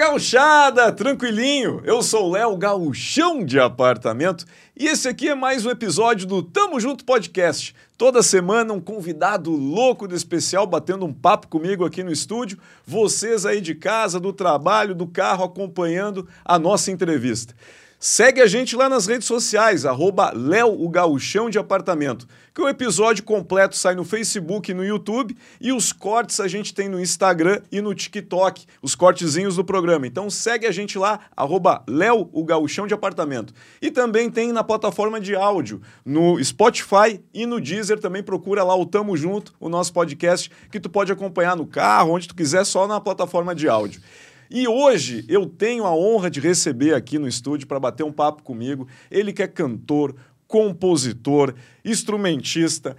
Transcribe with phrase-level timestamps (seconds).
[0.00, 1.82] gauchada, tranquilinho?
[1.84, 6.80] Eu sou Léo Gauchão de Apartamento e esse aqui é mais um episódio do Tamo
[6.80, 7.76] Junto Podcast.
[7.98, 13.44] Toda semana um convidado louco de especial batendo um papo comigo aqui no estúdio, vocês
[13.44, 17.54] aí de casa, do trabalho, do carro acompanhando a nossa entrevista.
[18.02, 20.32] Segue a gente lá nas redes sociais, arroba
[21.50, 26.40] de Apartamento, que o episódio completo sai no Facebook e no YouTube, e os cortes
[26.40, 30.06] a gente tem no Instagram e no TikTok, os cortezinhos do programa.
[30.06, 31.84] Então segue a gente lá, arroba
[32.86, 33.52] de Apartamento.
[33.82, 38.74] E também tem na plataforma de áudio, no Spotify e no Deezer, também procura lá
[38.74, 42.64] o Tamo Junto, o nosso podcast, que tu pode acompanhar no carro, onde tu quiser,
[42.64, 44.00] só na plataforma de áudio.
[44.50, 48.42] E hoje eu tenho a honra de receber aqui no estúdio para bater um papo
[48.42, 48.88] comigo.
[49.08, 50.16] Ele que é cantor,
[50.48, 51.54] compositor,
[51.84, 52.96] instrumentista,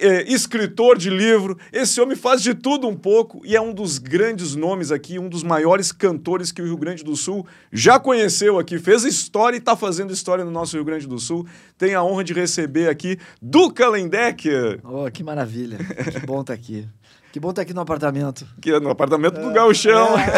[0.00, 1.58] é, escritor de livro.
[1.72, 5.30] Esse homem faz de tudo um pouco e é um dos grandes nomes aqui, um
[5.30, 9.60] dos maiores cantores que o Rio Grande do Sul já conheceu aqui, fez história e
[9.60, 11.46] está fazendo história no nosso Rio Grande do Sul.
[11.78, 14.80] Tem a honra de receber aqui Duca Lendecker.
[14.84, 15.78] Oh, que maravilha.
[15.78, 16.86] Que bom estar tá aqui.
[17.32, 18.46] Que bom estar aqui no apartamento.
[18.60, 20.18] Que é no apartamento do Gauchão.
[20.18, 20.28] É.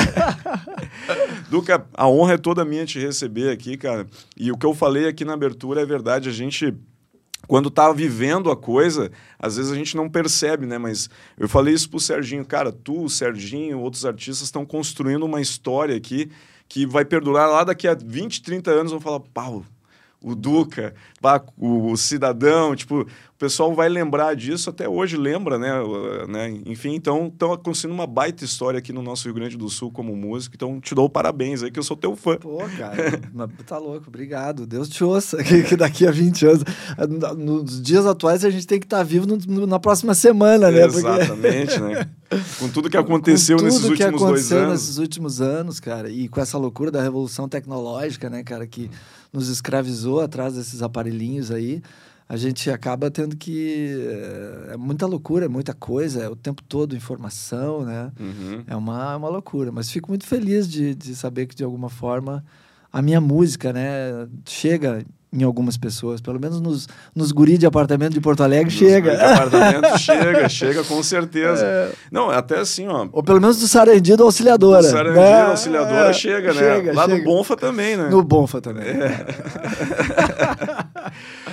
[1.50, 4.06] Duca, a honra é toda minha te receber aqui, cara.
[4.36, 6.28] E o que eu falei aqui na abertura é verdade.
[6.28, 6.72] A gente
[7.48, 10.78] quando tá vivendo a coisa, às vezes a gente não percebe, né?
[10.78, 15.40] Mas eu falei isso pro Serginho, cara, tu, o Serginho, outros artistas estão construindo uma
[15.40, 16.30] história aqui
[16.68, 19.64] que vai perdurar lá daqui a 20, 30 anos, vão falar, pau,
[20.24, 20.94] o Duca,
[21.58, 25.70] o cidadão, tipo, o pessoal vai lembrar disso, até hoje lembra, né?
[26.26, 26.60] né?
[26.64, 30.16] Enfim, então estão construindo uma baita história aqui no nosso Rio Grande do Sul como
[30.16, 32.36] músico, então te dou parabéns aí, que eu sou teu fã.
[32.36, 33.20] Pô, cara,
[33.66, 34.66] tá louco, obrigado.
[34.66, 36.64] Deus te ouça, que, que, daqui a 20 anos,
[37.36, 40.84] nos dias atuais a gente tem que estar tá vivo no, na próxima semana, né?
[40.84, 41.94] Exatamente, Porque...
[41.94, 42.10] né?
[42.58, 44.80] Com tudo que aconteceu com nesses tudo últimos que aconteceu dois anos.
[44.80, 48.90] nesses últimos anos, cara, e com essa loucura da revolução tecnológica, né, cara, que
[49.34, 51.82] nos escravizou atrás desses aparelhinhos aí,
[52.28, 53.98] a gente acaba tendo que.
[53.98, 58.10] Eh, é muita loucura, é muita coisa, é o tempo todo informação, né?
[58.18, 58.64] Uhum.
[58.66, 59.70] É, uma, é uma loucura.
[59.70, 62.42] Mas fico muito feliz de, de saber que, de alguma forma,
[62.90, 68.12] a minha música, né, chega em algumas pessoas, pelo menos nos, nos guri de apartamento
[68.12, 69.16] de Porto Alegre, nos chega.
[69.16, 71.66] de apartamento chega, chega com certeza.
[71.66, 71.90] É.
[72.10, 73.08] Não, até assim, ó.
[73.12, 74.82] Ou pelo menos do Sarandia do Auxiliadora.
[74.82, 75.42] Do Sarandia né?
[75.42, 76.60] Auxiliadora é, chega, né?
[76.60, 77.18] Chega, Lá chega.
[77.18, 78.08] no Bonfa também, né?
[78.08, 78.86] No Bonfa também.
[78.86, 79.26] É.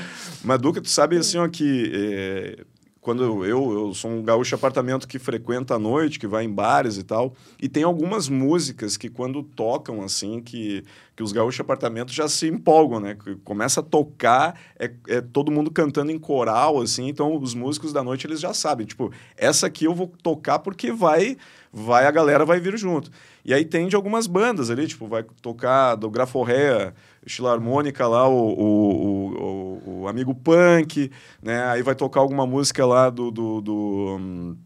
[0.44, 2.58] Mas, Duca, tu sabe assim, ó, que é,
[3.02, 6.98] quando eu, eu sou um gaúcho apartamento que frequenta à noite, que vai em bares
[6.98, 10.84] e tal, e tem algumas músicas que quando tocam assim, que,
[11.16, 13.18] que os gaúchos apartamentos já se empolgam, né?
[13.44, 18.04] Começa a tocar, é, é todo mundo cantando em coral, assim, então os músicos da
[18.04, 21.38] noite eles já sabem, tipo, essa aqui eu vou tocar porque vai,
[21.74, 23.10] vai a galera vai vir junto.
[23.44, 26.94] E aí tem de algumas bandas ali, tipo, vai tocar do Graforrea,
[27.26, 31.12] Estilarmônica lá, o, o, o, o, Amigo Punk,
[31.42, 31.64] né?
[31.66, 33.30] Aí vai tocar alguma música lá do...
[33.30, 34.58] do, do um,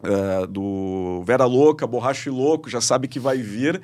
[0.00, 3.80] uh, do Vera Louca, Borracho e Louco, já sabe que vai vir.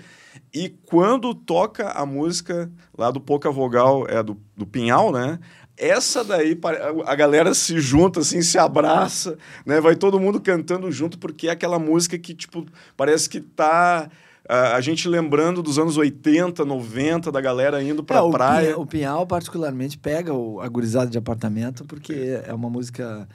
[0.52, 5.38] E quando toca a música lá do Pouca Vogal, é do, do Pinhal, né?
[5.76, 6.58] Essa daí,
[7.04, 9.78] a galera se junta, assim, se abraça, né?
[9.80, 12.64] Vai todo mundo cantando junto, porque é aquela música que, tipo,
[12.96, 14.08] parece que tá
[14.48, 18.66] a, gente lembrando dos anos 80, 90, da galera indo pra é, praia.
[18.66, 23.28] Pinhal, o Pinhal, particularmente, pega o, a gurizada de apartamento, porque é uma música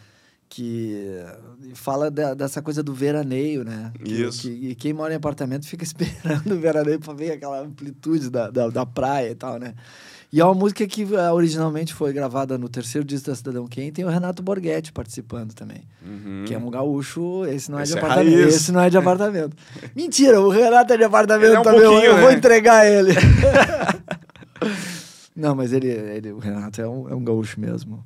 [0.51, 1.23] que
[1.73, 3.93] fala da, dessa coisa do veraneio, né?
[4.05, 4.41] Isso.
[4.41, 8.49] Que, e quem mora em apartamento fica esperando o veraneio para ver aquela amplitude da,
[8.49, 9.73] da, da, praia e tal, né?
[10.31, 13.91] E é uma música que uh, originalmente foi gravada no terceiro disco da Cidadão Quem,
[13.91, 15.83] tem o Renato Borghetti participando também.
[16.01, 16.45] Uhum.
[16.47, 18.33] Que é um gaúcho, esse não é esse de é apartamento.
[18.33, 18.55] Raiz.
[18.55, 19.57] Esse não é de apartamento.
[19.93, 21.81] Mentira, o Renato é de apartamento é também.
[21.81, 22.21] Eu, eu né?
[22.21, 23.13] vou entregar ele.
[25.35, 28.01] não, mas ele, ele, o Renato é um, é um gaúcho mesmo.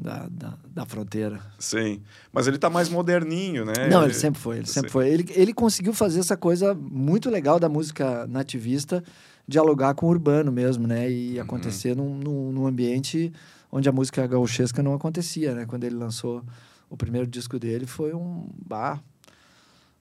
[0.00, 1.40] Da, da, da, fronteira.
[1.58, 2.00] Sim.
[2.32, 3.88] Mas ele tá mais moderninho, né?
[3.90, 4.58] Não, ele, ele sempre foi.
[4.58, 5.08] Ele sempre foi.
[5.08, 9.02] Ele, ele conseguiu fazer essa coisa muito legal da música nativista
[9.48, 11.10] dialogar com o urbano mesmo, né?
[11.10, 11.42] E uhum.
[11.42, 13.32] acontecer num, num, num, ambiente
[13.72, 15.64] onde a música gauchesca não acontecia, né?
[15.64, 16.44] Quando ele lançou
[16.90, 19.02] o primeiro disco dele, foi um bar,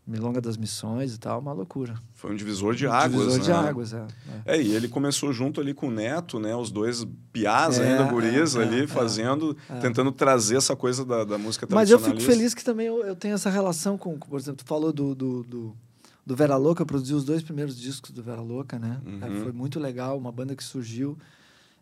[0.06, 1.96] Milonga das Missões e tal, uma loucura.
[2.14, 3.44] Foi um divisor de águas, Divisor né?
[3.44, 4.08] de águas, é,
[4.46, 4.56] é.
[4.56, 6.56] É, e ele começou junto ali com o Neto, né?
[6.56, 9.80] Os dois piás é, ainda, guris é, ali, é, fazendo, é.
[9.80, 13.16] tentando trazer essa coisa da, da música Mas eu fico feliz que também eu, eu
[13.16, 15.76] tenho essa relação com, por exemplo, tu falou do, do, do
[16.28, 19.00] do Vera Louca, eu produzi os dois primeiros discos do Vera Louca, né?
[19.06, 19.44] Uhum.
[19.44, 21.18] foi muito legal, uma banda que surgiu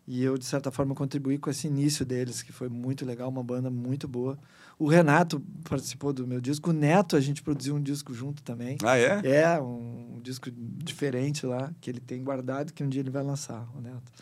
[0.06, 3.42] E eu, de certa forma, contribuí com esse início deles, que foi muito legal, uma
[3.42, 4.38] banda muito boa.
[4.78, 6.70] O Renato participou do meu disco.
[6.70, 8.78] O Neto, a gente produziu um disco junto também.
[8.84, 9.20] Ah, é?
[9.24, 13.24] É, um, um disco diferente lá, que ele tem guardado, que um dia ele vai
[13.24, 14.12] lançar, o Neto.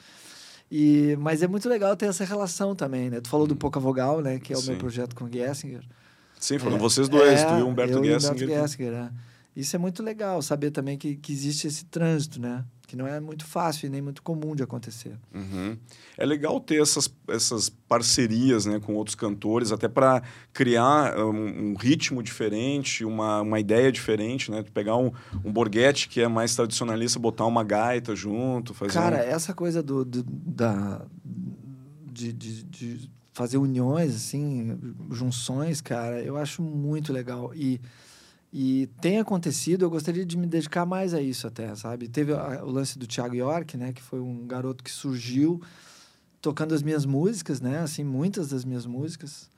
[0.71, 3.21] E, mas é muito legal ter essa relação também, né?
[3.21, 4.39] Tu falou do Pouca Vogal, né?
[4.39, 4.71] Que é o Sim.
[4.71, 5.83] meu projeto com o Gessinger.
[6.41, 8.35] Sim, foram É, vocês dois, é, tu e o Humberto eu e Gessinger.
[8.45, 9.11] Humberto Gessinger, é.
[9.57, 12.65] Isso é muito legal, saber também que, que existe esse trânsito, né?
[12.87, 15.17] Que não é muito fácil e nem muito comum de acontecer.
[15.35, 15.77] Uhum.
[16.19, 20.23] É legal ter essas, essas parcerias né, com outros cantores, até para
[20.53, 24.63] criar um, um ritmo diferente, uma, uma ideia diferente, né?
[24.75, 25.11] Pegar um,
[25.45, 29.21] um Borghetti que é mais tradicionalista, botar uma gaita junto, fazer Cara, um...
[29.21, 31.07] essa coisa do, do- da,
[32.13, 34.79] de, de, de fazer uniões, assim,
[35.11, 37.53] junções, cara, eu acho muito legal.
[37.55, 37.81] E,
[38.57, 42.07] e tem acontecido, eu gostaria de me dedicar mais a isso até, sabe?
[42.07, 43.93] Teve a- o lance do Thiago York, né?
[43.93, 45.61] Que foi um garoto que surgiu
[46.41, 47.79] tocando as minhas músicas, né?
[47.81, 49.51] Assim, muitas das minhas músicas.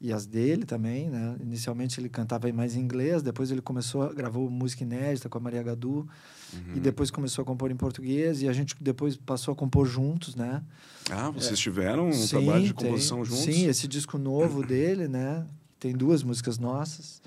[0.00, 1.36] E as dele também, né?
[1.40, 5.62] Inicialmente ele cantava mais em inglês, depois ele começou, gravou música inédita com a Maria
[5.62, 6.06] Gadu.
[6.52, 6.76] Uhum.
[6.76, 10.34] E depois começou a compor em português e a gente depois passou a compor juntos,
[10.34, 10.62] né?
[11.10, 12.88] Ah, vocês tiveram um Sim, trabalho de tem.
[12.90, 13.44] composição juntos?
[13.44, 15.46] Sim, esse disco novo dele, né?
[15.80, 17.22] Tem duas músicas nossas.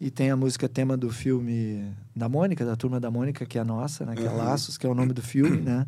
[0.00, 3.60] E tem a música tema do filme da Mônica, da Turma da Mônica, que é
[3.60, 4.14] a nossa, né?
[4.14, 4.30] Que é.
[4.30, 5.86] Laços, que é o nome do filme, né?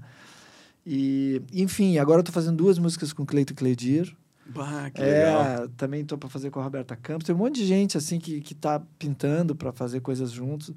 [0.85, 4.15] E, enfim, agora eu tô fazendo duas músicas com Cleito Cledir.
[4.47, 5.43] Bah, que legal.
[5.45, 7.25] É, também tô para fazer com a Roberta Campos.
[7.27, 10.73] Tem um monte de gente assim que, que tá pintando para fazer coisas juntos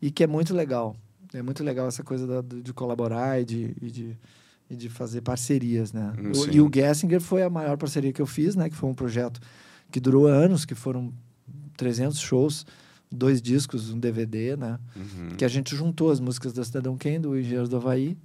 [0.00, 0.96] e que é muito legal.
[1.34, 4.16] É muito legal essa coisa da- de colaborar e de, e de,
[4.70, 6.14] e de fazer parcerias, né?
[6.18, 8.70] Hum, O- e o Gessinger foi a maior parceria que eu fiz, né?
[8.70, 9.38] Que foi um projeto
[9.90, 11.12] que durou anos, que foram
[11.78, 12.66] 300 shows,
[13.10, 14.78] dois discos, um DVD, né?
[14.94, 15.30] Uhum.
[15.38, 18.18] Que a gente juntou as músicas da Cidadão Ken, do Engenheiros do Havaí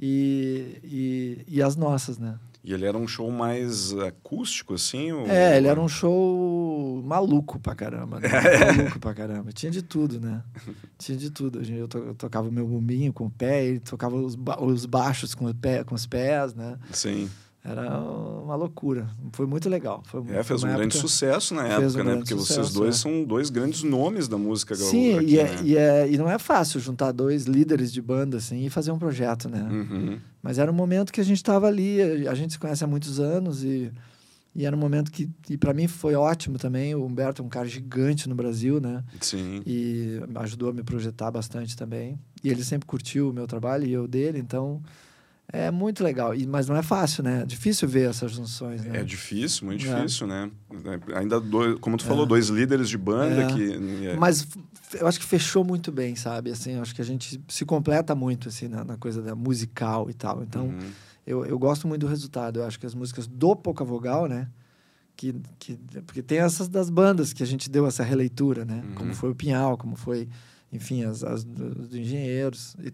[0.00, 2.38] e, e, e as nossas, né?
[2.64, 5.12] E ele era um show mais acústico, assim?
[5.12, 8.18] ou- É, ele era um show maluco pra caramba.
[8.18, 8.28] Né?
[8.76, 9.52] maluco pra caramba.
[9.52, 10.42] Tinha de tudo, né?
[10.98, 11.62] Tinha de tudo.
[11.62, 14.84] Eu, to- eu tocava o meu bumbinho com o pé, ele tocava os, ba- os
[14.84, 16.76] baixos com, o pé, com os pés, né?
[16.90, 17.30] Sim.
[17.68, 19.08] Era uma loucura.
[19.32, 20.02] Foi muito legal.
[20.06, 22.02] Foi, É, fez um uma grande época- sucesso na época, um né?
[22.04, 22.98] grande Porque vocês sucesso, dois é.
[22.98, 24.90] são dois grandes nomes da música gaúcha.
[24.90, 25.60] Sim, aqui, e, é, né?
[25.64, 28.98] e, é, e não é fácil juntar dois líderes de banda assim e fazer um
[28.98, 29.62] projeto, né?
[29.70, 30.18] Uhum.
[30.42, 33.18] Mas era um momento que a gente estava ali, a gente se conhece há muitos
[33.18, 33.90] anos e,
[34.54, 36.94] e era um momento que, e para mim foi ótimo também.
[36.94, 39.02] O Humberto é um cara gigante no Brasil, né?
[39.20, 39.60] Sim.
[39.66, 42.16] E ajudou a me projetar bastante também.
[42.44, 44.80] E ele sempre curtiu o meu trabalho e eu dele, então
[45.52, 46.34] é muito legal.
[46.34, 47.42] E, mas não é fácil, né?
[47.42, 48.98] É difícil ver essas junções, né?
[49.00, 49.94] É difícil, muito É.
[49.94, 50.50] difícil, né?
[51.12, 52.08] É, Ainda, dois, como tu É.
[52.08, 53.46] falou, dois líderes de banda É.
[53.46, 54.06] que...
[54.08, 54.46] é- Mas
[55.00, 56.50] eu acho que fechou muito bem, sabe?
[56.50, 60.10] Assim, eu acho que a gente se completa muito assim na, na coisa da musical
[60.10, 60.42] e tal.
[60.42, 60.90] Então, Uhum.
[61.26, 62.58] eu, eu gosto muito do resultado.
[62.60, 64.48] Eu acho que as músicas do Pouca Vogal, né?
[65.16, 68.82] Que, que, porque tem essas das bandas que a gente deu essa releitura, né?
[68.86, 68.94] Uhum.
[68.96, 70.28] Como foi o Pinhal, como foi,
[70.70, 72.76] enfim, as, as do, do Engenheiros.
[72.82, 72.92] E-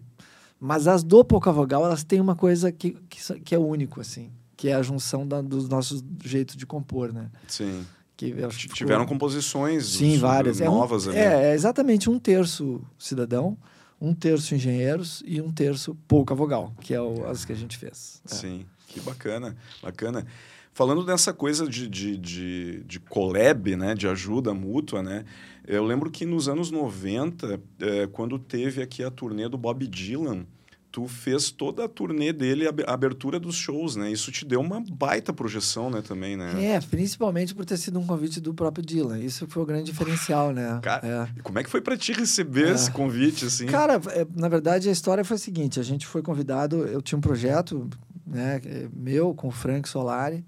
[0.65, 4.31] mas as do Pouca Vogal, elas têm uma coisa que, que, que é único, assim.
[4.55, 7.29] Que é a junção da, dos nossos jeitos de compor, né?
[7.47, 7.85] Sim.
[8.15, 10.61] Que acho ficou- Tiveram composições Sim, várias.
[10.61, 11.17] É um- novas ali.
[11.17, 13.57] É, é exatamente um terço cidadão,
[13.99, 17.77] um terço engenheiros e um terço pouca vogal, que é o- as que a gente
[17.77, 18.21] fez.
[18.29, 18.33] É.
[18.33, 20.25] Sim, que bacana, bacana.
[20.73, 25.23] Falando dessa coisa de, de, de, de collab, né, de ajuda mútua, né,
[25.67, 30.45] eu lembro que nos anos 90, eh, quando teve aqui a turnê do Bob Dylan,
[30.91, 34.11] tu fez toda a turnê dele, a ab- a abertura dos shows, né?
[34.11, 36.63] Isso te deu uma baita projeção, né, também, né?
[36.75, 39.17] É, principalmente por ter sido um convite do próprio Dylan.
[39.19, 40.79] Isso foi o grande diferencial, né?
[40.83, 41.41] Cara, É.
[41.41, 42.71] Como é que foi para ti receber É.
[42.73, 43.65] esse convite, assim?
[43.67, 47.17] Cara, é, na verdade a história foi a seguinte: a gente foi convidado, eu tinha
[47.17, 47.89] um projeto,
[48.27, 50.43] né, é, meu com o Frank Solari,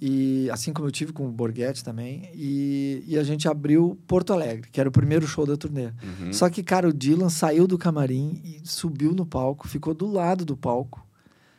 [0.00, 4.32] e assim como eu tive com o Borghetti também, e, e a gente abriu Porto
[4.32, 5.92] Alegre, que era o primeiro show da turnê.
[6.02, 6.32] Uhum.
[6.32, 10.44] Só que, cara, o Dylan saiu do camarim e subiu no palco, ficou do lado
[10.44, 11.06] do palco,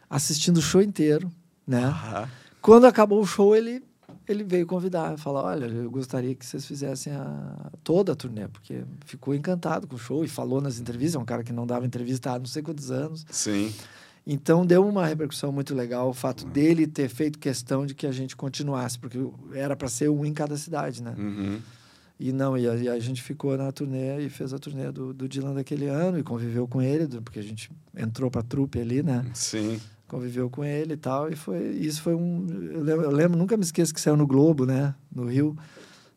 [0.10, 1.32] assistindo o show inteiro,
[1.66, 1.86] né?
[1.86, 2.28] Ah,
[2.62, 3.82] Quando acabou o show, ele,
[4.28, 8.84] ele veio convidar, falar, olha, eu gostaria que vocês fizessem a, toda a turnê, porque
[9.06, 11.86] ficou encantado com o show e falou nas entrevistas, é um cara que não dava
[11.86, 13.26] entrevista há não sei quantos anos.
[13.30, 13.74] sim.
[14.28, 18.12] Então, deu uma repercussão muito legal o fato dele ter feito questão de que a
[18.12, 19.20] gente continuasse, porque
[19.54, 21.14] era para ser um em cada cidade, né?
[21.18, 21.60] Uhum.
[22.20, 25.14] E não, e a, e a gente ficou na turnê e fez a turnê do,
[25.14, 28.80] do Dylan daquele ano e conviveu com ele, do- porque a gente entrou pra trupe
[28.80, 29.24] ali, né?
[29.34, 29.80] Sim.
[30.08, 31.30] Conviveu com ele e tal.
[31.30, 32.48] E foi, isso foi um.
[32.72, 34.96] Eu lembro, eu lembro, nunca me esqueço que saiu no Globo, né?
[35.14, 35.58] No Rio.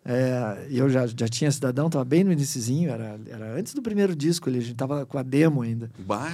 [0.04, 3.82] É, e eu já, já tinha Cidadão, tava bem no iniciozinho, era, era antes do
[3.82, 5.90] primeiro disco ali, a gente tava com a demo ainda.
[5.98, 6.32] Bah.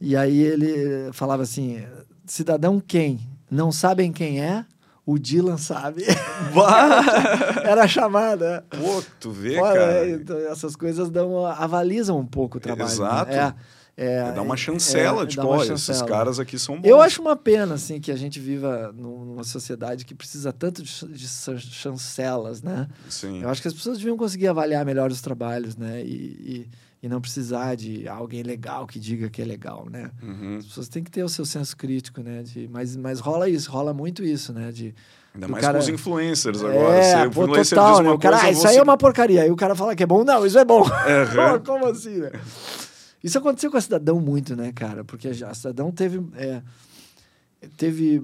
[0.00, 1.82] E aí ele falava assim:
[2.26, 3.20] cidadão quem?
[3.50, 4.64] Não sabem quem é?
[5.04, 6.04] O Dylan sabe.
[7.64, 8.64] Era a chamada.
[8.70, 9.92] Pô, tu vê, Olha, cara.
[10.06, 12.88] é, então, essas coisas dão, avalizam um pouco o trabalho.
[12.88, 12.94] né?
[12.94, 13.30] Exato.
[13.32, 13.54] É,
[13.98, 16.86] é, Dá uma chancela, é, tipo, esses caras aqui são bons.
[16.88, 20.82] Eu acho uma pena, assim, que a gente viva num- numa sociedade que precisa tanto
[20.82, 22.88] de, de chan- chancelas, né?
[23.08, 23.42] Sim.
[23.42, 26.02] Eu acho que as pessoas deviam conseguir avaliar melhor os trabalhos, né?
[26.02, 26.68] E, e,
[27.06, 30.10] e não precisar de alguém legal que diga que é legal, né?
[30.22, 30.56] Uhum.
[30.58, 32.42] As pessoas têm que ter o seu senso crítico, né?
[32.42, 34.72] De, mas, mas rola isso, rola muito isso, né?
[34.72, 34.92] De,
[35.32, 36.96] Ainda mais cara- com os influencers agora.
[36.96, 38.10] é, Se pô, o influencer total, né?
[38.10, 39.42] O cara, coisa, ah, isso vou aí é uma porcaria.
[39.42, 40.24] Aí o cara fala que é bom.
[40.24, 40.82] Não, isso é bom.
[40.82, 40.90] Pô,
[41.64, 42.32] Como assim, né?
[43.22, 45.04] Isso aconteceu com a Cidadão muito, né, cara?
[45.04, 46.60] Porque a Cidadão teve, é,
[47.76, 48.22] teve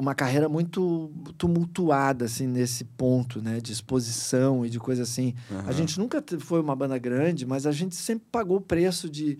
[0.00, 3.60] uma carreira muito tumultuada, assim, nesse ponto, né?
[3.60, 5.34] De exposição e de coisa assim.
[5.50, 5.72] A Aham.
[5.72, 9.38] gente nunca foi uma banda grande, mas a gente sempre pagou o preço de,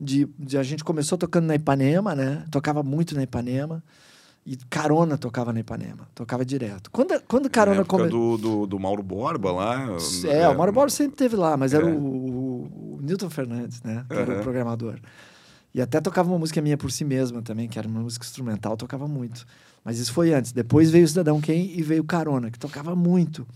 [0.00, 0.58] de, de...
[0.58, 2.44] A gente começou tocando na Ipanema, né?
[2.50, 3.82] Tocava muito na Ipanema.
[4.44, 6.08] E Carona tocava na Ipanema.
[6.14, 6.90] Tocava direto.
[6.90, 8.38] Quando, quando Na Carona época começou...
[8.38, 9.86] do, do, do Mauro Borba lá.
[10.28, 11.92] É, o Mauro Borba sempre teve lá, mas era É.
[11.92, 14.04] o, o, o Newton Fernandes, né?
[14.08, 14.40] Que era Aham.
[14.40, 14.98] o programador.
[15.74, 18.76] E até tocava uma música minha por si mesma também, que era uma música instrumental,
[18.76, 19.46] tocava muito.
[19.84, 20.52] Mas isso foi antes.
[20.52, 23.46] Depois veio o Cidadão Quem e veio o Carona, que tocava muito.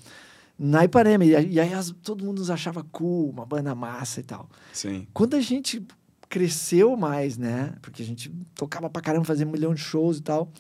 [0.59, 1.25] Na Ipanema.
[1.25, 4.49] E, aí- as- todo mundo nos achava cool, uma banda massa e tal.
[4.73, 5.07] Sim.
[5.13, 5.85] Quando a gente
[6.29, 7.73] cresceu mais, né?
[7.83, 10.51] Porque a gente tocava pra caramba, fazia um milhão de shows e tal.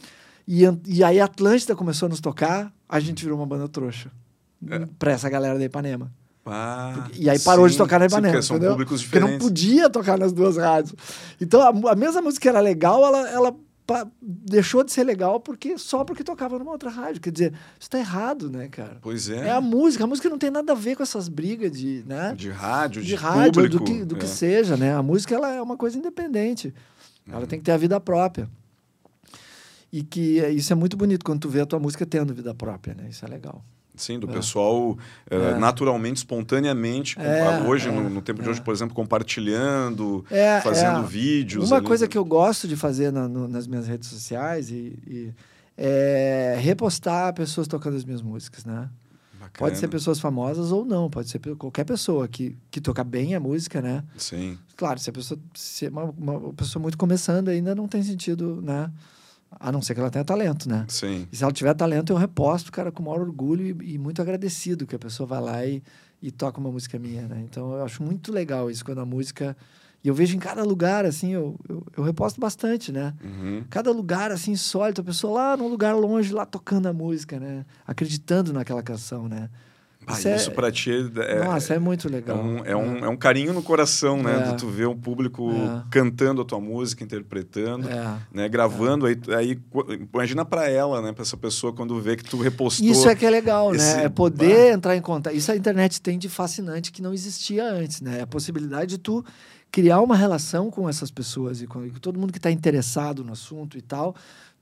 [0.47, 4.11] E, e aí a Atlântida começou a nos tocar, a gente virou uma banda trouxa.
[4.69, 4.87] É.
[4.99, 6.13] Pra essa galera da Ipanema.
[6.47, 8.35] Ah, E aí parou de sim, tocar na sim, Ipanema.
[8.35, 9.49] porque são públicos Porque não diferentes.
[9.49, 10.95] podia tocar nas duas rádios.
[11.41, 13.57] Então a, a mesma música que era legal, ela, ela
[13.87, 17.21] pa- deixou de ser legal porque só porque tocava numa outra rádio.
[17.21, 18.99] Quer dizer, isso tá errado, né, cara?
[19.03, 19.49] Pois É.
[19.49, 19.51] é.
[19.51, 20.05] a música.
[20.05, 22.35] A música não tem nada a ver com essas brigas de, né?
[22.37, 23.79] De rádio, de, de rádio, público.
[23.79, 24.29] do que, do que é.
[24.29, 24.95] seja, né?
[24.95, 26.75] A música ela é uma coisa independente.
[27.27, 27.35] Uhum.
[27.35, 28.49] Ela tem que ter a vida própria.
[29.93, 32.53] E que é- isso é muito bonito quando tu vê a tua música tendo vida
[32.55, 33.07] própria, né?
[33.11, 33.65] Isso é legal.
[33.97, 34.33] Sim, do É.
[34.33, 34.99] pessoal
[35.31, 35.59] eh, É.
[35.59, 38.51] naturalmente, espontaneamente, É, hoje, é, no, no tempo de é.
[38.51, 41.71] hoje, por exemplo, compartilhando, É, fazendo vídeos.
[41.71, 41.87] Uma ali.
[41.87, 45.33] coisa que eu gosto de fazer na- no- nas minhas redes sociais e, e
[45.77, 48.89] é repostar pessoas tocando as minhas músicas, né?
[49.35, 49.51] Bacana.
[49.59, 53.41] Pode ser pessoas famosas ou não, pode ser qualquer pessoa que, que toca bem a
[53.41, 54.03] música, né?
[54.17, 58.61] Sim, Claro, se a pessoa se uma, uma pessoa muito começando ainda não tem sentido,
[58.63, 58.91] né?
[59.61, 60.85] A não ser que ela tenha talento, né?
[60.89, 61.29] sim.
[61.31, 64.21] E se ela tiver talento, eu reposto, cara, com o maior orgulho e, e muito
[64.21, 65.83] agradecido que a pessoa vai lá e,
[66.21, 67.43] e toca uma música minha, né?
[67.45, 69.57] Então eu acho muito legal isso quando a música.
[70.03, 73.15] E eu vejo em cada lugar, assim, eu, eu, eu reposto bastante, né?
[73.25, 73.65] Uhum.
[73.71, 77.65] Cada lugar, assim, insólito, a pessoa lá num lugar longe, lá tocando a música, né?
[77.87, 79.49] Acreditando naquela canção, né?
[80.07, 82.37] Ah, Isso isso é- pra ti é, Nossa, é muito é, legal.
[82.37, 84.49] um, é, um, é um carinho no coração, né?
[84.49, 84.53] É.
[84.53, 85.83] De tu ver o público É.
[85.91, 87.89] cantando a tua música, interpretando.
[87.89, 88.17] É.
[88.33, 89.59] Né, gravando, aí, aí
[90.13, 92.87] imagina pra ela, né, pra essa pessoa quando vê que tu repostou.
[92.87, 94.05] Isso é que é legal, esse- né?
[94.05, 95.35] É poder entrar em contato.
[95.35, 98.21] Isso a internet tem de fascinante que não existia antes, né?
[98.23, 99.25] A possibilidade de tu
[99.71, 103.77] criar uma relação com essas pessoas e com todo mundo que está interessado no assunto
[103.77, 104.15] e tal,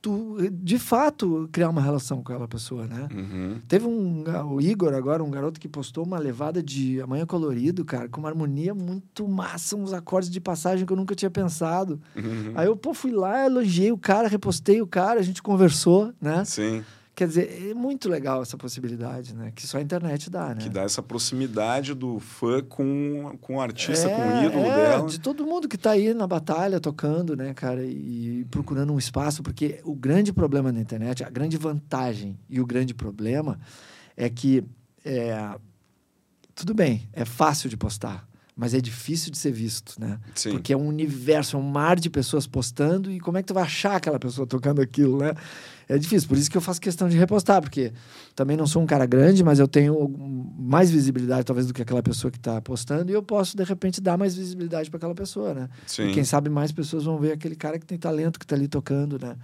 [0.02, 3.08] tu de fato criar uma relação com aquela pessoa, né?
[3.14, 3.60] Uhum.
[3.68, 7.84] Teve um ga- o Igor agora, um garoto que postou uma levada de Amanhã Colorido,
[7.84, 12.00] cara, com uma harmonia muito massa, uns acordes de passagem que eu nunca tinha pensado.
[12.16, 12.52] Uhum.
[12.56, 16.44] Aí eu pô, fui lá, elogiei o cara, repostei o cara, a gente conversou, né?
[16.44, 16.82] Sim,
[17.14, 19.52] Quer dizer, é muito legal essa possibilidade, né?
[19.54, 20.62] Que só a internet dá, né?
[20.62, 24.76] que dá essa proximidade do fã com, com o artista, é, com o ídolo é,
[24.76, 25.08] dela.
[25.08, 29.42] De todo mundo que tá aí na batalha tocando, né, cara, e procurando um espaço,
[29.42, 33.60] porque o grande problema na internet, a grande vantagem e o grande problema
[34.16, 34.64] é que
[35.04, 35.56] é,
[36.54, 38.26] tudo bem, é fácil de postar,
[38.56, 40.18] mas é difícil de ser visto, né?
[40.34, 40.52] Sim.
[40.52, 43.54] Porque é um universo, é um mar de pessoas postando e como é que tu
[43.54, 45.34] vai achar aquela pessoa tocando aquilo, né?
[45.92, 47.92] É difícil, por isso que eu faço questão de repostar, porque
[48.34, 50.08] também não sou um cara grande, mas eu tenho
[50.58, 54.00] mais visibilidade talvez do que aquela pessoa que está postando e eu posso de repente
[54.00, 55.68] dar mais visibilidade para aquela pessoa, né?
[55.86, 56.08] Sim.
[56.08, 58.68] E quem sabe mais pessoas vão ver aquele cara que tem talento que está ali
[58.68, 59.36] tocando, né?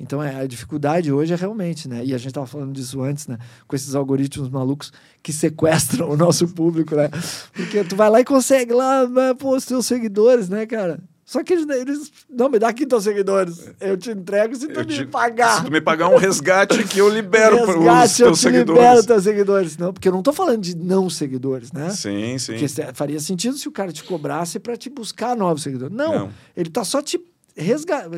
[0.00, 2.02] Então é, a dificuldade hoje é realmente, né?
[2.02, 3.36] E a gente estava falando disso antes, né?
[3.68, 4.90] Com esses algoritmos malucos
[5.22, 7.10] que sequestram o nosso público, né?
[7.52, 10.98] Porque tu vai lá e consegue lá, né, pô, os teus seguidores, né, cara?
[11.30, 13.70] Só que eles, eles não me dá aqui teus seguidores.
[13.80, 15.58] Eu te entrego se tu Eu me te- pagar.
[15.58, 18.48] Se tu me pagar um resgate que eu libero para Resgate, os eu teus te
[18.48, 19.06] libero seguidores.
[19.06, 19.76] teus seguidores.
[19.76, 21.90] Não, porque eu não tô falando de não seguidores, né?
[21.90, 22.54] Sim, sim.
[22.58, 25.96] Porque faria sentido se o cara te cobrasse para te buscar novos seguidores.
[25.96, 26.30] Não, Não.
[26.56, 27.20] ele tá só te
[27.56, 28.10] resga...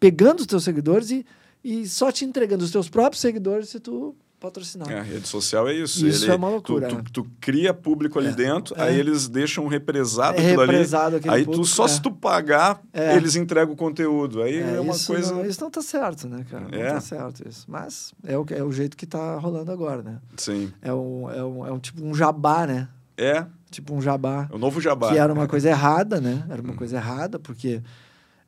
[0.00, 1.26] pegando os teus seguidores e,
[1.62, 4.90] e só te entregando os teus próprios seguidores se tu patrocinar.
[4.90, 6.06] É, a rede social é isso.
[6.06, 8.82] Isso é uma loucura, Tu, tu, tu cria público ali É, dentro, é.
[8.82, 11.28] aí eles deixam represado É aquilo represado ali.
[11.28, 11.88] Aí tu, público, só é.
[11.88, 13.16] se tu pagar, É.
[13.16, 14.42] eles entregam o conteúdo.
[14.42, 15.34] Aí é, uma isso coisa.
[15.34, 16.66] Não, isso não tá certo, né, cara?
[16.72, 16.84] É.
[16.88, 17.64] Não tá certo isso.
[17.68, 20.18] Mas é o, que- é o jeito que tá rolando agora, né?
[20.36, 20.72] Sim.
[20.82, 22.88] É um, é um, é um tipo um jabá, né?
[23.16, 24.48] É, Tipo um jabá.
[24.52, 25.10] o novo jabá.
[25.10, 26.44] Que era uma coisa errada, né?
[26.48, 26.76] Era uma Hum.
[26.76, 27.82] coisa errada, porque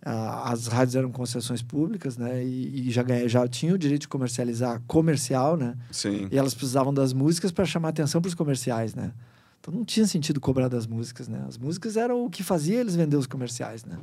[0.08, 2.44] as rádios eram concessões públicas, né?
[2.44, 5.74] E, e já, ganha, já tinham o direito de comercializar comercial, né?
[5.90, 6.28] Sim.
[6.30, 9.12] E elas precisavam das músicas para chamar atenção para os comerciais, né?
[9.60, 11.44] Então não tinha sentido cobrar das músicas, né?
[11.48, 13.98] As músicas eram o que fazia eles vender os comerciais, né?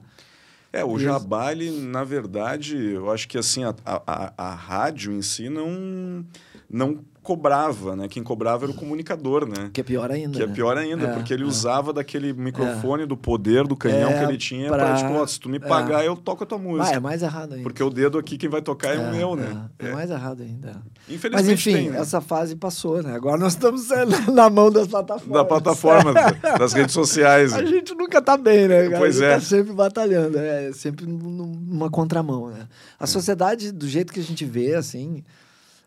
[0.73, 5.13] É, o jabá, ele, na verdade, eu acho que assim, a, a, a- a rádio
[5.13, 6.25] em si não,
[6.69, 8.07] não cobrava, né?
[8.09, 9.69] Quem cobrava era o comunicador, né?
[9.73, 10.37] Que é pior ainda.
[10.37, 10.53] Que é né?
[10.53, 11.45] pior ainda, É, porque ele é.
[11.47, 15.25] usava daquele microfone do poder do canhão É, que ele tinha pra, pra- tipo, ó,
[15.25, 16.95] se tu me pagar, eu toco a tua Ah, música.
[16.95, 17.63] é mais errado ainda.
[17.63, 19.69] Porque o dedo aqui quem vai tocar é, o meu, né?
[19.79, 20.73] É, é mais errado ainda.
[21.07, 21.99] Mas Infelizmente enfim, tem, né?
[21.99, 23.15] essa fase passou, né?
[23.15, 23.87] Agora nós estamos
[24.31, 25.33] na mão das plataformas.
[25.33, 26.13] Da plataforma,
[26.59, 27.53] das redes sociais.
[27.53, 28.83] A gente nunca tá bem, né?
[28.89, 28.97] cara?
[28.99, 29.35] Pois a gente é.
[29.35, 32.67] tá sempre batalhando, é sempre num- numa contramão, né?
[32.99, 35.23] A sociedade, do jeito que a gente vê, assim,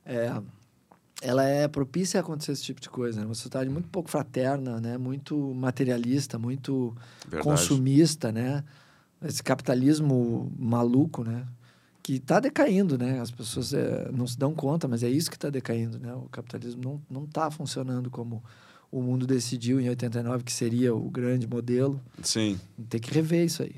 [0.05, 0.33] é,
[1.23, 3.26] ela é propícia a acontecer esse tipo de coisa, né?
[3.26, 4.99] Uma sociedade muito pouco fraterna, né?
[4.99, 7.42] Muito materialista, muito Verdade.
[7.42, 8.62] consumista, né?
[9.25, 11.46] Esse capitalismo maluco, né?
[12.02, 13.18] Que está decaindo, né?
[13.20, 16.14] As pessoas eh, não se dão conta, mas é isso que está decaindo, né?
[16.14, 18.44] O capitalismo não não está funcionando como
[18.92, 22.00] o mundo decidiu em 89 que seria o grande modelo.
[22.23, 22.61] Sim.
[22.88, 23.75] Tem que rever isso aí.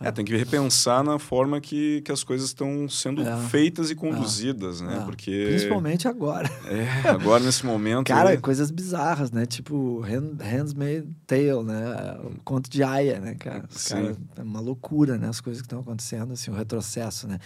[0.00, 3.36] É, tem que repensar na forma que, que as coisas estão sendo É.
[3.48, 4.98] feitas e conduzidas, né?
[5.00, 5.04] É.
[5.04, 5.46] Porque.
[5.48, 6.50] Principalmente agora.
[6.66, 8.06] É, agora nesse momento.
[8.08, 9.46] Cara, coisas bizarras, né?
[9.46, 12.16] Tipo, Hand, Handmaid's Tale, né?
[12.24, 13.64] O conto de Aya, né, cara?
[13.88, 15.28] Cara- é uma loucura, né?
[15.28, 17.38] As coisas que estão acontecendo, assim, o retrocesso, né?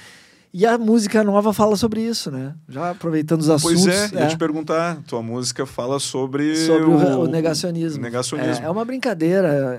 [0.59, 2.55] E a música nova fala sobre isso, né?
[2.67, 3.85] Já aproveitando os assuntos.
[3.85, 5.03] Pois é, ia é, te perguntar.
[5.07, 6.57] Tua música fala sobre.
[6.57, 8.03] sobre o, o negacionismo.
[8.03, 8.65] negacionismo.
[8.65, 9.79] É, é uma brincadeira.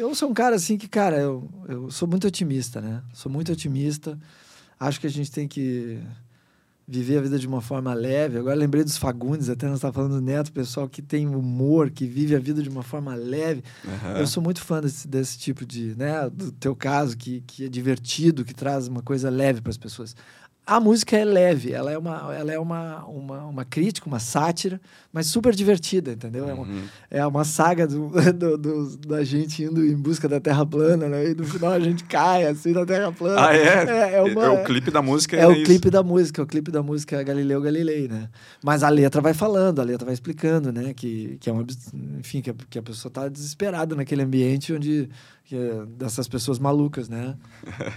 [0.00, 3.02] Eu, sou um cara assim que, cara, eu, eu sou muito otimista, né?
[3.12, 4.18] Sou muito otimista.
[4.78, 6.00] Acho que a gente tem que
[6.88, 8.38] viver a vida de uma forma leve.
[8.38, 12.06] Agora lembrei dos Fagundes, até nós estávamos falando do Neto, pessoal que tem humor, que
[12.06, 13.62] vive a vida de uma forma leve.
[13.86, 14.18] Aham.
[14.18, 17.68] Eu sou muito fã desse, desse tipo de, né, do teu caso, que, que é
[17.68, 20.16] divertido, que traz uma coisa leve para as pessoas.
[20.70, 24.80] A música é leve, ela é, uma, ela é uma, uma, uma crítica, uma sátira,
[25.12, 26.48] mas super divertida, entendeu?
[26.48, 26.82] É uma, Uhum.
[27.10, 31.30] é uma saga do, do- do- da gente indo em busca da Terra plana, né?
[31.30, 33.48] E no final a gente cai assim na Terra plana.
[33.48, 34.12] Ah, é?
[34.12, 35.64] É, é uma- o clipe da música É o isso.
[35.64, 38.28] clipe da música, o clipe da música é Galileu Galilei, né?
[38.62, 40.94] Mas a letra vai falando, a letra vai explicando, né?
[40.94, 41.66] Que, que é uma,
[42.20, 45.08] enfim, que a, que a pessoa tá desesperada naquele ambiente onde
[45.56, 47.34] é dessas pessoas malucas, né?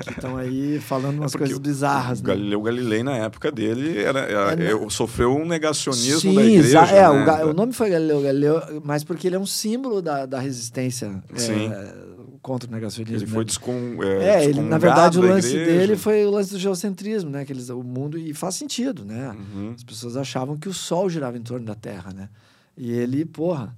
[0.03, 2.29] Que estão aí falando umas É coisas bizarras, o né?
[2.29, 6.79] Galileu Galilei, na época dele, era, era- É, eu- sofreu um negacionismo Sim, da igreja.
[6.85, 7.09] é, né?
[7.09, 10.39] o, ga- o nome foi Galileu Galileu, mas porque ele é um símbolo da, da
[10.39, 11.93] resistência é,
[12.41, 13.17] contra o negacionismo.
[13.17, 13.31] Ele né?
[13.31, 15.79] foi descom, É, ele, na verdade, o lance igreja.
[15.79, 17.45] dele foi o lance do geocentrismo, né?
[17.45, 19.35] Que eles, o mundo, e faz sentido, né?
[19.55, 19.73] Uhum.
[19.75, 22.29] As pessoas achavam que o Sol girava em torno da Terra, né?
[22.77, 23.75] E ele, porra,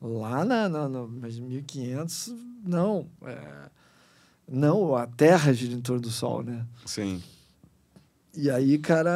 [0.00, 2.34] lá na, na, no, mas 1500,
[2.64, 3.06] não.
[3.24, 3.68] é,
[4.50, 6.64] não, a Terra gira em torno do Sol, né?
[6.86, 7.22] Sim.
[8.34, 9.10] E aí, cara,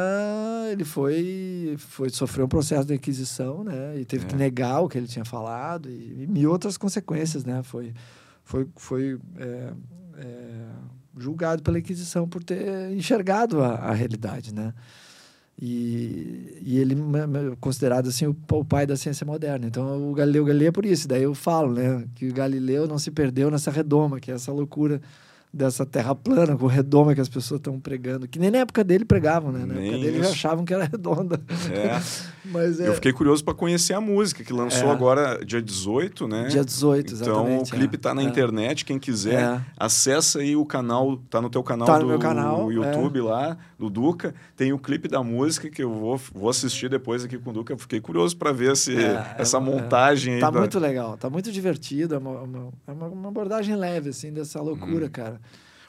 [0.71, 3.97] ele foi, foi sofrer um processo de inquisição, né?
[3.99, 4.27] E teve É.
[4.27, 7.63] que negar o que ele tinha falado e, e mil outras consequências, né?
[7.63, 7.93] Foi,
[8.43, 9.73] foi, foi é,
[10.17, 10.65] é,
[11.17, 14.73] julgado pela Inquisição por ter enxergado a, a realidade, né?
[15.61, 17.27] E, e ele ma-
[17.61, 19.65] considerado assim o, o pai da ciência moderna.
[19.67, 21.07] Então o Galileu Galilei é por isso.
[21.07, 24.51] Daí eu falo, né, que o Galileu não se perdeu nessa redoma, que é essa
[24.51, 25.01] loucura
[25.53, 29.05] dessa terra plana com redoma que as pessoas estão pregando, que nem na época dele
[29.05, 29.59] pregavam, né?
[29.59, 30.31] Na Nem época dele já isso.
[30.33, 31.39] achavam que era redonda.
[31.71, 32.01] É.
[32.45, 34.91] Mas é Eu fiquei curioso para conhecer a música, que lançou É.
[34.91, 36.47] agora dia 18, né?
[36.47, 37.71] dia 18, Então exatamente.
[37.71, 37.99] o clipe é.
[37.99, 38.25] tá na É.
[38.25, 39.61] internet, quem quiser, É.
[39.77, 42.73] acessa aí o canal, tá no teu canal Tá do no meu canal, é.
[42.73, 47.23] YouTube lá, do Duca, tem o clipe da música que eu vou, vou assistir depois
[47.23, 50.39] aqui com o Duca, eu fiquei curioso para ver se É, essa é, montagem aí
[50.41, 54.09] Tá da- muito legal, tá muito divertido, é uma, uma, é uma, uma abordagem leve,
[54.09, 55.39] assim, dessa loucura, cara,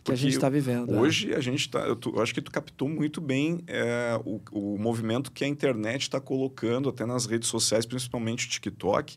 [0.04, 0.94] que a gente tá vivendo.
[0.94, 1.00] é.
[1.00, 1.80] Hoje a gente tá.
[1.80, 6.02] Eu, eu acho que tu captou muito bem é, o, o movimento que a internet
[6.02, 9.16] está colocando, até nas redes sociais, principalmente o TikTok,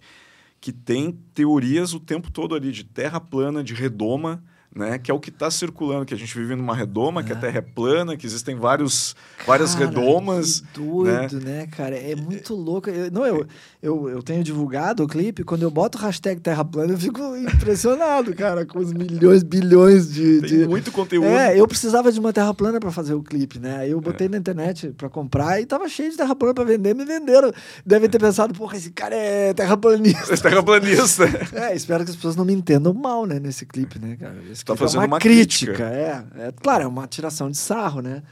[0.61, 4.41] que tem teorias o tempo todo ali de terra plana, de redoma,
[4.75, 4.97] né?
[4.97, 7.23] Que é o que está circulando, que a gente vive numa redoma, é.
[7.23, 10.61] que a Terra é plana, que existem vários, cara, várias redomas.
[10.73, 11.59] Que doido, né?
[11.59, 11.95] né, cara?
[11.95, 12.89] É muito louco.
[12.89, 13.47] Eu, não, eu,
[13.81, 17.35] eu, eu tenho divulgado o clipe, quando eu boto o hashtag Terra plana, eu fico
[17.35, 20.41] impressionado, cara, com os milhões, bilhões de.
[20.41, 20.67] Tem de...
[20.67, 21.27] muito conteúdo.
[21.27, 23.77] É, eu precisava de uma Terra plana para fazer o clipe, né?
[23.77, 24.29] Aí eu botei é.
[24.29, 27.51] na internet para comprar e tava cheio de Terra plana para vender, me venderam.
[27.85, 30.33] Devem ter pensado, porra, esse cara é terraplanista.
[30.33, 31.23] É terraplanista.
[31.53, 34.37] é, espero que as pessoas não me entendam mal, né, nesse clipe, né, cara?
[34.65, 35.73] Tá fazendo é uma, uma crítica.
[35.73, 35.89] crítica.
[35.89, 38.23] É, é, claro, é uma tiração de sarro, né?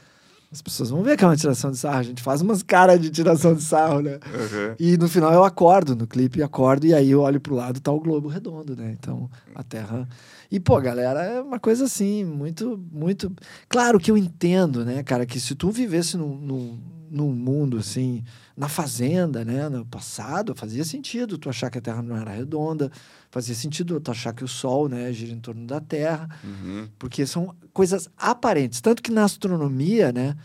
[0.51, 1.99] As pessoas vão ver que é uma tiração de sarro.
[1.99, 4.13] A gente faz umas caras de tiração de sarro, né?
[4.13, 4.75] Uhum.
[4.79, 7.91] E no final eu acordo no clipe, acordo e aí eu olho pro lado tá
[7.91, 8.95] o globo redondo, né?
[8.97, 10.07] Então a Terra.
[10.49, 13.31] E, pô, galera, é uma coisa assim, muito, muito.
[13.67, 16.79] Claro que eu entendo, né, cara, que se tu vivesse num, num,
[17.15, 18.23] num mundo assim
[18.55, 22.91] na fazenda, né, no passado, fazia sentido tu achar que a Terra não era redonda,
[23.31, 26.87] fazia sentido tu achar que o Sol, né, gira em torno da Terra, uhum.
[26.99, 28.81] porque são coisas aparentes.
[28.81, 30.35] Tanto que na astronomia, né,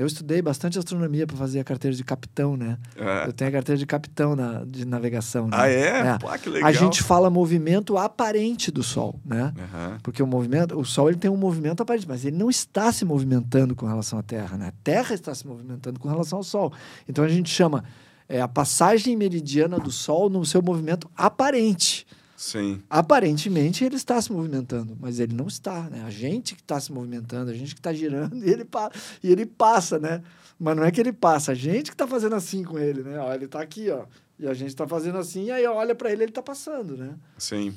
[0.00, 2.78] eu estudei bastante astronomia para fazer a carteira de capitão, né?
[2.96, 3.28] É.
[3.28, 5.46] Eu tenho a carteira de capitão na, de navegação.
[5.46, 5.50] Né?
[5.52, 5.98] Ah, é?
[5.98, 6.18] é.
[6.18, 6.70] Pô, que legal.
[6.70, 9.52] A gente fala movimento aparente do Sol, né?
[9.58, 9.98] Uhum.
[10.02, 13.04] Porque o movimento, o Sol ele tem um movimento aparente, mas ele não está se
[13.04, 14.68] movimentando com relação à Terra, né?
[14.68, 16.72] A Terra está se movimentando com relação ao Sol.
[17.06, 17.84] Então a gente chama
[18.26, 22.06] é, a passagem meridiana do Sol no seu movimento aparente.
[22.40, 22.82] Sim.
[22.88, 26.02] Aparentemente ele está se movimentando, mas ele não está, né?
[26.06, 28.90] A gente que está se movimentando, a gente que está girando e ele, pa
[29.22, 30.22] e ele passa, né?
[30.58, 33.18] Mas não é que ele passa, a gente que está fazendo assim com ele, né?
[33.18, 34.06] Ó, ele está aqui, ó.
[34.38, 37.14] E a gente está fazendo assim, e aí olha para ele, ele está passando, né?
[37.36, 37.76] Sim.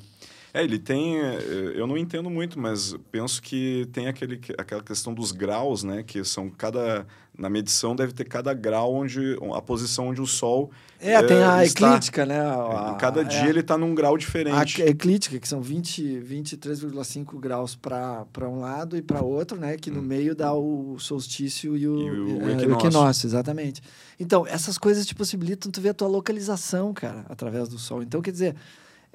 [0.53, 1.17] É, ele tem.
[1.17, 6.03] Eh, eu não entendo muito, mas penso que tem aquele, aquela questão dos graus, né?
[6.03, 7.07] Que são cada.
[7.35, 9.35] Na medição deve ter cada grau onde.
[9.55, 10.69] a posição onde o Sol.
[10.99, 12.39] É, é tem a está, eclíptica, né?
[12.39, 14.83] A, cada é, dia ele está num grau diferente.
[14.83, 19.75] A eclíptica, que são 20, 23,5 graus para um lado e para outro, né?
[19.75, 20.03] Que no hum.
[20.03, 22.69] meio dá o solstício e o, e o, é, equinócio.
[22.69, 23.27] o equinócio.
[23.27, 23.81] Exatamente.
[24.19, 28.03] Então, essas coisas te possibilitam tu ver a tua localização, cara, através do Sol.
[28.03, 28.55] Então, quer dizer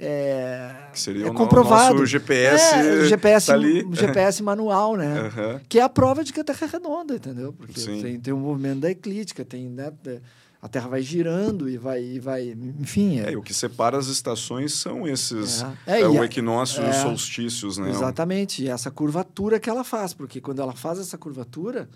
[0.00, 1.94] é, que seria é o comprovado.
[1.94, 3.84] nosso GPS, é, o GPS, tá ali.
[3.92, 5.22] GPS manual, né?
[5.22, 5.60] Uhum.
[5.68, 7.52] Que é a prova de que a Terra é redonda, entendeu?
[7.52, 8.00] Porque Sim.
[8.00, 9.92] tem, tem um movimento da eclíptica, tem, né,
[10.62, 13.18] a Terra vai girando e vai, e vai enfim.
[13.18, 13.32] É.
[13.32, 16.02] é o que separa as estações são esses, é.
[16.02, 17.90] é, o equinócio e os solstícios, né?
[17.90, 21.88] Exatamente, e essa curvatura que ela faz, porque quando ela faz essa curvatura,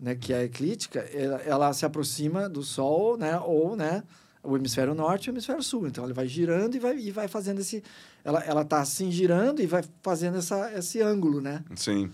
[0.00, 4.02] né, que é a eclíptica, ela, ela se aproxima do Sol, né, ou, né,
[4.46, 5.86] o hemisfério norte e o hemisfério sul.
[5.86, 7.82] Então, ele vai girando e vai, e vai fazendo esse...
[8.24, 11.62] Ela, ela tá assim girando e vai fazendo essa, esse ângulo, né?
[11.74, 12.10] Sim.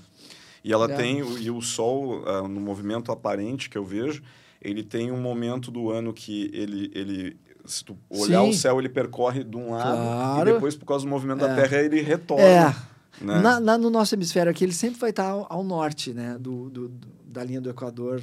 [0.64, 0.96] E ela é.
[0.96, 1.18] tem...
[1.18, 4.22] E o Sol, uh, no movimento aparente que eu vejo,
[4.60, 6.90] ele tem um momento do ano que ele...
[6.94, 8.50] ele se tu olhar Sim.
[8.50, 10.40] o céu, ele percorre de um lado claro.
[10.48, 11.48] e depois, por causa do movimento é.
[11.48, 12.44] da Terra, ele retorna.
[12.44, 12.74] É.
[13.20, 13.40] Né?
[13.40, 16.36] Na, na, no nosso hemisfério aqui, ele sempre vai estar ao, ao norte, né?
[16.40, 18.20] Do, do, do, da linha do Equador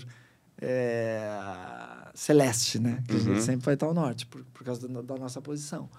[0.62, 1.32] é,
[2.14, 3.04] celeste, né?
[3.08, 3.20] Que uhum.
[3.20, 3.42] a gente uhum.
[3.42, 5.90] sempre vai estar ao norte, por, por causa da, da nossa posição.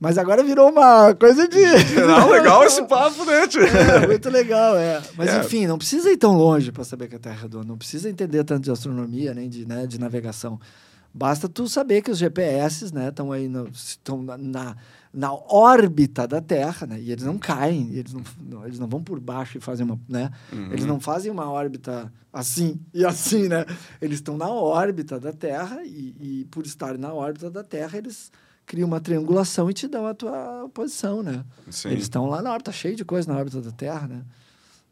[0.00, 1.60] Mas agora virou uma coisa de.
[2.00, 3.42] Não, legal esse papo, né?
[3.42, 5.02] É, muito legal, é.
[5.14, 5.40] Mas é.
[5.40, 7.66] enfim, não precisa ir tão longe para saber que a Terra é redonda.
[7.66, 10.58] Não precisa entender tanto de astronomia, nem de, né, de navegação.
[11.12, 14.76] Basta tu saber que os GPS, né, estão aí estão na, na,
[15.12, 17.00] na, órbita da Terra, né?
[17.00, 19.98] E eles não caem, eles não, não eles não vão por baixo e fazem uma,
[20.08, 20.30] né?
[20.52, 20.72] Uhum.
[20.72, 23.64] Eles não fazem uma órbita assim e assim, né?
[24.00, 28.30] Eles estão na órbita da Terra e, e por estarem na órbita da Terra, eles
[28.66, 31.44] criam uma triangulação e te dão a tua posição, né?
[31.70, 31.88] Sim.
[31.88, 34.22] Eles estão lá na órbita, cheio de coisa na órbita da Terra, né?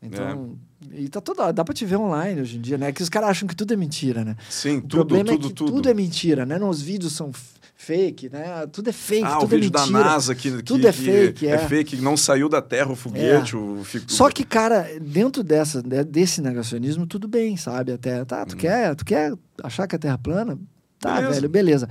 [0.03, 0.57] Então,
[0.93, 1.01] é.
[1.01, 2.93] e tá toda, dá para te ver online hoje em dia, né?
[2.93, 4.37] Que os caras acham que tudo é mentira, né?
[4.49, 5.73] Sim, o tudo, problema tudo, é que tudo.
[5.73, 6.59] tudo é mentira, né?
[6.59, 7.33] Não, os vídeos são
[7.75, 8.67] fake, né?
[8.73, 9.99] Tudo é fake, ah, tudo o vídeo é mentira.
[9.99, 11.51] da NASA que, tudo que, é fake, é.
[11.51, 11.55] é.
[11.55, 13.55] é fake, não saiu da Terra o foguete.
[13.55, 13.59] É.
[13.59, 14.11] O, fico...
[14.13, 17.93] Só que, cara, dentro dessa, desse negacionismo, tudo bem, sabe?
[17.93, 18.59] Até, tá, tu, hum.
[18.59, 19.33] quer, tu quer
[19.63, 20.59] achar que a Terra é plana?
[21.01, 21.35] Tá, beleza.
[21.35, 21.89] velho, beleza.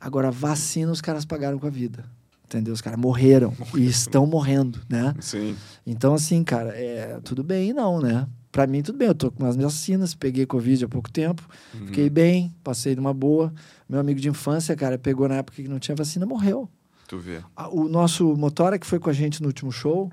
[0.00, 2.04] Agora, vacina os caras pagaram com a vida.
[2.48, 2.72] Entendeu?
[2.72, 5.14] Os caras morreram e estão morrendo, né?
[5.20, 5.54] Sim.
[5.86, 8.26] Então, assim, cara, é tudo bem não, né?
[8.50, 9.08] Pra mim, tudo bem.
[9.08, 11.88] Eu tô com as minhas vacinas, peguei Covid há pouco tempo, uhum.
[11.88, 13.52] fiquei bem, passei numa boa.
[13.86, 16.66] Meu amigo de infância, cara, pegou na época que não tinha vacina, morreu.
[17.06, 17.42] Tu vê.
[17.70, 20.10] O nosso motora que foi com a gente no último show,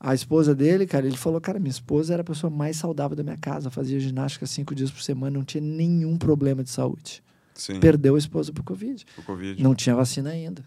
[0.00, 3.22] a esposa dele, cara, ele falou, cara, minha esposa era a pessoa mais saudável da
[3.22, 7.22] minha casa, fazia ginástica cinco dias por semana, não tinha nenhum problema de saúde.
[7.54, 7.78] Sim.
[7.78, 9.04] Perdeu a esposa pro Covid.
[9.14, 9.62] Pro COVID.
[9.62, 10.64] Não tinha vacina ainda.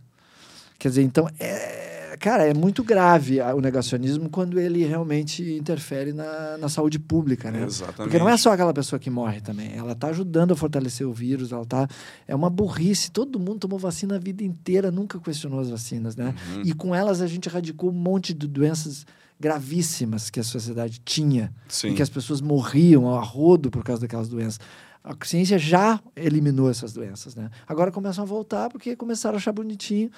[0.78, 6.58] Quer dizer, então, é, cara, é muito grave o negacionismo quando ele realmente interfere na,
[6.58, 7.64] na saúde pública, né?
[7.64, 7.96] Exatamente.
[7.96, 9.76] Porque não é só aquela pessoa que morre também.
[9.76, 11.88] Ela está ajudando a fortalecer o vírus, ela tá...
[12.28, 13.12] É uma burrice.
[13.12, 16.34] Todo mundo tomou vacina a vida inteira, nunca questionou as vacinas, né?
[16.54, 16.62] Uhum.
[16.64, 19.06] E com elas a gente erradicou um monte de doenças
[19.40, 21.90] gravíssimas que a sociedade tinha Sim.
[21.90, 24.60] e que as pessoas morriam ao rodo por causa daquelas doenças.
[25.04, 27.52] A ciência já eliminou essas doenças, né?
[27.68, 30.10] Agora começam a voltar porque começaram a achar bonitinho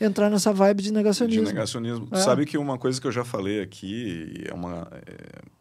[0.00, 1.44] entrar nessa vibe de De negacionismo.
[1.44, 2.08] negacionismo.
[2.10, 2.16] É.
[2.16, 4.88] Sabe que uma coisa que eu já falei aqui é uma.
[5.06, 5.54] é-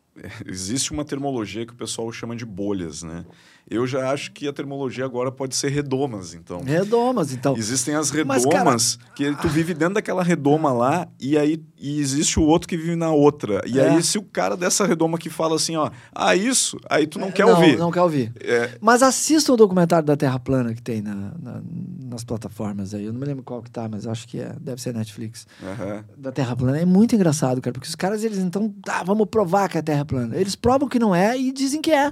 [0.46, 3.26] existe uma termologia que o pessoal chama de bolhas, né?
[3.70, 6.62] Eu já acho que a termologia agora pode ser redomas, então.
[6.64, 7.56] Redomas, então.
[7.58, 12.00] Existem as Mas, redomas, cara, que tu vive dentro daquela redoma lá, e aí e
[12.00, 13.62] existe o outro que vive na outra.
[13.66, 13.90] E É.
[13.90, 17.32] aí, se o cara dessa redoma que fala assim, ó, ah, isso, aí tu não
[17.32, 17.78] quer É, não, ouvir.
[17.78, 18.32] Não quer ouvir.
[18.40, 21.62] É, Mas assista o documentário da Terra Plana que tem na, na-
[22.10, 23.06] nas plataformas aí.
[23.06, 25.48] Eu não me lembro qual que tá, mas acho que é, deve ser Netflix.
[25.64, 26.04] aham.
[26.18, 26.80] Da Terra Plana.
[26.80, 30.06] É muito engraçado, cara, porque os caras, eles então, ah, vamos provar que é Terra
[30.06, 30.36] plana.
[30.38, 32.12] Eles provam que não é e dizem que é.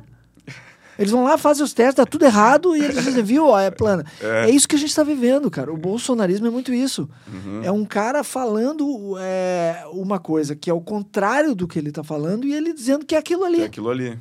[1.01, 3.71] Eles vão lá, fazem os testes, dá tudo errado e eles dizem, viu, ó, é
[3.71, 4.05] plana.
[4.21, 4.49] É.
[4.49, 5.73] isso que a gente tá vivendo, cara.
[5.73, 7.09] O bolsonarismo é muito isso.
[7.27, 7.61] Uhum.
[7.63, 12.03] É um cara falando é, uma coisa que é o contrário do que ele tá
[12.03, 13.61] falando e ele dizendo que é aquilo ali.
[13.61, 14.17] É aquilo ali.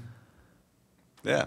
[1.24, 1.46] É.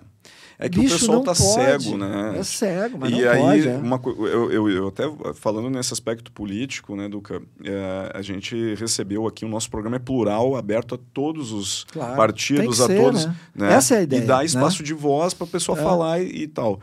[0.65, 1.39] É que Bicho, o pessoal tá pode.
[1.81, 2.35] cego, né?
[2.39, 3.67] É cego, mas e não aí, pode.
[3.67, 3.77] é.
[3.77, 9.27] uma, eu, eu, eu até falando nesse aspecto político, né, Duca, é, a gente recebeu
[9.27, 13.25] aqui, o nosso programa é plural, aberto a todos os Claro, partidos, a ser, todos.
[13.25, 13.35] né?
[13.53, 13.73] né?
[13.73, 14.45] Essa é a ideia, E dá né?
[14.45, 15.83] espaço de voz para a pessoa É.
[15.83, 16.79] falar e, e tal.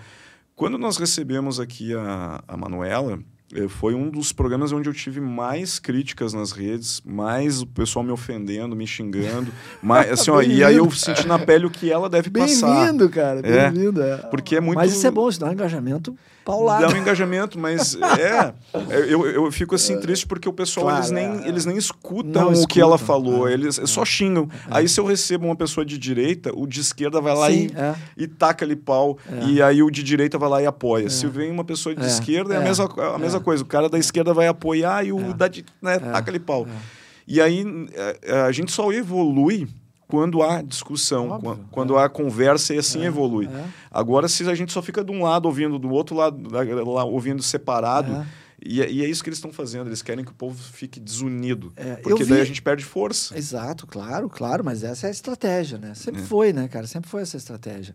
[0.54, 3.18] Quando nós recebemos aqui a, a Manuela,
[3.68, 8.12] foi um dos programas onde eu tive mais críticas nas redes, mais o pessoal me
[8.12, 9.50] ofendendo, me xingando.
[9.82, 12.66] mais, assim, ó, e aí eu senti na pele o que ela deve passar.
[12.84, 13.40] Bem-vindo, cara.
[13.40, 14.02] É, Bem-vindo.
[14.02, 14.16] É.
[14.18, 16.86] porque é muito- Mas isso é bom, isso dá um engajamento paulado.
[16.86, 18.52] Dá um engajamento, mas é.
[19.08, 21.48] Eu, eu fico assim triste porque o pessoal Claro, eles, nem, é.
[21.48, 23.52] eles nem escutam Não o que ela falou, é.
[23.52, 24.48] eles só xingam.
[24.70, 27.76] Aí se eu recebo uma pessoa de direita, o de esquerda vai lá Sim, e,
[27.76, 27.94] é.
[28.16, 29.44] e taca ali pau, É.
[29.46, 31.08] e aí o de direita vai lá e apoia.
[31.10, 33.42] Se vem uma pessoa de É, esquerda, é, a é, mesma, a mesma é.
[33.42, 33.62] coisa.
[33.62, 35.34] O cara da esquerda vai apoiar e o É.
[35.34, 36.66] da di- né, taca ali pau.
[37.26, 37.64] E aí
[38.22, 39.68] é, a gente só evolui
[40.10, 43.46] quando há discussão, Óbvio, quan- quando há conversa e assim É, evolui.
[43.46, 43.64] é.
[43.90, 47.42] Agora, se a gente só fica de um lado ouvindo, do outro lado lá, ouvindo
[47.42, 48.26] separado, É.
[48.64, 49.88] e, é- e é isso que eles estão fazendo.
[49.88, 51.72] Eles querem que o povo fique desunido.
[51.76, 53.36] É, porque eu daí vi- a gente perde força.
[53.36, 55.94] Exato, claro, claro, mas essa é a estratégia, né?
[55.94, 56.24] Sempre É.
[56.24, 56.86] foi, né, cara?
[56.86, 57.94] Sempre foi essa estratégia.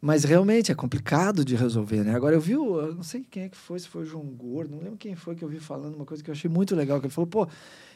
[0.00, 2.14] Mas realmente é complicado de resolver, né?
[2.14, 4.72] Agora eu vi, eu não sei quem é que foi, se foi o João Gordo,
[4.76, 7.00] não lembro quem foi que eu vi falando uma coisa que eu achei muito legal,
[7.00, 7.48] que ele falou, pô,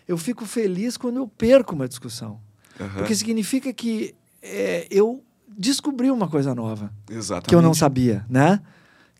[0.06, 2.40] eu fico feliz quando eu perco uma discussão.
[2.80, 2.98] Aham.
[2.98, 5.22] Porque significa que é, eu
[5.56, 6.92] descobri uma coisa nova.
[7.10, 7.48] Exatamente.
[7.48, 8.60] que eu não sabia, né?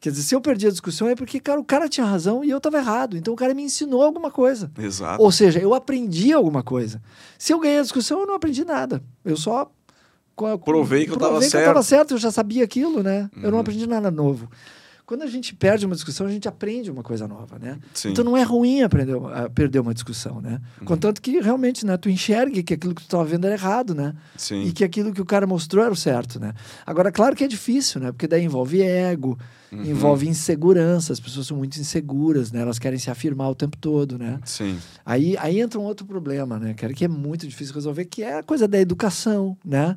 [0.00, 2.50] Quer dizer, se eu perdi a discussão é porque, cara, o cara tinha razão e
[2.50, 3.16] eu estava errado.
[3.16, 4.70] Então o cara me ensinou alguma coisa.
[4.78, 5.20] Exato.
[5.20, 7.02] Ou seja, eu aprendi alguma coisa.
[7.36, 9.02] Se eu ganhei a discussão, eu não aprendi nada.
[9.24, 9.68] Eu só
[10.64, 11.66] Provei que eu tava provei que eu certo.
[11.66, 13.28] tava certo, eu já sabia aquilo, né?
[13.42, 13.58] Eu não Uhum.
[13.60, 14.48] aprendi nada novo.
[15.08, 17.78] Quando a gente perde uma discussão, a gente aprende uma coisa nova, né?
[17.94, 18.10] Sim.
[18.10, 19.16] Então não é ruim aprender,
[19.54, 20.60] perder uma discussão, né?
[20.78, 20.86] Uhum.
[20.86, 24.14] Contanto que realmente, né, tu enxergue que aquilo que tu estava vendo era errado, né?
[24.36, 24.64] Sim.
[24.64, 26.52] e que aquilo que o cara mostrou era o certo, né?
[26.84, 28.12] Agora, claro que é difícil, né?
[28.12, 29.38] Porque daí envolve ego,
[29.72, 29.82] Uhum.
[29.84, 32.60] envolve insegurança, as pessoas são muito inseguras, né?
[32.60, 34.38] Elas querem se afirmar o tempo todo, né?
[34.44, 34.78] Sim.
[35.06, 38.38] Aí, aí entra um outro problema, né, cara, que é muito difícil resolver, que é
[38.38, 39.96] a coisa da educação, né?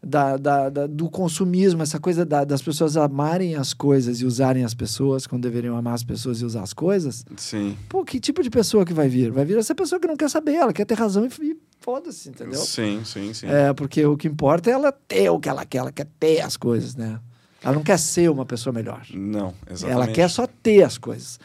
[0.00, 4.64] Da, da, da- do consumismo, essa coisa da- das pessoas amarem as coisas e usarem
[4.64, 7.24] as pessoas quando deveriam amar as pessoas e usar as coisas.
[7.36, 7.76] Sim.
[7.88, 9.32] Pô, que tipo de pessoa que vai vir?
[9.32, 12.28] Vai vir essa pessoa que não quer saber, ela quer ter razão e, e foda-se,
[12.28, 12.60] entendeu?
[12.60, 13.46] Sim, sim, sim.
[13.48, 16.42] É, porque o que importa é ela ter o que ela quer, ela quer ter
[16.42, 17.18] as coisas, né?
[17.60, 19.04] Ela não quer ser uma pessoa melhor.
[19.12, 19.90] Não, exatamente.
[19.90, 21.40] Ela quer só ter as coisas.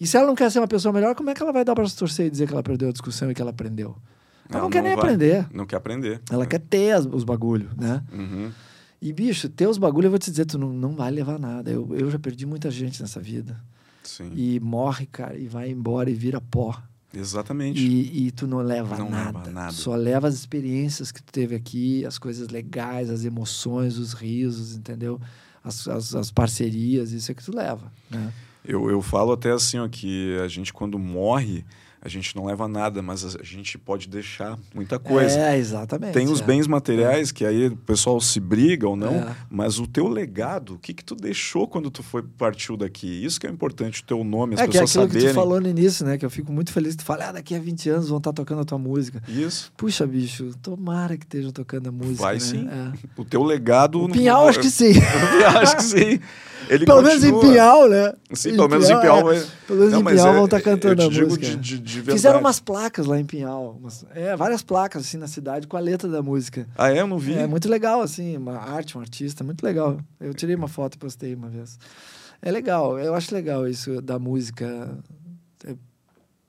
[0.00, 1.76] E se ela não quer ser uma pessoa melhor, como é que ela vai dar
[1.76, 3.94] para se torcer e dizer que ela perdeu a discussão e que ela aprendeu?
[4.52, 5.04] Ela não, quer nem vai.
[5.04, 5.46] aprender.
[5.52, 6.20] Não quer aprender.
[6.30, 8.02] Ela quer ter as- os bagulho, né?
[8.12, 8.50] Uhum.
[9.00, 11.70] E, bicho, ter os bagulho, eu vou te dizer, tu não, não vai levar nada.
[11.70, 13.60] Eu, eu já perdi muita gente nessa vida.
[14.04, 14.30] Sim.
[14.34, 16.80] E morre, cara, e vai embora e vira pó.
[17.14, 17.80] Exatamente.
[17.84, 19.38] E, e tu não leva Não nada.
[19.40, 19.72] leva nada.
[19.72, 24.74] Só leva as experiências que tu teve aqui, as coisas legais, as emoções, os risos,
[24.76, 25.20] entendeu?
[25.62, 28.32] As, as, as parcerias, isso é que tu leva, né?
[28.64, 31.64] Eu, eu falo até assim, ó, que a gente quando morre,
[32.04, 35.38] a gente não leva nada, mas a gente pode deixar muita coisa.
[35.38, 36.12] É, exatamente.
[36.12, 36.44] Tem os é.
[36.44, 39.36] bens materiais que aí o pessoal se briga ou não, É.
[39.48, 43.06] mas o teu legado, o que que tu deixou quando tu foi partiu daqui?
[43.24, 45.20] Isso que é importante, o teu nome, as É que é pessoas aquilo que tu
[45.20, 45.34] saberem.
[45.34, 46.18] falou no início, né?
[46.18, 48.32] Que eu fico muito feliz que tu fala, ah, daqui a 20 anos vão estar
[48.32, 49.22] tocando a tua música.
[49.28, 49.72] Isso.
[49.76, 52.20] Puxa, bicho, tomara que estejam tocando a música.
[52.20, 52.40] Vai né?
[52.40, 52.68] sim.
[52.68, 52.92] É.
[53.16, 54.00] O teu legado.
[54.00, 54.90] O não- Pinhal, acho que sim.
[54.98, 56.18] O Pinhal, acho que sim.
[56.68, 57.52] Ele pelo menos em continua.
[57.52, 58.12] Pinhal, né?
[58.32, 59.18] Sim, pelo menos em Pinhal.
[59.18, 59.22] é.
[59.22, 61.36] vai- Pelo menos Não, em mas Pinhal é- vão estar cantando a música.
[61.56, 61.91] de- de-.
[62.14, 63.76] Fizeram umas placas lá em Pinhal.
[63.78, 66.66] umas- é, várias placas assim na cidade com a letra da música.
[66.76, 67.00] Ah, é?
[67.00, 67.34] Eu não vi.
[67.34, 69.98] É muito legal, assim, uma arte, um artista, muito legal.
[70.20, 71.78] Eu tirei uma foto e postei uma vez.
[72.40, 74.98] É legal, eu acho legal isso da música.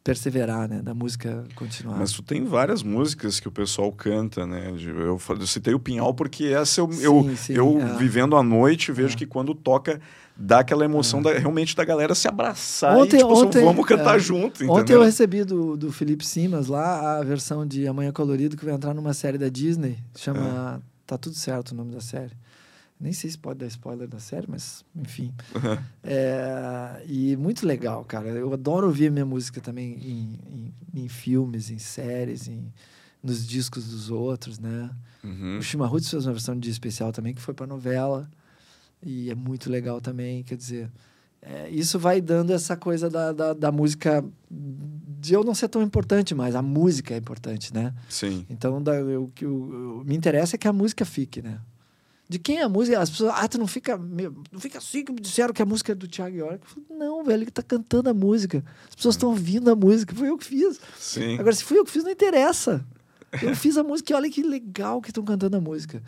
[0.03, 0.81] É, perseverar, né?
[0.81, 1.97] Da música continuar.
[1.97, 4.71] Mas tu tem várias músicas que o pessoal canta, né?
[4.85, 7.97] Eu, eu citei o Pinhal porque essa eu, eu, Sim, sim, eu é.
[7.97, 9.17] vivendo à noite, vejo É.
[9.17, 10.01] que quando toca,
[10.35, 13.85] dá aquela emoção da- realmente da galera se abraçar Ontem- e tipo, assim, ontem- vamos
[13.85, 14.19] cantar é.
[14.19, 14.99] junto, Ontem entendeu?
[14.99, 18.93] eu recebi do, do Felipe Simas lá a versão de Amanhã Colorido que vai entrar
[18.93, 19.97] numa série da Disney.
[20.17, 22.31] Chama Tá Tudo Certo o nome da série.
[23.03, 25.33] Nem sei se pode dar spoiler da série, mas enfim.
[26.01, 28.29] É, e muito legal, cara.
[28.29, 30.39] Eu adoro ouvir minha música também em,
[30.95, 32.71] em, em filmes, em séries, em,
[33.21, 34.89] nos discos dos outros, né?
[35.23, 35.57] Uhum.
[35.59, 38.29] O Chimarruts fez uma versão de especial também que foi para novela
[39.01, 40.41] e é muito legal também.
[40.43, 40.89] Quer dizer,
[41.41, 45.81] é, isso vai dando essa coisa da, da, da música de eu não ser tão
[45.81, 47.93] importante, mas a música é importante, né?
[48.09, 48.45] Sim.
[48.49, 51.59] Então, da, eu- o que me interessa é que a música fique, né?
[52.33, 52.99] De quem é a música?
[52.99, 55.91] As pessoas, ah, tu não fica, não fica assim que me disseram que a música
[55.91, 56.61] é do Thiago York.
[56.63, 58.63] Eu falei, não, velho, ele tá cantando a música.
[58.89, 60.15] As pessoas estão ouvindo a música.
[60.15, 60.79] Foi eu que fiz.
[60.97, 61.37] Sim.
[61.37, 62.83] Agora, se fui eu que fiz, não interessa.
[63.39, 66.01] Eu fiz a música e olha que legal que estão cantando a música.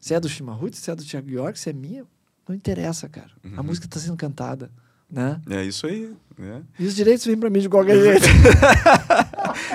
[0.00, 2.06] Se é do Chimarruts, se é do Thiago York, se é minha,
[2.48, 3.30] não interessa, cara.
[3.54, 3.62] A Uhum.
[3.66, 4.70] música está sendo cantada,
[5.10, 5.38] né?
[5.50, 6.10] É isso aí.
[6.38, 6.62] né?
[6.78, 8.26] E os direitos vêm para mim de qualquer jeito.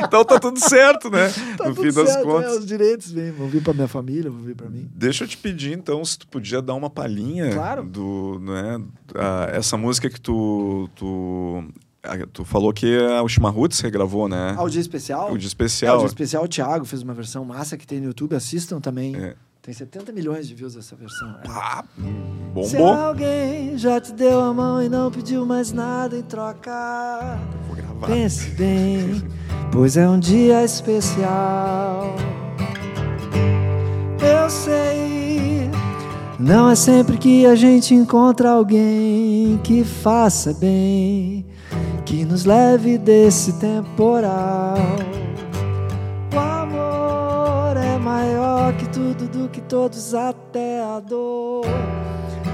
[0.03, 1.29] Então tá tudo certo, né?
[1.57, 2.51] Tá no tudo fim das certo, contas.
[2.53, 2.57] né?
[2.59, 4.89] Os direitos vêm, vão vir para minha família, vão vir para mim.
[4.95, 7.83] Deixa eu te pedir, então, se tu podia dar uma palhinha Claro.
[7.83, 8.81] do, né,
[9.15, 11.63] a- essa música que tu, tu,
[12.33, 14.55] tu falou que é o Chimarruts regravou, né?
[14.57, 15.31] Ah, o dia especial?
[15.31, 15.97] o de É, o especial.
[15.99, 19.15] dia especial, o Thiago fez uma versão massa que tem no YouTube, assistam também.
[19.15, 19.35] É.
[19.61, 21.29] Tem 70 milhões de views essa versão.
[21.43, 21.47] É.
[21.47, 21.83] Ah,
[22.63, 22.93] Se bombou.
[22.93, 28.07] alguém já te deu a mão e não pediu mais nada em troca, Vou gravar.
[28.07, 29.21] pense bem,
[29.71, 32.15] pois é um dia especial.
[34.19, 35.69] Eu sei,
[36.39, 41.45] não é sempre que a gente encontra alguém que faça bem,
[42.03, 44.75] que nos leve desse temporal.
[48.73, 51.65] Que tudo, do que todos, até a dor.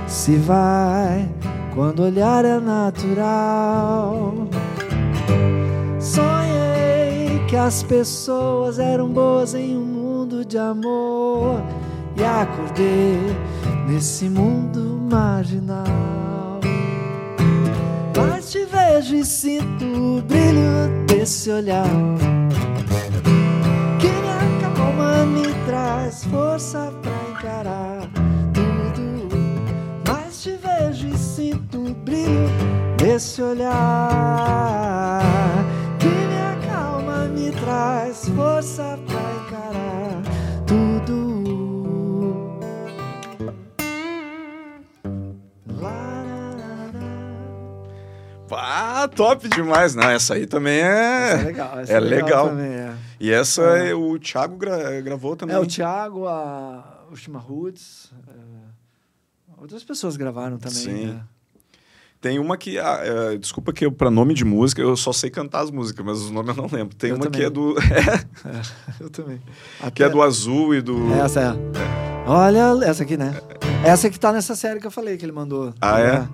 [0.08, 1.28] Se vai
[1.74, 4.48] quando olhar é natural.
[6.00, 11.62] Sonhei que as pessoas eram boas em um mundo de amor
[12.16, 13.20] e acordei
[13.88, 15.86] nesse mundo marginal.
[18.16, 21.86] Mas te vejo e sinto o brilho desse olhar
[26.08, 28.00] traz força pra encarar
[28.54, 29.28] tudo.
[30.08, 32.50] Mas te vejo e sinto o brilho
[32.98, 35.22] desse olhar
[36.00, 40.22] que me acalma, me traz força pra encarar
[40.66, 42.58] tudo.
[45.82, 46.24] Lá.
[48.50, 49.94] Ah, top demais.
[49.94, 51.34] Não, essa aí também é.
[51.34, 51.80] Essa é legal.
[51.80, 52.48] essa é legal.
[52.48, 53.07] também, é.
[53.20, 53.90] E essa É.
[53.92, 55.56] é o Thiago gra- gravou também.
[55.56, 60.78] É, o Thiago, a, o Chimarruts, é, outras pessoas gravaram também.
[60.78, 61.06] Sim.
[61.08, 61.22] né?
[62.20, 62.80] Tem uma que.
[62.80, 66.04] ah, é, desculpa que eu, pra nome de música, eu só sei cantar as músicas,
[66.04, 66.96] mas os nomes eu não lembro.
[66.96, 67.40] Tem Eu uma também.
[67.42, 67.76] que é do.
[69.00, 69.40] Eu também.
[69.94, 71.14] que é do azul e do.
[71.14, 72.28] Essa é.
[72.30, 73.40] Olha, essa aqui, né?
[73.86, 75.74] Essa que tá nessa série que eu falei que ele mandou.
[75.80, 76.28] Ah, é?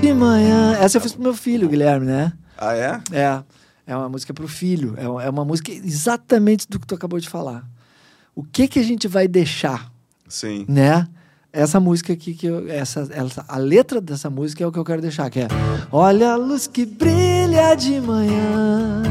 [0.00, 0.76] De manhã.
[0.80, 2.32] Essa eu fiz pro meu filho, Guilherme, né?
[2.60, 3.00] Ah, é?
[3.10, 3.42] É.
[3.86, 4.94] É uma música pro filho.
[4.96, 7.64] É uma- é uma música exatamente do que tu acabou de falar.
[8.36, 9.90] O que que a gente vai deixar
[10.28, 10.64] Sim.
[10.68, 11.08] né?
[11.52, 14.84] Essa música aqui que eu, essa, essa a letra dessa música é o que eu
[14.84, 15.48] quero deixar, que é
[15.90, 19.02] Olha a luz que brilha de manhã.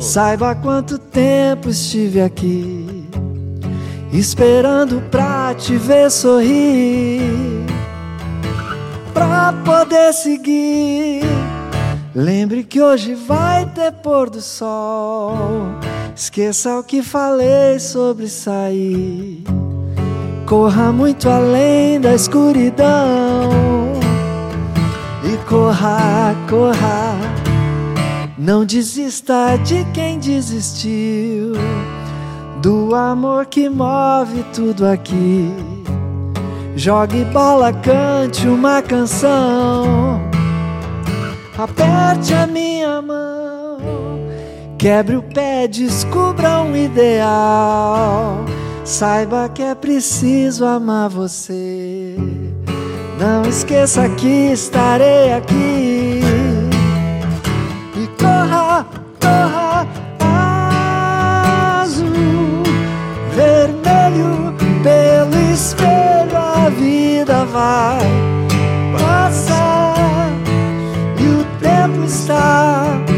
[0.00, 2.86] Saiba quanto tempo estive aqui
[4.10, 7.20] esperando pra te ver sorrir.
[9.12, 11.20] Pra poder seguir.
[12.14, 15.38] Lembre que hoje vai ter pôr do sol.
[16.14, 19.44] Esqueça o que falei sobre sair.
[20.44, 23.48] Corra muito além da escuridão.
[25.22, 27.14] E corra, corra.
[28.36, 31.52] Não desista de quem desistiu.
[32.60, 35.48] Do amor que move tudo aqui.
[36.74, 40.20] Jogue bola, cante uma canção.
[41.58, 43.78] Aperte a minha mão.
[44.78, 48.44] Quebre o pé, descubra um ideal.
[48.84, 52.16] Saiba que é preciso amar você.
[53.18, 56.22] Não esqueça que estarei aqui.
[57.94, 58.86] E corra,
[59.20, 59.86] corra,
[61.82, 62.62] azul,
[63.34, 68.39] vermelho, pelo espelho a vida vai
[72.30, 73.09] 家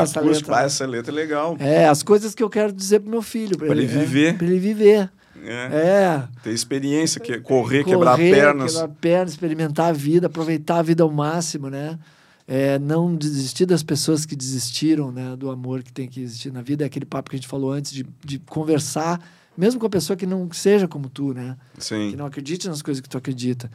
[0.00, 0.50] É Um essa acústico.
[0.50, 0.66] letra.
[0.66, 1.56] Essa letra é legal.
[1.58, 3.56] É, as coisas que eu quero dizer pro meu filho.
[3.56, 4.36] Pra ele é, viver.
[4.36, 5.10] Pra ele viver.
[5.42, 5.52] É.
[5.72, 6.28] É.
[6.42, 8.72] Ter experiência, que, correr, quebrar Correr, pernas.
[8.72, 11.98] Quebrar pernas, experimentar a vida, aproveitar a vida ao máximo, né?
[12.46, 15.36] É, não desistir das pessoas que desistiram, né?
[15.36, 16.84] Do amor que tem que existir na vida.
[16.84, 19.20] É aquele papo que a gente falou antes de, de conversar,
[19.56, 21.56] mesmo com a pessoa que não seja como tu, né?
[21.74, 22.16] Que Sim.
[22.16, 23.70] não acredite nas coisas que tu acredita.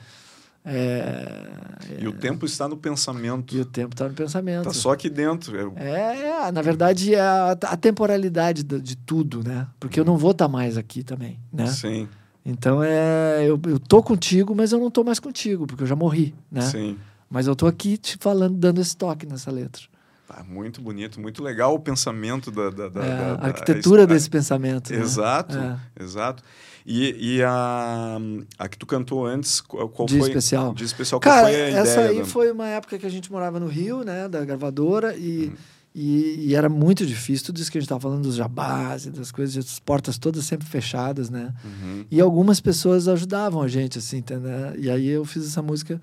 [0.66, 3.56] É, E o tempo está no pensamento.
[3.56, 4.64] e o tempo tá no pensamento.
[4.64, 5.56] Tá só aqui dentro.
[5.58, 9.68] É- É, é, na verdade, é a, a temporalidade de, de tudo, né?
[9.80, 11.68] Porque eu não vou estar mais aqui também, né?
[11.68, 12.08] Sim,
[12.46, 15.96] Então, é, eu, eu tô contigo, mas eu não tô mais contigo, porque eu já
[15.96, 16.62] morri, né?
[16.62, 16.98] sim.
[17.28, 19.82] Mas eu tô aqui te falando, dando esse toque nessa letra.
[20.28, 22.70] Tá muito bonito, muito legal o pensamento da...
[22.70, 24.94] da, da- É, da- a arquitetura a- desse pensamento.
[24.94, 25.00] né?
[25.00, 25.78] Exato, É.
[26.04, 26.44] exato.
[26.86, 28.18] E, e a,
[28.60, 30.28] a que tu cantou antes, qual De foi?
[30.30, 30.74] especial.
[30.74, 33.68] De especial, qual Cara, essa aí da- foi uma época que a gente morava no
[33.68, 34.28] Rio, né?
[34.30, 35.54] Da gravadora, e, Uhum.
[35.96, 37.48] e, e era muito difícil.
[37.48, 40.46] Tudo isso que a gente tava falando dos jabás e das coisas, as portas todas
[40.46, 41.52] sempre fechadas, né?
[41.64, 42.06] Uhum.
[42.12, 44.76] E algumas pessoas ajudavam a gente, assim, entendeu?
[44.78, 46.00] E aí eu fiz essa música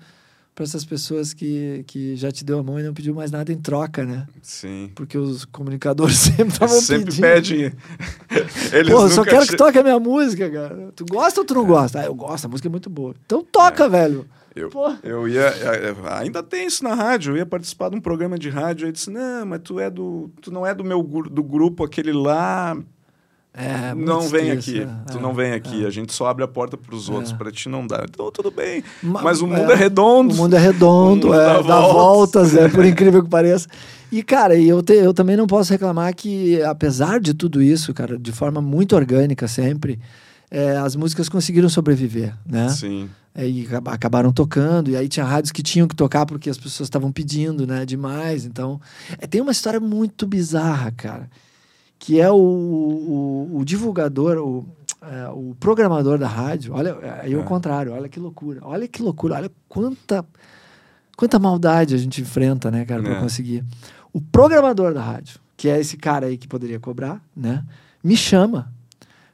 [0.55, 3.51] para essas pessoas que, que já te deu a mão e não pediu mais nada
[3.51, 4.27] em troca, né?
[4.41, 4.91] Sim.
[4.93, 7.21] Porque os comunicadores sempre estavam Sempre pedindo.
[7.21, 7.73] pedem.
[8.71, 10.91] Eles Pô, eu só quero che- que toque a minha música, cara.
[10.95, 12.01] Tu gosta ou tu não gosta?
[12.01, 13.15] Ah, eu gosto, a música é muito boa.
[13.25, 14.27] Então toca, velho.
[14.55, 14.93] Eu, Pô.
[15.03, 15.41] eu ia.
[15.47, 17.33] é, Ainda tem isso na rádio.
[17.33, 18.85] Eu ia participar de um programa de rádio.
[18.85, 20.29] Aí disse: Não, mas tu é do.
[20.41, 22.77] Tu não é do meu do grupo, aquele lá.
[23.55, 24.83] É, não vem aqui.
[24.83, 24.97] né?
[25.11, 25.83] Tu É, não vem aqui.
[25.83, 25.87] é.
[25.87, 27.31] A gente só abre a porta pros outros.
[27.31, 27.35] É.
[27.35, 28.03] Pra ti não dá.
[28.09, 28.83] Então tudo bem.
[29.03, 30.33] Ma- Mas o mundo é, é, redondo.
[30.33, 31.93] O mundo é redondo, mundo é, dá dá, voltas.
[32.51, 33.67] voltas, é, por incrível que pareça.
[34.11, 38.17] E, cara, eu, te- eu também não posso reclamar que, apesar de tudo isso, cara,
[38.17, 39.99] de forma muito orgânica sempre,
[40.49, 42.69] é, as músicas conseguiram sobreviver, né?
[42.69, 43.09] Sim.
[43.35, 46.57] É, e acaba- acabaram tocando, e aí tinha rádios que tinham que tocar porque as
[46.57, 47.85] pessoas estavam pedindo, né?
[47.85, 48.45] Demais.
[48.45, 48.79] Então,
[49.19, 51.27] é, tem uma história muito bizarra, cara,
[52.05, 54.65] que é o, o, o divulgador, o,
[55.01, 56.73] é, o programador da rádio.
[56.73, 57.43] Olha, aí é o É.
[57.43, 58.59] contrário, olha que loucura.
[58.61, 60.25] Olha que loucura, olha quanta,
[61.15, 63.19] quanta maldade a gente enfrenta, né, cara, para É.
[63.21, 63.63] conseguir.
[64.11, 67.63] O programador da rádio, que é esse cara aí que poderia cobrar, né?
[68.03, 68.69] Me chama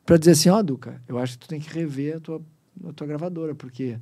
[0.05, 2.39] para dizer assim, ó, Duca, eu acho que tu tem que rever a tua,
[2.87, 3.97] a tua gravadora, porque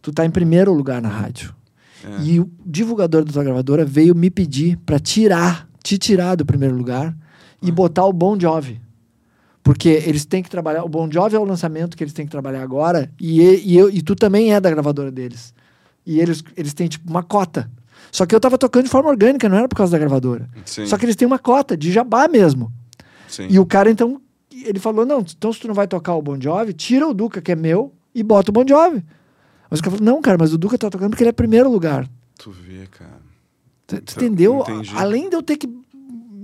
[0.00, 1.54] tu tá em primeiro lugar na rádio.
[2.02, 2.22] É.
[2.22, 6.74] E o divulgador da tua gravadora veio me pedir para tirar, te tirar do primeiro
[6.74, 7.14] lugar
[7.62, 8.80] e botar o Bon Jovi.
[9.62, 10.84] Porque eles têm que trabalhar.
[10.84, 13.10] O Bon Jovi é o lançamento que eles têm que trabalhar agora.
[13.20, 15.52] E, e, e eu, e tu também é da gravadora deles.
[16.06, 17.70] E eles, eles têm, tipo, uma cota.
[18.10, 20.48] Só que eu tava tocando de forma orgânica, não era por causa da gravadora.
[20.64, 20.86] Sim.
[20.86, 22.72] Só que eles têm uma cota de jabá mesmo.
[23.28, 23.46] Sim.
[23.50, 24.18] E o cara, então,
[24.50, 27.42] ele falou: não, então se tu não vai tocar o Bon Jovi, tira o Duca,
[27.42, 29.04] que é meu, e bota o Bon Jovi.
[29.70, 31.70] Mas o cara falou: não, cara, mas o Duca tá tocando porque ele é primeiro
[31.70, 32.08] lugar.
[32.38, 33.20] Tu vê, cara.
[33.86, 34.60] Tu, tu Então, entendeu?
[34.66, 34.92] entendi.
[34.94, 35.68] Além de eu ter que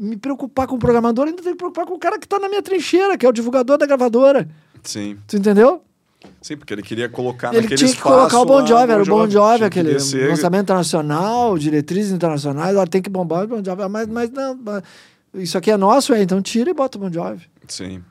[0.05, 2.49] me preocupar com o programador, ainda tenho que preocupar com o cara que tá na
[2.49, 4.49] minha trincheira, que é o divulgador da gravadora.
[4.83, 5.17] Sim.
[5.27, 5.83] Tu entendeu?
[6.41, 9.07] Sim, porque ele queria colocar ele naquele tinha que colocar o Bon Jovi, era o
[9.07, 10.29] Bon Jovi, aquele descer.
[10.29, 14.83] lançamento internacional, diretrizes internacionais, ó, tem que bombar o Bon Jovi, mas, mas não, mas
[15.35, 17.43] isso aqui é nosso, é, então tira e bota o Bon Jovi.
[17.69, 18.03] Sim.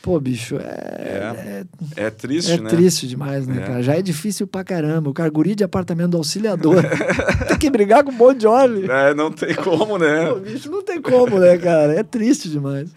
[0.00, 1.64] Pô, bicho, é,
[1.96, 2.70] É, é triste, é né?
[2.70, 3.66] triste demais, né, É.
[3.66, 3.82] cara?
[3.82, 5.10] Já é difícil pra caramba.
[5.10, 6.82] O cara, guri de apartamento do auxiliador.
[7.48, 8.88] tem que brigar com o Bon Jovi.
[8.90, 10.26] É, não tem como, né?
[10.26, 11.94] Pô, bicho, não tem como, né, cara?
[11.94, 12.88] É triste demais.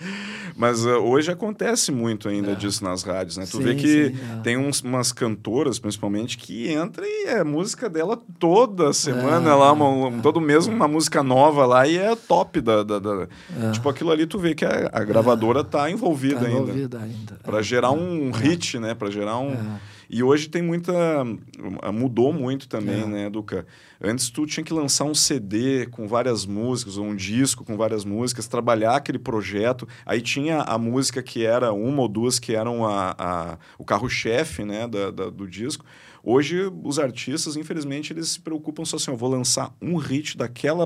[0.56, 3.46] Mas uh, hoje acontece muito ainda disso nas rádios, né?
[3.50, 4.42] Tu Sim, vê que sim, é.
[4.42, 9.72] tem uns, umas cantoras, principalmente, que entra e é música dela toda semana, É, lá,
[9.72, 12.84] uma, um- todo mês uma música nova lá e é top da...
[12.84, 13.28] da- da-
[13.62, 13.72] É.
[13.72, 16.60] Tipo, aquilo ali tu vê que a, a gravadora tá envolvida Tá ainda.
[16.60, 17.36] envolvida ainda.
[17.44, 18.94] Pra gerar um hit, né?
[18.94, 19.56] Pra gerar um...
[20.14, 20.94] E hoje tem muita.
[21.94, 23.06] Mudou muito também, É.
[23.06, 23.66] né, Duca?
[24.02, 28.04] Antes tu tinha que lançar um CD com várias músicas, ou um disco com várias
[28.04, 29.88] músicas, trabalhar aquele projeto.
[30.06, 34.66] Aí tinha a música que era uma ou duas que eram a, a- o carro-chefe
[34.66, 35.86] né, da- da- do disco.
[36.24, 40.86] Hoje, os artistas, infelizmente, eles se preocupam só assim: eu vou lançar um hit daquela,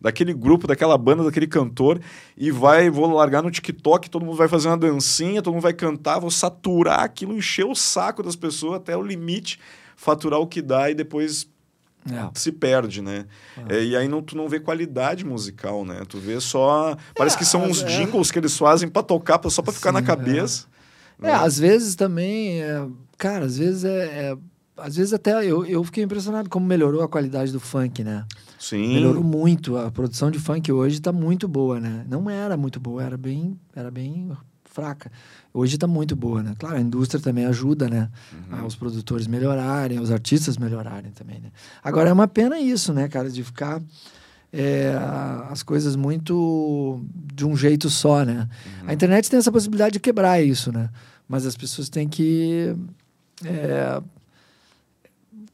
[0.00, 2.00] daquele grupo, daquela banda, daquele cantor,
[2.36, 5.72] e vai, vou largar no TikTok, todo mundo vai fazer uma dancinha, todo mundo vai
[5.72, 9.58] cantar, vou saturar aquilo, encher o saco das pessoas até o limite,
[9.96, 11.48] faturar o que dá e depois
[12.10, 12.28] É.
[12.34, 13.26] se perde, né?
[13.68, 16.02] É, e aí não, tu não vê qualidade musical, né?
[16.08, 16.96] Tu vê só.
[17.16, 17.86] Parece que são uns é.
[17.86, 20.66] jingles que eles fazem pra tocar, só pra ficar na Sim, cabeça.
[21.20, 22.86] É, às vezes também, é,
[23.18, 24.36] cara, às vezes é, é-
[24.76, 28.26] Às vezes até eu, eu fiquei impressionado como melhorou a qualidade do funk, né?
[28.68, 28.94] Sim.
[28.94, 29.76] Melhorou muito.
[29.76, 32.04] A produção de funk hoje tá muito boa, né?
[32.08, 34.30] Não era muito boa, era bem, era bem
[34.64, 35.10] fraca.
[35.54, 36.54] Hoje tá muito boa, né?
[36.58, 38.10] Claro, a indústria também ajuda, né?
[38.32, 38.58] Uhum.
[38.58, 41.50] A- Os produtores melhorarem, os artistas melhorarem também, né?
[41.82, 43.80] Agora é uma pena isso, né, cara, de ficar
[44.52, 44.92] é,
[45.50, 47.00] as coisas muito
[47.34, 48.48] de um jeito só, né?
[48.86, 50.90] A internet tem essa possibilidade de quebrar isso, né?
[51.28, 52.74] Mas as pessoas têm que
[53.44, 54.00] é,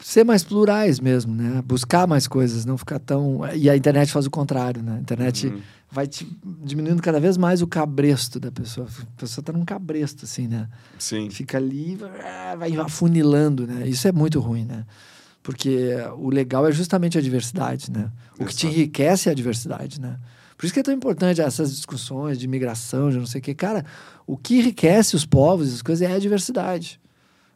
[0.04, 1.62] ser mais plurais mesmo, né?
[1.64, 3.40] Buscar mais coisas, não ficar tão.
[3.54, 4.96] E a internet faz o contrário, né?
[4.96, 5.60] A internet Uhum.
[5.90, 6.26] vai te
[6.64, 8.86] diminuindo cada vez mais o cabresto da pessoa.
[9.16, 10.68] A pessoa tá num cabresto, assim, né?
[10.98, 11.30] Sim.
[11.30, 11.96] Fica ali,
[12.58, 13.86] vai- afunilando, né?
[13.88, 14.84] Isso é muito ruim, né?
[15.42, 15.88] Porque
[16.18, 18.10] o legal é justamente a diversidade, né?
[18.38, 20.16] O que te enriquece é a diversidade, né?
[20.56, 23.52] Por isso que é tão importante essas discussões de imigração, de não sei o quê.
[23.52, 23.84] Cara,
[24.24, 27.00] o que enriquece os povos, as coisas, é a diversidade.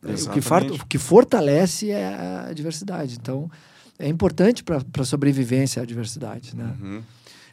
[0.02, 0.82] O que, far- Exatamente.
[0.82, 3.16] o que fortalece é a diversidade.
[3.20, 3.50] Então,
[3.98, 6.76] é importante para a sobrevivência a diversidade, né?
[6.80, 7.02] Uhum.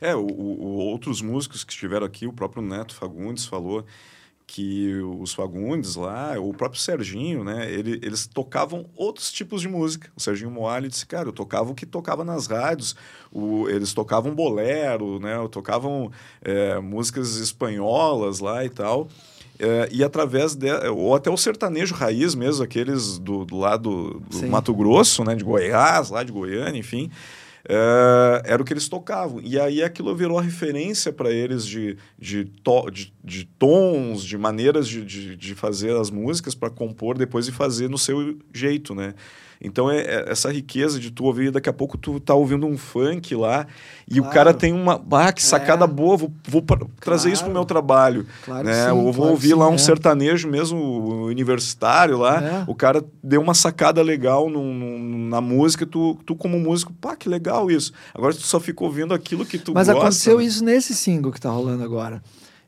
[0.02, 3.86] É, o, o- o- outros músicos que estiveram aqui, o próprio Neto Fagundes falou
[4.46, 10.12] que os Fagundes lá, o próprio Serginho, né, ele- eles tocavam outros tipos de música.
[10.16, 12.94] O Serginho Moalho disse, cara, eu tocava o que tocava nas rádios,
[13.32, 19.08] o- eles tocavam bolero, né, tocavam é, músicas espanholas lá e tal.
[19.64, 24.36] É, e através de, ou até o sertanejo raiz mesmo, aqueles do, do lado do
[24.36, 24.48] Sim.
[24.48, 27.10] Mato Grosso, né, de Goiás, lá de Goiânia, enfim,
[27.70, 29.40] é, era o que eles tocavam.
[29.42, 34.38] E aí aquilo virou a referência para eles de, de, to, de, de tons, de
[34.38, 38.94] maneiras de, de, de fazer as músicas para compor depois e fazer no seu jeito,
[38.94, 39.14] né?
[39.64, 42.78] Então é, é essa riqueza de tu ouvir, daqui a pouco tu tá ouvindo um
[42.78, 43.66] funk lá
[44.10, 44.34] e o Claro.
[44.36, 45.02] cara tem uma.
[45.12, 45.88] Ah, que sacada É.
[45.88, 47.60] boa, vou, vou pra- trazer isso pro Claro.
[47.60, 48.26] meu trabalho.
[48.44, 48.86] Claro né?
[48.86, 49.78] sim, Ou vou claro ouvir lá sim, um é.
[49.78, 52.64] sertanejo mesmo universitário lá, É.
[52.68, 57.16] o cara deu uma sacada legal num- num- na música, tu, tu como músico, pá,
[57.16, 57.94] que legal isso.
[58.14, 60.02] Agora tu só fica ouvindo aquilo que tu Mas gosta.
[60.02, 60.44] aconteceu né?
[60.46, 62.22] isso nesse single que tá rolando agora.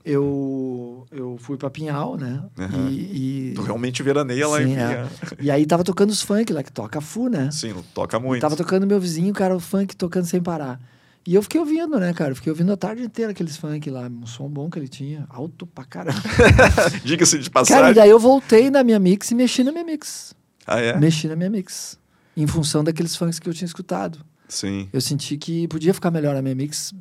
[0.06, 2.44] Eu, eu fui pra Pinhal, né?
[2.60, 2.90] Aham.
[2.90, 4.88] E, e, Tu realmente veraneia lá Sim, em é.
[4.88, 5.08] Pinhal.
[5.42, 7.50] e aí tava tocando os funk lá, que toca Fu, né?
[7.52, 8.42] Sim, toca E muito.
[8.42, 10.80] tava tocando meu vizinho, cara, o funk tocando sem parar.
[11.28, 12.32] E eu fiquei ouvindo, né, cara?
[12.32, 14.08] Eu fiquei ouvindo a tarde inteira aqueles funk lá.
[14.08, 15.26] Um som bom que ele tinha.
[15.28, 16.22] Alto pra caramba.
[17.04, 17.92] Diga-se de cara, passagem.
[17.92, 20.36] e daí eu voltei na minha mix e mexi na minha mix.
[20.68, 20.96] Ah, é?
[21.00, 21.98] Mexi na minha mix.
[22.38, 24.20] Em função daqueles funks que eu tinha escutado.
[24.48, 24.88] Sim.
[24.94, 26.94] Eu senti que podia ficar melhor a minha mix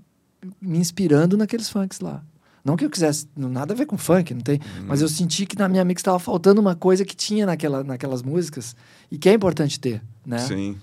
[0.59, 2.23] me inspirando naqueles funks lá.
[2.65, 4.57] Não que eu quisesse, nada a ver com funk, não tem.
[4.79, 4.85] Uhum.
[4.87, 8.23] Mas eu senti que na minha mix estava faltando uma coisa que tinha naquela, naquelas
[8.23, 8.75] músicas
[9.11, 10.39] e que é importante ter, né?
[10.39, 10.77] Sim.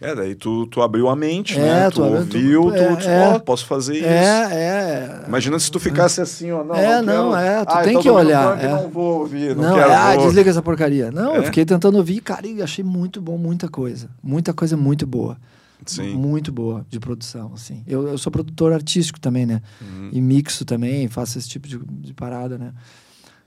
[0.00, 1.90] É, daí tu, tu abriu a mente, É, né?
[1.90, 3.28] Tu, tu ouviu, tu- tu, é, tipo, é.
[3.34, 4.06] ó, posso fazer isso.
[4.06, 5.24] É, é.
[5.26, 6.62] Imagina se tu ficasse assim, ó.
[6.62, 8.68] Não, É, não, não, é, tu Ah, tem então que olhar, é.
[8.68, 9.90] Não vou ouvir, não, Não, quero.
[9.90, 11.10] é, ah, desliga essa porcaria.
[11.10, 11.38] Não, É?
[11.38, 14.08] eu fiquei tentando ouvir, cara, e achei muito bom, muita coisa.
[14.22, 15.36] Muita coisa muito boa.
[15.86, 16.14] Sim.
[16.14, 17.82] Muito boa de produção, assim.
[17.86, 19.62] Eu, eu sou produtor artístico também, né?
[19.80, 20.10] Uhum.
[20.12, 22.72] E mixo também, faço esse tipo de, de parada, né?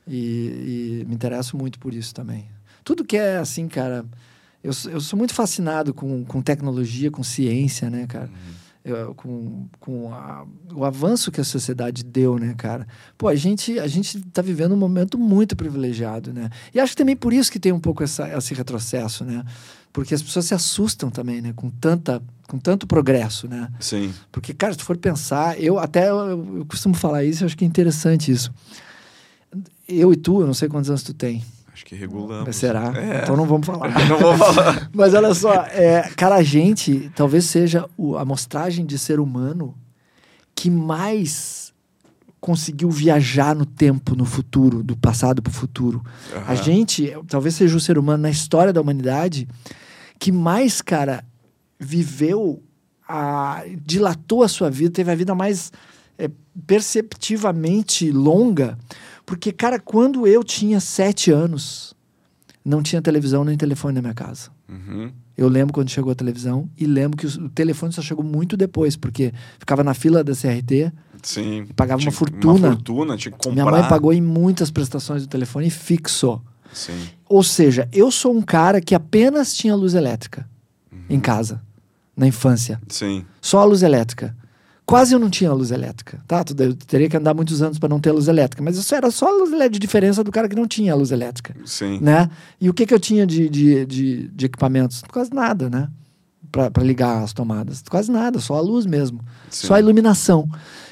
[0.07, 2.45] E, e me interesso muito por isso também.
[2.83, 4.05] Tudo que é assim, cara.
[4.63, 8.29] Eu, sou- eu sou muito fascinado com, com tecnologia, com ciência, né, cara?
[8.83, 12.87] Eu- com com a- o avanço que a sociedade deu, né, cara?
[13.17, 16.49] Pô, a gente, a gente tá vivendo um momento muito privilegiado, né?
[16.73, 19.43] E acho que também por isso que tem um pouco essa, esse retrocesso, né?
[19.93, 21.51] Porque as pessoas se assustam também, né?
[21.55, 23.69] Com, tanta, com tanto progresso, né?
[23.79, 24.13] Sim.
[24.31, 27.57] Porque, cara, se tu for pensar, eu até eu, eu costumo falar isso, eu acho
[27.57, 28.53] que é interessante isso.
[29.87, 31.43] Eu e tu, eu não sei quantos anos tu tem.
[31.73, 32.55] Acho que regulamos.
[32.55, 32.93] Será?
[32.95, 33.23] É.
[33.23, 33.89] Então não vamos falar.
[34.07, 34.89] Não vou falar.
[34.93, 39.75] Mas olha só, é, cara, a gente talvez seja o- a amostragem de ser humano
[40.55, 41.73] que mais
[42.41, 46.03] conseguiu viajar no tempo, no futuro, do passado para o futuro.
[46.33, 46.55] A Aham.
[46.55, 49.47] gente talvez seja o ser humano na história da humanidade
[50.19, 51.23] que mais, cara,
[51.79, 52.61] viveu,
[53.07, 55.71] a, dilatou a sua vida, teve a vida mais
[56.17, 56.29] é,
[56.65, 58.77] perceptivamente longa.
[59.25, 61.95] Porque, cara, quando eu tinha sete anos,
[62.65, 64.49] não tinha televisão nem telefone na minha casa.
[64.67, 65.11] Uhum.
[65.37, 68.95] Eu lembro quando chegou a televisão e lembro que o telefone só chegou muito depois,
[68.95, 70.91] porque ficava na fila da CRT,
[71.23, 71.67] Sim.
[71.75, 72.53] Pagava uma fortuna.
[72.53, 73.51] Uma fortuna, tinha que comprar.
[73.51, 76.41] minha mãe pagou em muitas prestações do telefone fixo.
[76.73, 76.97] Sim.
[77.27, 80.49] Ou seja, eu sou um cara que apenas tinha luz elétrica
[81.09, 81.61] em casa,
[82.15, 82.81] na infância.
[82.87, 83.25] Sim.
[83.41, 84.35] Só a luz elétrica.
[84.91, 86.43] Quase eu não tinha luz elétrica, tá?
[86.59, 89.27] Eu teria que andar muitos anos para não ter luz elétrica, mas isso era só
[89.27, 91.97] a luz elétrica de diferença do cara que não tinha luz elétrica, Sim.
[92.01, 92.29] né?
[92.59, 95.01] E o que que eu tinha de, de, de, de equipamentos?
[95.09, 95.87] Quase nada, né?
[96.51, 97.81] Para ligar as tomadas.
[97.89, 99.21] Quase nada, só a luz mesmo.
[99.49, 99.67] Sim.
[99.67, 100.49] Só a iluminação.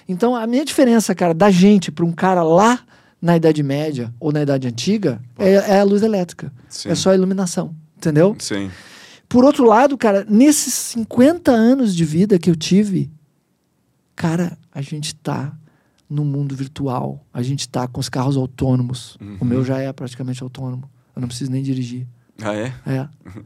[0.07, 2.79] Então, a minha diferença, cara, da gente para um cara lá
[3.21, 6.53] na Idade Média ou na Idade Antiga é, é a luz elétrica.
[6.69, 6.87] Sim.
[6.87, 8.33] É só a iluminação, entendeu?
[8.39, 8.71] Sim.
[9.27, 13.11] Por outro lado, cara, nesses 50 anos de vida que eu tive,
[14.19, 15.53] cara, a gente tá
[16.09, 17.25] no mundo virtual.
[17.33, 19.17] A gente tá com os carros autônomos.
[19.21, 19.37] Uhum.
[19.39, 20.89] O meu já é praticamente autônomo.
[21.15, 22.05] Eu não preciso nem dirigir.
[22.41, 22.73] Ah, é?
[22.85, 23.07] É.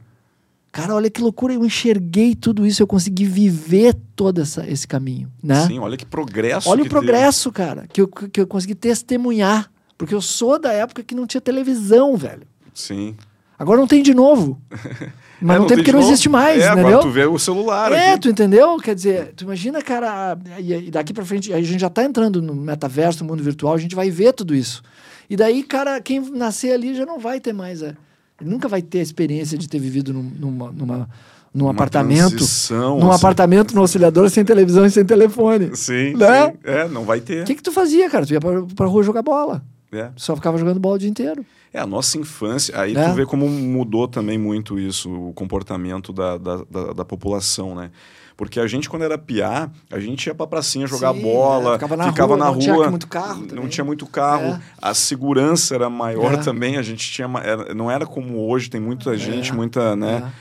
[0.72, 5.32] Cara, olha que loucura, eu enxerguei tudo isso, eu consegui viver todo essa, esse caminho,
[5.44, 5.68] né?
[5.68, 6.68] Sim, olha que progresso.
[6.68, 7.68] Olha que o progresso, teve.
[7.68, 9.72] cara, que eu, que eu consegui testemunhar.
[9.96, 12.48] Porque eu sou da época que não tinha televisão, velho.
[12.74, 13.16] Sim.
[13.60, 14.60] Agora não tem de novo.
[15.42, 16.88] Mas é, não, tem porque não existe mais, é, entendeu?
[16.88, 17.92] Agora tu vê o celular.
[17.92, 18.22] É, aqui.
[18.22, 18.78] tu entendeu?
[18.78, 22.56] Quer dizer, tu imagina, cara, e daqui pra frente, a gente já tá entrando no
[22.56, 24.82] metaverso, no mundo virtual, a gente vai ver tudo isso.
[25.30, 27.82] E daí, cara, quem nascer ali já não vai ter mais.
[27.82, 27.96] É,
[28.40, 31.10] ele nunca vai ter a experiência de ter vivido numa, numa
[31.54, 32.40] num Uma apartamento,
[32.72, 33.16] num assim.
[33.16, 35.76] apartamento no auxiliador sem televisão e sem telefone.
[35.76, 36.48] Sim, né?
[36.48, 36.58] sim.
[36.64, 37.44] É, não vai ter.
[37.44, 38.26] O que, que tu fazia, cara?
[38.26, 39.64] Tu ia pra, pra rua jogar bola.
[39.94, 40.12] É.
[40.16, 41.46] Só ficava jogando bola o dia inteiro.
[41.74, 42.80] É, a nossa infância.
[42.80, 43.10] Aí é.
[43.10, 47.92] tu vê como mudou também muito isso, o comportamento da, da, da, da população, né?
[48.36, 51.74] Porque a gente, quando era piá, a gente ia pra pracinha jogar Sim, bola, é,
[51.74, 52.62] ficava na ficava rua, na não rua.
[52.62, 53.64] Tinha muito carro também.
[53.64, 54.46] Não tinha muito carro.
[54.46, 54.62] É.
[54.82, 56.38] A segurança era maior é.
[56.38, 56.78] também.
[56.78, 57.30] A gente tinha.
[57.44, 59.18] Era, não era como hoje, tem muita é.
[59.18, 60.32] gente, muita, né?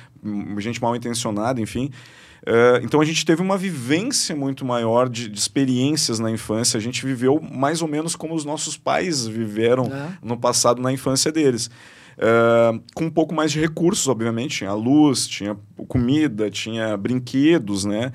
[0.57, 0.61] É.
[0.61, 1.90] Gente mal intencionada, enfim.
[2.43, 6.76] Uh, então a gente teve uma vivência muito maior de, de, experiências na infância.
[6.76, 10.18] A gente viveu mais ou menos como os nossos pais viveram é.
[10.22, 11.70] no passado na infância deles.
[12.18, 14.59] Uh, com um pouco mais de recursos, obviamente.
[14.59, 18.12] Tinha luz, tinha comida, tinha brinquedos, né?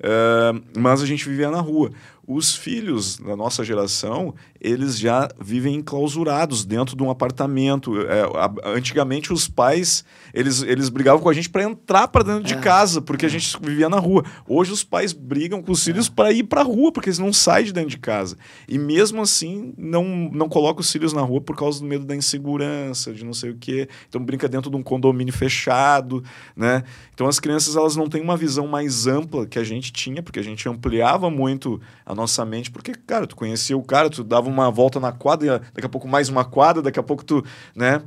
[0.00, 1.90] Uh, mas a gente vivia na rua.
[2.26, 8.00] Os filhos da nossa geração, eles já vivem enclausurados dentro de um apartamento.
[8.02, 12.44] É, a, antigamente, os pais, eles, eles brigavam com a gente para entrar para dentro
[12.44, 12.60] de é.
[12.60, 13.28] casa, porque é.
[13.28, 14.24] a gente vivia na rua.
[14.46, 16.10] Hoje, os pais brigam com os filhos é.
[16.10, 18.36] para ir para a rua, porque eles não saem de dentro de casa.
[18.68, 22.14] E mesmo assim, não, não colocam os filhos na rua por causa do medo da
[22.14, 23.88] insegurança, de não sei o quê.
[24.08, 26.22] Então, brinca dentro de um condomínio fechado,
[26.56, 26.84] né?
[27.14, 30.38] Então, as crianças, elas não têm uma visão mais ampla que a gente tinha, porque
[30.38, 34.48] a gente ampliava muito a nossa mente, porque, cara, tu conhecia o cara, tu dava
[34.48, 38.02] uma volta na quadra, daqui a pouco mais uma quadra, daqui a pouco tu, né?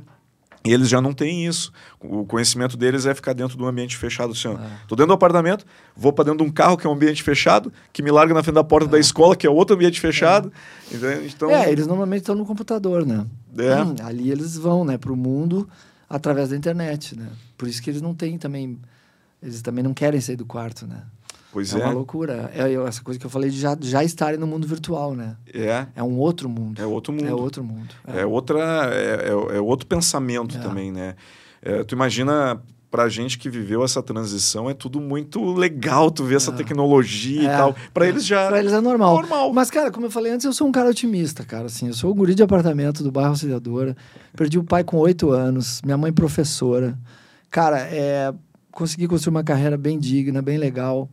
[0.66, 1.70] E eles já não têm isso.
[2.00, 4.32] O conhecimento deles é ficar dentro de um ambiente fechado.
[4.32, 4.48] Assim.
[4.48, 4.56] É.
[4.88, 7.70] Tô dentro do apartamento, vou para dentro de um carro que é um ambiente fechado,
[7.92, 8.90] que me larga na frente da porta é.
[8.90, 10.50] da escola, que é outro ambiente fechado.
[10.90, 11.26] É.
[11.26, 11.50] Então...
[11.50, 13.26] É, eles normalmente estão no computador, né?
[13.58, 13.82] É.
[13.82, 15.68] Hum, ali eles vão, né, para o mundo
[16.08, 17.28] através da internet, né?
[17.58, 18.78] Por isso que eles não têm também,
[19.42, 21.02] eles também não querem sair do quarto, né?
[21.54, 21.78] Pois é.
[21.78, 22.50] É uma loucura.
[22.52, 25.36] É, é essa coisa que eu falei de já, já estarem no mundo virtual, né?
[25.54, 25.86] É.
[25.94, 26.82] É um outro mundo.
[26.82, 27.28] É outro mundo.
[27.28, 27.94] É outro mundo.
[28.08, 28.58] É, é outra...
[28.92, 30.60] É, é, é, outro pensamento é.
[30.60, 31.14] também, né?
[31.62, 36.34] É, tu imagina pra gente que viveu essa transição, é tudo muito legal tu ver
[36.34, 37.76] essa tecnologia e tal.
[37.92, 38.48] Pra eles já...
[38.48, 39.14] Pra eles é normal.
[39.14, 39.52] normal.
[39.52, 41.66] Mas, cara, como eu falei antes, eu sou um cara otimista, cara.
[41.66, 43.96] Assim, eu sou o guri de apartamento do bairro Auxiliadora.
[44.36, 45.80] Perdi o pai com oito anos.
[45.84, 46.98] Minha mãe professora.
[47.48, 48.34] Cara, é...
[48.72, 51.08] Consegui construir uma carreira bem digna, bem legal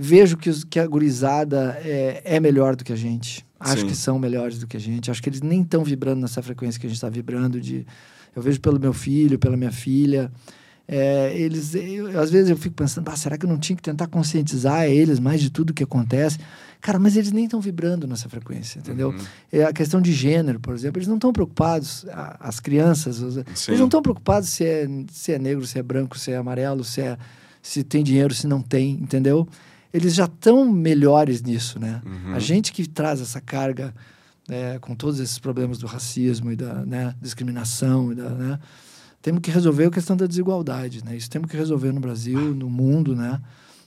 [0.00, 3.46] vejo que, os, que a gurizada é, é melhor do que a gente.
[3.58, 3.88] Acho Sim.
[3.88, 5.10] que são melhores do que a gente.
[5.10, 7.60] Acho que eles nem estão vibrando nessa frequência que a gente está vibrando.
[7.60, 7.86] De,
[8.34, 10.32] eu vejo pelo meu filho, pela minha filha.
[10.88, 13.82] É, eles, eu, às vezes eu fico pensando, ah, será que eu não tinha que
[13.82, 16.38] tentar conscientizar eles mais de tudo que acontece?
[16.80, 19.10] Cara, mas eles nem estão vibrando nessa frequência, entendeu?
[19.10, 19.24] Uhum.
[19.52, 22.06] É a questão de gênero, por exemplo, eles não estão preocupados,
[22.40, 26.18] as crianças, os, eles não estão preocupados se é, se é negro, se é branco,
[26.18, 27.16] se é amarelo, se, é,
[27.62, 29.46] se tem dinheiro, se não tem, entendeu?
[29.92, 32.00] Eles já estão melhores nisso, né?
[32.04, 32.34] Uhum.
[32.34, 33.94] A gente que traz essa carga
[34.48, 38.58] né, com todos esses problemas do racismo e da né, discriminação, e da, né,
[39.22, 41.16] temos que resolver a questão da desigualdade, né?
[41.16, 43.40] Isso temos que resolver no Brasil, no mundo, né?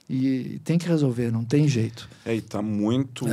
[0.09, 2.07] E tem que resolver, não tem jeito.
[2.25, 3.25] É, e tá muito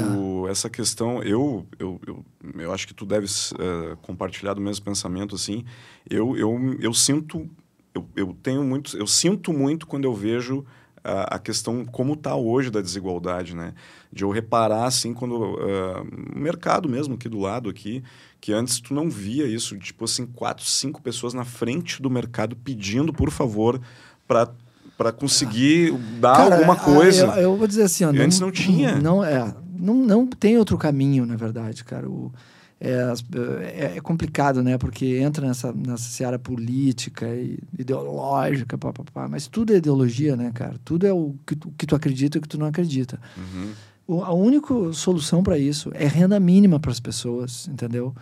[0.46, 0.50] é.
[0.50, 1.22] essa questão.
[1.22, 2.24] Eu, eu, eu,
[2.58, 5.64] eu, acho que tu deves uh, compartilhar do mesmo pensamento, assim.
[6.08, 7.46] Eu, eu, eu sinto,
[7.92, 10.64] eu, eu tenho muito, eu sinto muito quando eu vejo
[11.02, 13.74] a, a questão como está hoje da desigualdade, né?
[14.12, 15.54] De eu reparar, assim, quando...
[15.54, 18.02] Uh, mercado mesmo aqui do lado, aqui,
[18.40, 22.56] que antes tu não via isso, tipo assim, quatro, cinco pessoas na frente do mercado
[22.56, 23.80] pedindo, por favor,
[24.26, 24.50] para
[24.96, 27.24] para conseguir dar Cara, alguma coisa.
[27.28, 28.96] Eu, eu, vou dizer assim, ó, não, antes não tinha.
[28.96, 32.06] Não é, não, não tem outro caminho, na verdade, cara.
[32.06, 32.30] O,
[32.80, 33.12] é,
[33.62, 34.78] é, é, complicado, né?
[34.78, 40.34] Porque entra nessa, nessa seara política e ideológica, pá, pá, pá, mas tudo é ideologia,
[40.34, 40.76] né, cara?
[40.82, 43.20] Tudo é o que tu, que tu acredita e o que tu não acredita.
[43.36, 43.72] Uhum.
[44.06, 48.14] O, a única solução para isso é renda mínima para as pessoas, entendeu?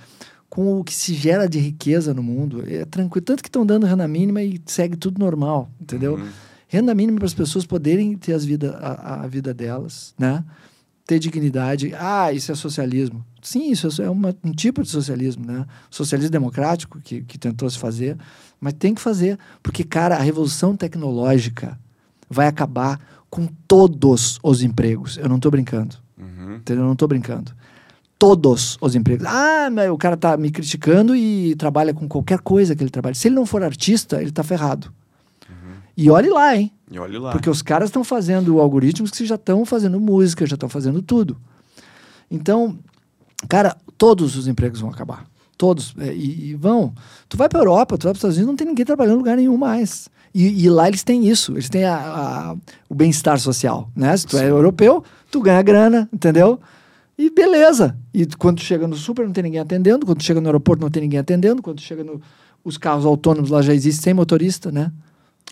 [0.51, 3.25] Com o que se gera de riqueza no mundo, é tranquilo.
[3.25, 6.17] Tanto que estão dando renda mínima e segue tudo normal, entendeu?
[6.17, 6.29] Uhum.
[6.67, 10.45] Renda mínima para as pessoas poderem ter as vida, a, a vida delas, né?
[11.09, 11.95] ter dignidade.
[11.99, 13.25] Ah, isso é socialismo.
[13.43, 15.67] Sim, isso é uma, um tipo de socialismo, né?
[15.91, 18.17] Socialismo democrático que, que tentou se fazer,
[18.61, 21.79] mas tem que fazer, porque, cara, a revolução tecnológica
[22.29, 25.17] vai acabar com todos os empregos.
[25.19, 25.97] Eu não estou brincando.
[26.19, 26.57] Uhum.
[26.57, 26.83] Entendeu?
[26.83, 27.53] Eu não estou brincando.
[28.19, 29.27] Todos os empregos.
[29.27, 33.15] Ah, o cara tá me criticando e trabalha com qualquer coisa que ele trabalha.
[33.15, 34.93] Se ele não for artista, ele está ferrado.
[35.99, 36.71] E olhe lá, hein?
[36.89, 37.33] E olhe lá.
[37.33, 41.37] Porque os caras estão fazendo algoritmos que já estão fazendo música, já estão fazendo tudo.
[42.31, 42.79] Então,
[43.49, 45.27] cara, todos os empregos vão acabar.
[45.57, 45.95] Todos.
[45.99, 46.95] É, e, e vão.
[47.29, 49.19] Tu vai para Europa, tu vai para os Estados Unidos, não tem ninguém trabalhando em
[49.19, 50.09] lugar nenhum mais.
[50.35, 51.53] E, e lá eles têm isso.
[51.53, 52.57] Eles têm a, a,
[52.89, 53.91] o bem-estar social.
[53.95, 54.17] Né?
[54.17, 54.47] Se tu é Sim.
[54.47, 56.61] europeu, tu ganha grana, entendeu?
[57.19, 57.97] E beleza.
[58.15, 60.07] E quando tu chega no super, não tem ninguém atendendo.
[60.07, 61.61] Quando tu chega no aeroporto, não tem ninguém atendendo.
[61.61, 62.21] Quando tu chega no.
[62.65, 64.93] Os carros autônomos lá já existem sem motorista, né?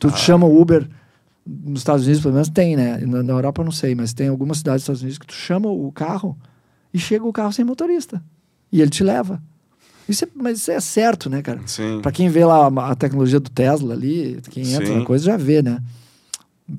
[0.01, 0.17] Tu Ah.
[0.17, 0.89] chama o Uber.
[1.45, 2.99] Nos Estados Unidos, pelo menos, tem, né?
[2.99, 5.35] Na, na Europa, eu não sei, mas tem algumas cidades dos Estados Unidos que tu
[5.35, 6.37] chama o carro
[6.97, 8.23] e chega o carro sem motorista.
[8.73, 9.43] E ele te leva.
[10.09, 11.61] Isso é, mas isso é certo, né, cara?
[11.67, 12.01] Sim.
[12.01, 14.99] Pra quem vê lá a, a tecnologia do Tesla ali, quem entra Sim.
[15.01, 15.83] na coisa já vê, né?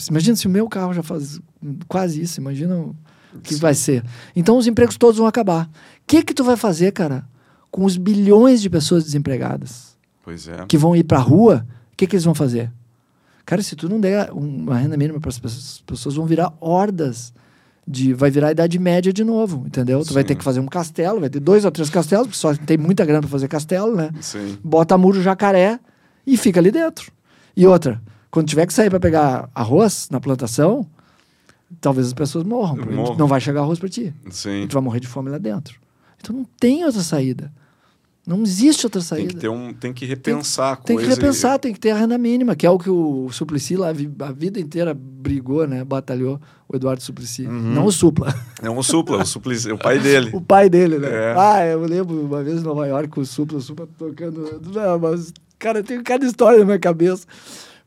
[0.09, 1.39] Imagina se o meu carro já faz
[1.87, 2.95] quase isso, imagina o
[3.43, 3.59] que Sim.
[3.59, 4.03] vai ser.
[4.35, 5.65] Então os empregos todos vão acabar.
[5.67, 5.69] O
[6.07, 7.27] que que tu vai fazer, cara,
[7.69, 10.65] com os bilhões de pessoas desempregadas Pois é.
[10.65, 11.63] que vão ir pra rua?
[11.93, 12.71] O que que eles vão fazer?
[13.45, 16.51] Cara, se tu não der uma renda mínima para as pessoas, as pessoas vão virar
[16.59, 17.33] hordas
[17.87, 20.03] de vai virar a idade média de novo, entendeu?
[20.03, 20.27] Tu vai Sim.
[20.27, 23.05] ter que fazer um castelo, vai ter dois ou três castelos, porque só tem muita
[23.05, 24.09] grana para fazer castelo, né?
[24.21, 24.57] Sim.
[24.63, 25.79] bota muro jacaré
[26.25, 27.11] e fica ali dentro.
[27.55, 30.85] E outra, quando tiver que sair para pegar arroz na plantação,
[31.79, 32.75] talvez as pessoas morram,
[33.17, 34.13] não vai chegar arroz para ti.
[34.29, 34.63] Sim.
[34.63, 35.79] E tu vai morrer de fome lá dentro.
[36.19, 37.51] Então não tem outra saída.
[38.25, 39.29] Não existe outra Tem saída.
[39.29, 41.09] que, ter um, tem que repensar a Tem que coisa.
[41.09, 43.87] e- repensar, tem que ter a renda mínima, que é o que o Suplicy lá
[43.87, 45.85] a vida inteira brigou, né?
[45.85, 46.37] Batalhou
[46.69, 47.45] o Eduardo Suplicy.
[47.47, 47.73] Uhum.
[47.73, 48.33] Não o Supla.
[48.61, 50.31] Não o Supla, o, Suplicy, o pai dele.
[50.33, 51.07] o pai dele, né?
[51.09, 51.35] É.
[51.37, 54.61] Ah, eu lembro uma vez em Nova York o Supla, o Supla tocando.
[54.73, 57.25] Não, mas, cara, tem cada história na minha cabeça.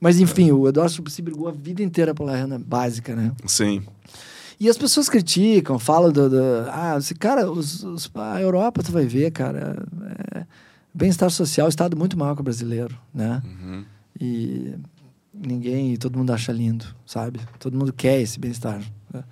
[0.01, 3.33] Mas enfim, o Eduardo Suplicy brigou a vida inteira pela renda básica, né?
[3.47, 3.83] Sim.
[4.59, 6.29] E as pessoas criticam, falam do.
[6.31, 6.39] do
[6.71, 9.77] ah, esse cara, os, os- a Europa, tu vai ver, cara.
[10.35, 10.45] É,
[10.93, 13.43] bem-estar social, estado muito maior que o brasileiro, né?
[13.45, 13.85] Uhum.
[14.21, 14.75] E
[15.45, 17.41] ninguém, todo mundo acha lindo, sabe?
[17.59, 18.81] Todo mundo quer esse bem-estar.
[19.13, 19.25] né?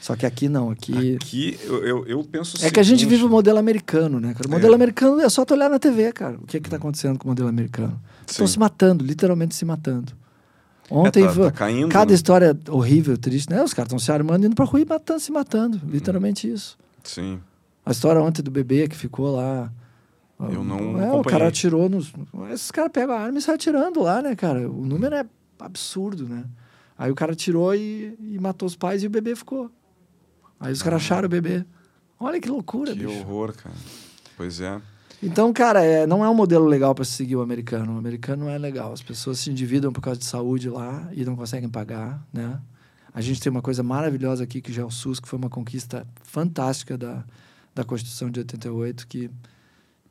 [0.00, 1.16] Só que aqui não, aqui.
[1.16, 4.34] Aqui eu, eu, penso o É que a gente seguinte, vive o modelo americano, né,
[4.34, 4.46] cara?
[4.46, 4.76] O modelo É.
[4.76, 6.36] americano é só tu olhar na TV, cara.
[6.36, 7.98] O que é que tá acontecendo com o modelo americano?
[8.26, 10.12] Estão se matando, literalmente se matando.
[10.90, 12.14] Ontem, É, tá- tá caindo, cada né?
[12.14, 13.64] história horrível, triste, né?
[13.64, 15.80] Os caras estão se armando, indo pra rua e matando, se matando.
[15.88, 16.76] Literalmente isso.
[17.02, 17.40] Sim.
[17.86, 19.72] A história ontem do bebê que ficou lá.
[20.38, 21.22] Eu não É, o acompanhei.
[21.24, 22.12] cara atirou nos.
[22.52, 24.68] Esses caras pegam a arma e saem atirando lá, né, cara?
[24.70, 25.24] O número é
[25.58, 26.44] absurdo, né?
[26.96, 29.70] Aí o cara atirou e, e matou os pais e o bebê ficou.
[30.60, 31.64] Aí os caras acharam o bebê.
[32.18, 32.94] Olha que loucura, Ah.
[32.94, 33.18] Que bicho.
[33.20, 33.74] horror, cara.
[34.36, 34.80] Pois é.
[35.22, 37.94] Então, cara, é, não é um modelo legal para se seguir o americano.
[37.94, 38.92] O americano não é legal.
[38.92, 42.60] As pessoas se endividam por causa de saúde lá e não conseguem pagar, né?
[43.12, 45.48] A gente tem uma coisa maravilhosa aqui que já é o SUS, que foi uma
[45.48, 47.24] conquista fantástica da,
[47.74, 49.30] da Constituição de 88, que,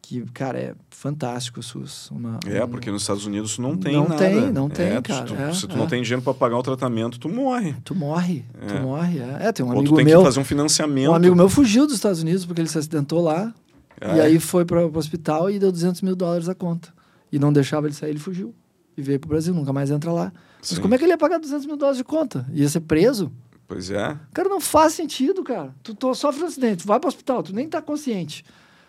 [0.05, 2.11] que cara, é fantástico o SUS.
[2.11, 4.17] Uma, É, um- porque nos Estados Unidos não tem Não nada.
[4.17, 5.77] tem, não tem, É, cara, tu- é, se tu é.
[5.77, 7.73] não tem dinheiro para pagar o tratamento, tu morre.
[7.85, 8.79] Tu morre, tu É.
[8.81, 9.19] morre.
[9.19, 10.19] É, É, tem um Ou tu amigo tem meu...
[10.19, 11.09] que fazer um financiamento.
[11.09, 13.53] Um amigo meu fugiu dos Estados Unidos porque ele se acidentou lá.
[14.01, 14.17] É.
[14.17, 16.89] E aí foi para o hospital e deu 200 mil dólares a conta.
[17.31, 18.53] E não deixava ele sair, ele fugiu.
[18.97, 20.33] E veio pro Brasil, nunca mais entra lá.
[20.59, 20.81] Mas Sim.
[20.81, 22.45] como é que ele ia pagar 200 mil dólares de conta?
[22.53, 23.31] Ia ser preso?
[23.67, 24.17] Pois é.
[24.33, 25.73] Cara, não faz sentido, cara.
[25.81, 28.43] Tu, tu sofre um acidente, tu vai pro hospital, tu nem tá consciente.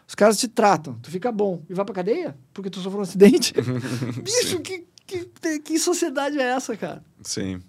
[0.06, 3.02] Os caras te tratam, tu fica bom e vai pra cadeia porque tu sofreu um
[3.02, 3.54] acidente.
[4.22, 7.04] Bicho, que, que, que sociedade é essa, cara?
[7.22, 7.60] Sim.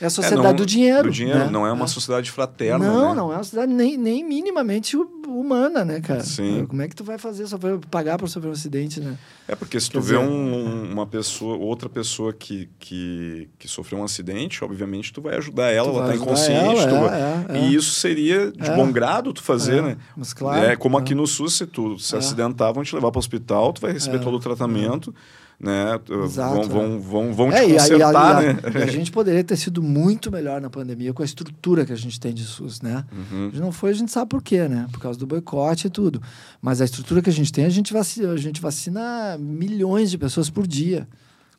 [0.00, 1.04] É a É, sociedade não- do dinheiro.
[1.04, 1.38] Do dinheiro.
[1.38, 1.48] né?
[1.50, 3.14] Não é uma sociedade fraterna, Não, né?
[3.14, 6.22] não é uma cidade nem, nem minimamente hu- humana, né, cara?
[6.22, 6.66] Sim.
[6.68, 9.16] Como é que tu vai fazer só pra pagar pra sofrer um acidente, né?
[9.48, 13.68] É porque se Quer tu vê dizer- um- uma pessoa, outra pessoa que, que, que
[13.68, 16.80] sofreu um acidente, obviamente tu vai ajudar ela, Tu ela tá inconsciente.
[16.80, 17.64] ela, tu é, é, é.
[17.68, 18.74] E isso seria de É.
[18.76, 19.96] bom grado tu fazer, É, né?
[20.16, 20.62] Mas claro.
[20.64, 21.00] é como é.
[21.00, 22.18] aqui no SUS, se tu se É.
[22.18, 24.20] acidentar, vão te levar para o hospital, tu vai receber É.
[24.20, 25.14] todo o tratamento,
[25.58, 25.98] né?
[26.24, 28.60] Exato, vão, vão, vão, vão É, te a- e a- consertar, e a, né?
[28.74, 31.96] e a gente poderia ter sido muito melhor na pandemia com a estrutura que a
[31.96, 33.04] gente tem de SUS, né?
[33.12, 33.42] Uhum.
[33.46, 34.86] A gente não foi, a gente sabe por quê, né?
[34.92, 36.20] Por causa do boicote e tudo.
[36.60, 40.18] Mas a estrutura que a gente tem, a gente vacina, a gente vacina milhões de
[40.18, 41.08] pessoas por dia.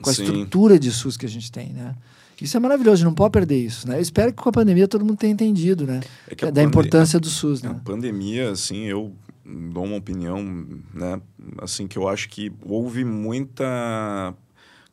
[0.01, 0.23] Com a Sim.
[0.25, 1.95] estrutura de SUS que a gente tem, né?
[2.39, 3.97] Isso é maravilhoso, a não pode perder isso, né?
[3.97, 6.01] Eu espero que com a pandemia todo mundo tenha entendido, né?
[6.29, 7.81] É que a da pande- importância do SUS, A né?
[7.83, 9.11] pandemia, assim, eu
[9.47, 10.43] dou uma opinião,
[10.93, 11.21] né?
[11.61, 14.33] Assim, que eu acho que houve muita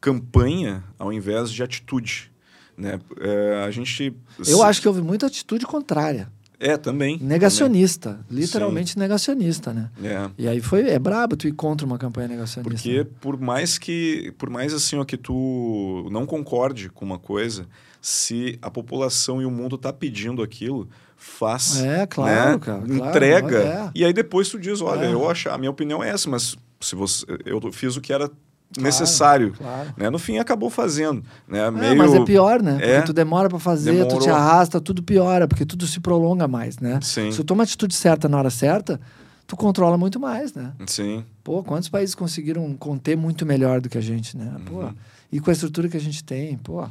[0.00, 2.30] campanha ao invés de atitude,
[2.76, 3.00] né?
[3.20, 4.14] É, a gente...
[4.46, 6.30] Eu acho que houve muita atitude contrária.
[6.58, 7.18] É, também.
[7.20, 8.20] Negacionista.
[8.30, 9.90] Literalmente negacionista, né?
[9.94, 10.12] também.
[10.12, 10.30] É.
[10.38, 12.70] E aí foi, é brabo tu ir contra uma campanha negacionista.
[12.76, 13.06] Porque né?
[13.20, 17.66] por mais que, por mais assim, ó, que tu não concorde com uma coisa,
[18.00, 22.58] se a população e o mundo tá pedindo aquilo, faz, É, claro, né?
[22.58, 23.58] cara, claro, entrega.
[23.58, 23.90] é.
[23.94, 25.12] E aí depois tu diz, olha, É.
[25.12, 28.30] eu acho, a minha opinião é essa, mas se você, eu fiz o que era
[28.78, 29.52] necessário.
[29.56, 29.94] claro.
[29.96, 30.10] Né?
[30.10, 31.22] No fim, acabou fazendo.
[31.48, 31.58] Né?
[31.60, 31.96] É, Meio...
[31.96, 32.78] mas é pior, né?
[32.80, 32.94] É.
[32.96, 34.20] Porque tu demora pra fazer, tu Demorou.
[34.20, 36.98] te arrasta, tudo piora, porque tudo se prolonga mais, né?
[37.02, 37.30] Sim.
[37.30, 39.00] Se tu toma a atitude certa na hora certa,
[39.46, 40.72] tu controla muito mais, né?
[40.86, 41.24] Sim.
[41.42, 44.54] Pô, quantos países conseguiram conter muito melhor do que a gente, né?
[44.66, 44.94] Pô, Uhum.
[45.30, 46.86] e com a estrutura que a gente tem, pô,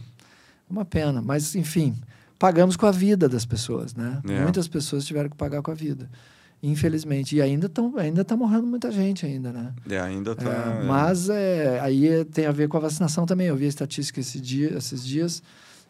[0.69, 1.21] uma pena.
[1.21, 1.95] Mas, enfim,
[2.39, 4.19] pagamos com a vida das pessoas, né?
[4.27, 4.41] É.
[4.41, 6.09] Muitas pessoas tiveram que pagar com a vida.
[6.63, 7.35] Infelizmente.
[7.35, 9.73] E ainda estão ainda tá morrendo muita gente ainda, né?
[9.89, 10.49] É, ainda tá.
[10.49, 13.47] É, mas é, aí é- tem a ver com a vacinação também.
[13.47, 15.43] Eu vi a estatística esse dia, esses dias.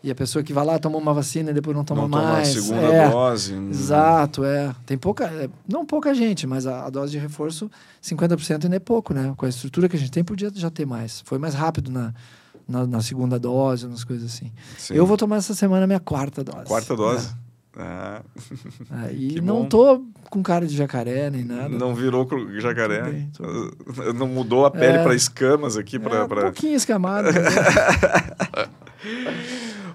[0.03, 2.23] E a pessoa que vai lá, toma uma vacina e depois não toma não toma
[2.23, 2.49] a mais.
[2.49, 3.53] segunda é, dose.
[3.53, 4.75] hum, Exato, é.
[4.85, 7.71] Tem pouca, é, não pouca gente, mas a, a dose de reforço,
[8.03, 9.33] 50% ainda é pouco, né?
[9.37, 11.21] Com a estrutura que a gente tem, podia já ter mais.
[11.21, 12.13] Foi mais rápido na,
[12.67, 14.51] na, na segunda dose, umas coisas assim.
[14.77, 14.93] sim.
[14.93, 16.65] Eu vou tomar essa semana a minha quarta dose.
[16.65, 17.29] Quarta dose.
[17.77, 18.21] Ah,
[18.91, 19.07] É.
[19.09, 19.65] É, e não bom.
[19.69, 21.69] tô com cara de jacaré nem nada.
[21.69, 23.01] não virou cro- jacaré.
[23.03, 23.75] Bem, tudo
[24.13, 25.03] Não mudou a pele É.
[25.03, 25.95] para escamas aqui.
[25.95, 27.29] É, Pra, um pouquinho escamado.
[27.33, 27.35] mas
[28.65, 28.69] é.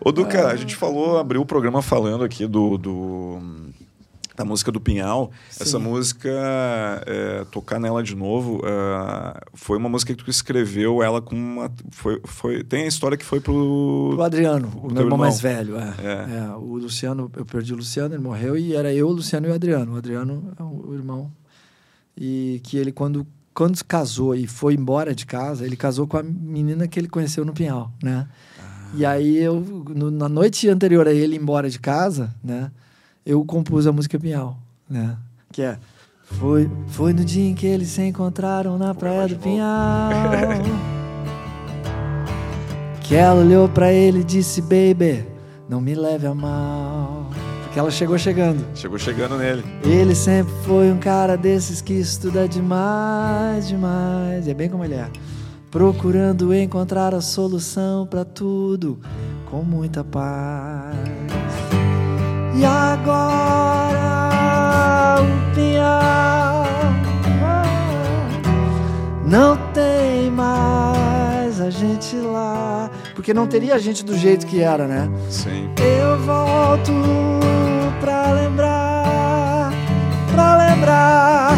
[0.04, 3.38] Ô, Duca, a gente falou, abriu o programa falando aqui do, do-
[4.38, 5.30] da música do Pinhal.
[5.50, 5.84] Essa Sim.
[5.84, 6.30] música,
[7.06, 11.70] é, tocar nela de novo, é, foi uma música que tu escreveu ela com uma.
[11.90, 14.14] Foi, foi, tem a história que foi pro.
[14.16, 15.18] O Adriano, o teu meu irmão irmão.
[15.18, 15.76] mais velho.
[15.76, 15.94] É.
[16.02, 16.38] É.
[16.46, 19.50] É, o Luciano, eu perdi o Luciano, ele morreu, e era eu, o Luciano e
[19.50, 19.94] o Adriano.
[19.94, 21.30] O Adriano é o o irmão.
[22.16, 26.16] E que ele, quando, quando se casou e foi embora de casa, ele casou com
[26.16, 28.28] a menina que ele conheceu no Pinhal, né?
[28.94, 29.60] E aí, eu,
[29.94, 32.70] no- na noite anterior a ele ir embora de casa, né?
[33.28, 34.56] Eu compus a música Pinhal,
[34.88, 35.14] né?
[35.52, 35.76] Que é...
[36.24, 40.10] Foi, foi no dia em que eles se encontraram na praia do Pinhal
[43.02, 45.26] Que ela olhou pra ele e disse, baby,
[45.68, 47.26] não me leve a mal.
[47.64, 48.64] Porque ela chegou chegando.
[48.74, 49.62] Chegou chegando nele.
[49.84, 54.48] Ele sempre foi um cara desses que estuda demais, demais.
[54.48, 55.06] É bem como ele é.
[55.70, 58.98] Procurando encontrar a solução pra tudo
[59.50, 60.97] com muita paz.
[62.58, 64.02] E agora
[65.22, 66.66] o pior
[69.24, 72.90] não tem mais a gente lá.
[73.14, 75.08] Porque não teria a gente do jeito que era, né?
[75.30, 75.70] Sim.
[75.76, 76.92] Eu volto
[78.00, 79.72] pra lembrar,
[80.32, 81.52] pra lembrar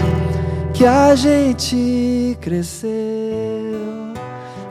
[0.74, 2.90] que a gente cresceu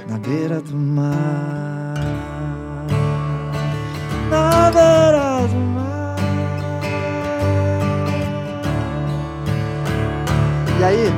[0.08, 1.96] na beira do mar,
[4.30, 5.69] na beira do mar.
[10.80, 11.12] E aí?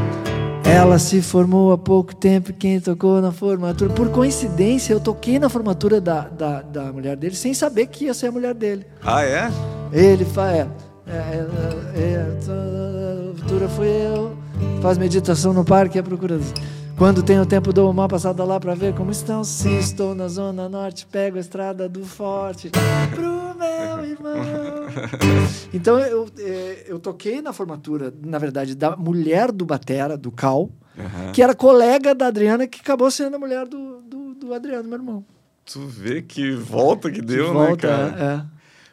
[0.65, 3.93] Ela se formou há pouco tempo e quem tocou na formatura.
[3.93, 8.13] Por coincidência, eu toquei na formatura da, da, da mulher dele sem saber que ia
[8.15, 8.87] ser a mulher dele.
[9.03, 9.51] Ah, é?
[9.93, 10.55] Ele faz.
[10.55, 10.67] É,
[11.11, 11.47] é,
[11.95, 14.35] é, é, a formatura fui eu.
[14.81, 16.39] Faz meditação no parque à procura.
[17.01, 19.43] Quando tenho tempo, dou uma passada lá pra ver como estão.
[19.43, 24.35] Se estou na Zona Norte, pego a estrada do Forte pro meu irmão.
[25.73, 30.69] Então eu, eh, eu toquei na formatura, na verdade, da mulher do Batera, do Cal,
[30.95, 31.31] Aham.
[31.31, 34.99] que era colega da Adriana, que acabou sendo a mulher do, do, do Adriano, meu
[34.99, 35.25] irmão.
[35.65, 38.50] Tu vê que volta que deu, De né, volta, cara?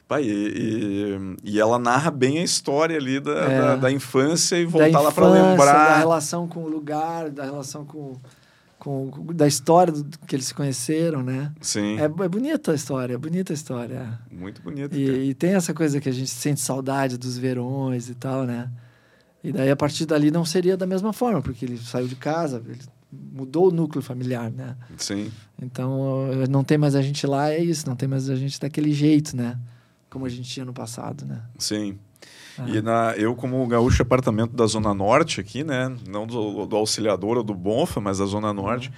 [0.09, 3.61] Pai, e, e, e ela narra bem a história ali da, É.
[3.61, 5.99] da, da infância e voltar lá pra infância, Da lembrar.
[5.99, 8.17] relação com o lugar, da relação com,
[8.79, 11.53] com da história do, que eles se conheceram, né?
[11.61, 14.19] Sim, É, é bonita a história, é bonita a história.
[14.33, 14.91] muito bonito.
[14.91, 15.03] cara.
[15.03, 18.71] E, e tem essa coisa que a gente sente saudade dos verões e tal, né?
[19.45, 22.63] E daí a partir dali não seria da mesma forma, porque ele saiu de casa,
[22.67, 22.79] ele
[23.13, 24.75] mudou o núcleo familiar, né?
[24.97, 25.31] Sim,
[25.63, 28.59] Então eh, não tem mais a gente lá, é isso, não tem mais a gente
[28.59, 29.59] daquele jeito, né?
[30.11, 31.43] Como a gente tinha no passado, né?
[31.59, 31.99] sim.
[32.59, 32.69] Ah.
[32.69, 35.95] E na, eu, como gaúcho apartamento da Zona Norte aqui, né?
[36.09, 38.91] Não do, do Auxiliador ou do Bonfa, mas da Zona Norte.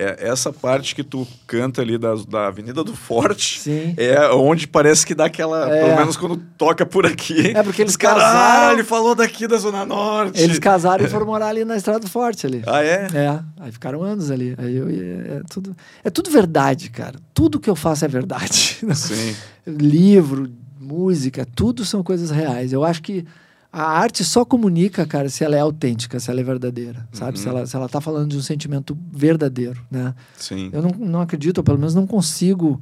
[0.00, 3.94] É, essa parte que tu canta ali da, da Avenida do Forte Sim.
[3.96, 5.68] é onde parece que dá aquela.
[5.74, 5.84] É.
[5.84, 7.48] Pelo menos quando toca por aqui.
[7.48, 8.22] É, porque eles caras.
[8.22, 10.40] casaram- Ah, ele falou daqui da Zona Norte.
[10.40, 12.62] Eles casaram e foram morar ali na Estrada do Forte ali.
[12.64, 13.08] Ah, é?
[13.12, 14.54] É, aí ficaram anos ali.
[14.56, 17.18] Aí eu, é, tudo, é tudo verdade, cara.
[17.34, 18.78] Tudo que eu faço é verdade.
[18.94, 19.34] Sim.
[19.66, 20.48] Livro,
[20.80, 22.72] música, tudo são coisas reais.
[22.72, 23.24] Eu acho que
[23.72, 27.36] a arte só comunica, cara, se ela é autêntica, se ela é verdadeira, sabe?
[27.36, 27.42] Uhum.
[27.42, 30.14] Se, ela, se ela tá falando de um sentimento verdadeiro, né?
[30.36, 30.70] Sim.
[30.72, 32.80] Eu não, não acredito, ou pelo menos não consigo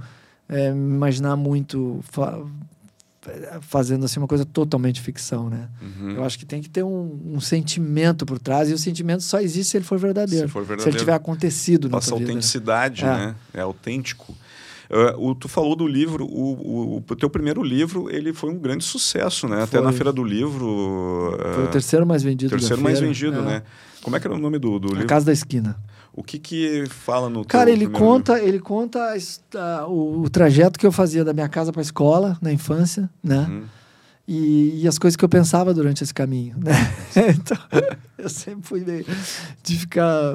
[0.49, 2.41] é, me imaginar muito fa-
[3.63, 5.69] fazendo assim uma coisa totalmente ficção, né?
[5.83, 6.11] Uhum.
[6.13, 9.41] Eu acho que tem que ter um, um sentimento por trás e o sentimento só
[9.41, 10.47] existe se ele for verdadeiro.
[10.47, 10.99] Se for Se ele verdadeiro.
[11.01, 12.31] tiver acontecido Passa tua vida.
[12.31, 13.07] autenticidade, É.
[13.09, 13.35] né?
[13.53, 14.33] É autêntico.
[14.91, 18.59] Ah, o, tu falou do livro, o, o, o teu primeiro livro, ele foi um
[18.59, 19.63] grande sucesso, né?
[19.63, 19.87] Até Foi.
[19.87, 21.37] na Feira do Livro.
[21.55, 23.13] Foi o ah, terceiro mais vendido terceiro mais feira.
[23.13, 23.43] vendido, É.
[23.43, 23.63] né?
[24.03, 25.07] Como é que era o nome do, do A livro?
[25.07, 25.77] Casa da Esquina.
[26.15, 29.17] O que que fala no Cara, ele conta, ele conta a
[29.55, 33.11] a- o, o trajeto que eu fazia da minha casa para a escola na infância,
[33.23, 33.45] né?
[33.49, 33.51] livro?
[33.51, 33.65] Uhum.
[34.29, 36.73] E, e as coisas que eu pensava durante esse caminho, né?
[37.37, 37.57] então,
[38.19, 39.05] eu sempre fui meio
[39.63, 40.35] de ficar,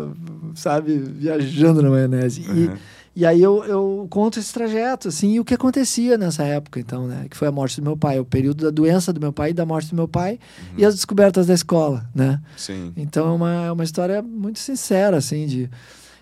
[0.56, 2.41] sabe, viajando na maionese.
[2.47, 2.56] Uhum.
[2.76, 7.07] e aí eu, eu conto esse trajeto, assim, e o que acontecia nessa época, então,
[7.07, 7.26] né?
[7.30, 9.53] Que foi a morte do meu pai, o período da doença do meu pai e
[9.53, 10.80] da morte do meu pai Uhum.
[10.80, 12.39] e as descobertas da escola, né?
[12.55, 12.93] Sim.
[12.95, 15.70] Então é uma, é uma história muito sincera, assim, de...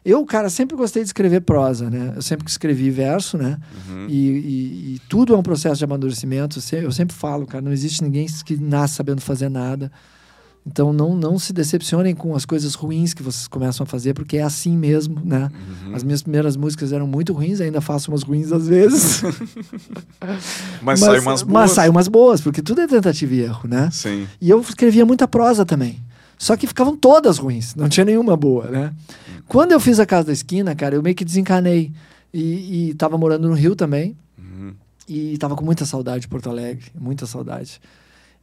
[0.03, 2.13] Eu, cara, sempre gostei de escrever prosa, né?
[2.15, 3.59] Eu sempre escrevi verso, né?
[3.87, 4.07] Uhum.
[4.09, 6.57] E, e- e tudo é um processo de amadurecimento.
[6.71, 9.91] Eu sempre falo, cara, não existe ninguém que nasce sabendo fazer nada.
[10.71, 14.37] Então não, não se decepcionem com as coisas ruins que vocês começam a fazer, porque
[14.37, 15.49] é assim mesmo, né?
[15.87, 15.95] Uhum.
[15.95, 19.23] As minhas primeiras músicas eram muito ruins, ainda faço umas ruins às vezes.
[20.79, 21.43] Mas, sai umas boas.
[21.53, 23.89] Mas saem umas boas, porque tudo é tentativa e erro, né?
[23.91, 24.27] Sim.
[24.39, 25.99] E eu escrevia muita prosa também.
[26.37, 28.93] Só que ficavam todas ruins, não tinha nenhuma boa, né?
[29.47, 31.91] Quando eu fiz a Casa da Esquina, cara, eu meio que desencanei.
[32.31, 34.15] E, e tava morando no Rio também.
[34.37, 34.73] Uhum.
[35.07, 37.81] E tava com muita saudade de Porto Alegre, muita saudade.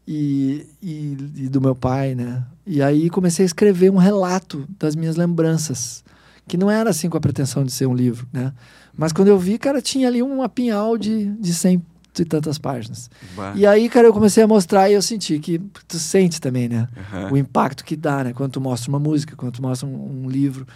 [0.07, 2.45] E, e, e do meu pai, né?
[2.65, 6.05] E aí comecei a escrever um relato das minhas lembranças,
[6.47, 8.53] que não era assim com a pretensão de ser um livro, né?
[8.97, 11.83] Mas quando eu vi, cara, tinha ali um apinhal de, de cem
[12.19, 13.11] e tantas páginas.
[13.35, 13.53] Bah.
[13.55, 16.89] E aí, cara, eu comecei a mostrar e eu senti que tu sente também, né?
[17.13, 17.33] Uhum.
[17.33, 18.33] O impacto que dá, né?
[18.33, 20.67] Quando tu mostra uma música, quando tu mostra um, um livro.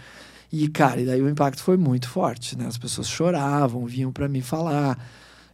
[0.53, 2.67] E, cara, e daí o impacto foi muito forte, né?
[2.67, 4.99] As pessoas choravam, vinham para mim falar.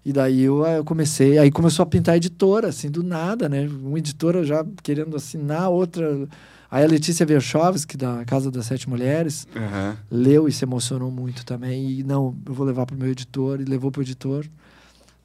[0.06, 3.68] E daí eu, eu comecei, aí começou a pintar editora, assim, do nada, né?
[3.68, 6.28] Uma editora já querendo assinar, outra.
[6.70, 9.96] Aí a Letícia Verchovski, da Casa das Sete Mulheres, Uhum.
[10.08, 11.90] leu e se emocionou muito também.
[11.90, 14.46] E não, eu vou levar pro meu editor, e levou pro editor.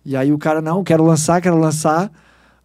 [0.03, 2.11] E aí o cara, não, quero lançar, quero lançar.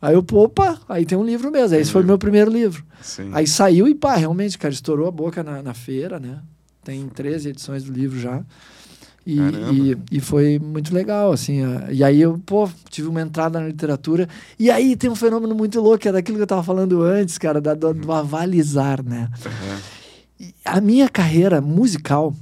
[0.00, 1.76] Aí eu, opa, aí tem um livro mesmo.
[1.76, 2.82] Aí Esse foi o meu primeiro livro.
[3.02, 3.28] Sim.
[3.34, 6.38] Aí saiu e pá, realmente, cara, estourou a boca na, na feira, né?
[6.82, 8.42] Tem 13 edições do livro já.
[9.26, 11.60] E, e, e foi muito legal, assim.
[11.90, 14.28] E aí eu, pô, tive uma entrada na literatura.
[14.56, 17.60] E aí tem um fenômeno muito louco, é daquilo que eu tava falando antes, cara,
[17.60, 19.28] da, do, do avalizar, né?
[19.44, 20.48] Uhum.
[20.64, 22.32] A minha carreira musical,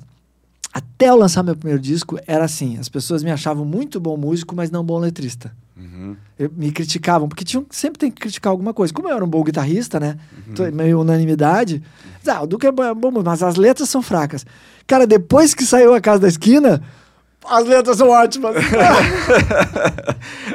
[0.72, 4.54] até eu lançar meu primeiro disco, era assim: as pessoas me achavam muito bom músico,
[4.54, 5.54] mas não bom letrista.
[5.76, 6.16] Uhum.
[6.38, 8.92] Eu- me criticavam, porque tinham, sempre tem que criticar alguma coisa.
[8.92, 10.18] Como eu era um bom guitarrista, né?
[10.48, 10.54] Uhum.
[10.54, 11.82] Tô- Meio unanimidade.
[12.26, 14.44] Ah, o Duque é bom, é bom, mas as letras são fracas.
[14.86, 16.82] Cara, depois que saiu a Casa da Esquina,
[17.46, 18.54] as letras são ótimas.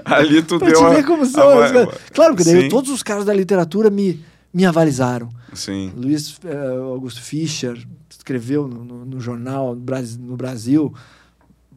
[0.05, 1.49] Ali tu pra deu te ver como são.
[1.49, 1.71] a- as.
[2.13, 2.69] Claro que daí Sim.
[2.69, 4.23] todos os caras da literatura me,
[4.53, 5.29] me avalizaram.
[5.53, 5.91] Sim.
[5.95, 7.77] Luiz eh, Augusto Fischer
[8.09, 10.93] escreveu no, no- no jornal no Bras- no Brasil,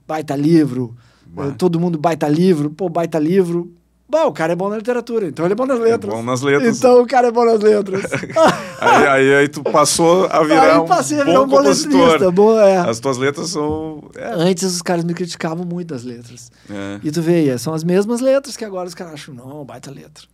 [0.07, 0.95] baita livro,
[1.39, 3.73] eh, todo mundo baita livro, pô, baita livro.
[4.13, 6.13] Bom, o cara é bom na literatura, então ele é bom nas letras.
[6.15, 6.77] bom nas letras.
[6.77, 8.03] Então o cara é bom nas letras.
[8.79, 11.57] Aí, aí, aí tu passou a virar Aí um passei a bom virar um bom
[11.59, 12.01] compositor.
[12.01, 12.31] letrista.
[12.33, 12.77] Bom, é.
[12.77, 14.03] As tuas letras são...
[14.17, 14.33] É.
[14.35, 16.51] Antes os caras me criticavam muito das letras.
[16.69, 17.01] É.
[17.03, 20.27] E tu vê, são as mesmas letras que agora os caras acham, não, baita letra.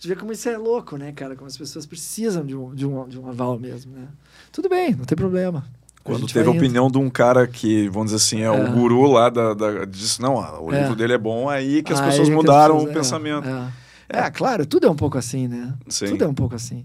[0.00, 1.34] Tu vê como isso é louco, né, cara?
[1.34, 4.06] Como as pessoas precisam de um, de um, de um aval mesmo, né?
[4.52, 5.64] Tudo bem, não tem problema.
[6.04, 6.58] Quando teve a vai indo.
[6.64, 8.70] opinião de um cara que, vamos dizer assim, é, o É.
[8.70, 10.80] guru lá da, da disse, não, o É.
[10.82, 13.48] livro dele é bom, aí que as Aí pessoas que mudaram pessoas- o pensamento.
[13.48, 13.70] É,
[14.16, 14.26] é.
[14.26, 15.72] É, claro, tudo é um pouco assim, né?
[15.88, 16.06] Sim.
[16.08, 16.84] Tudo é um pouco assim.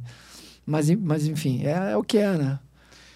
[0.65, 2.57] Mas, mas enfim, é, é o que é, né?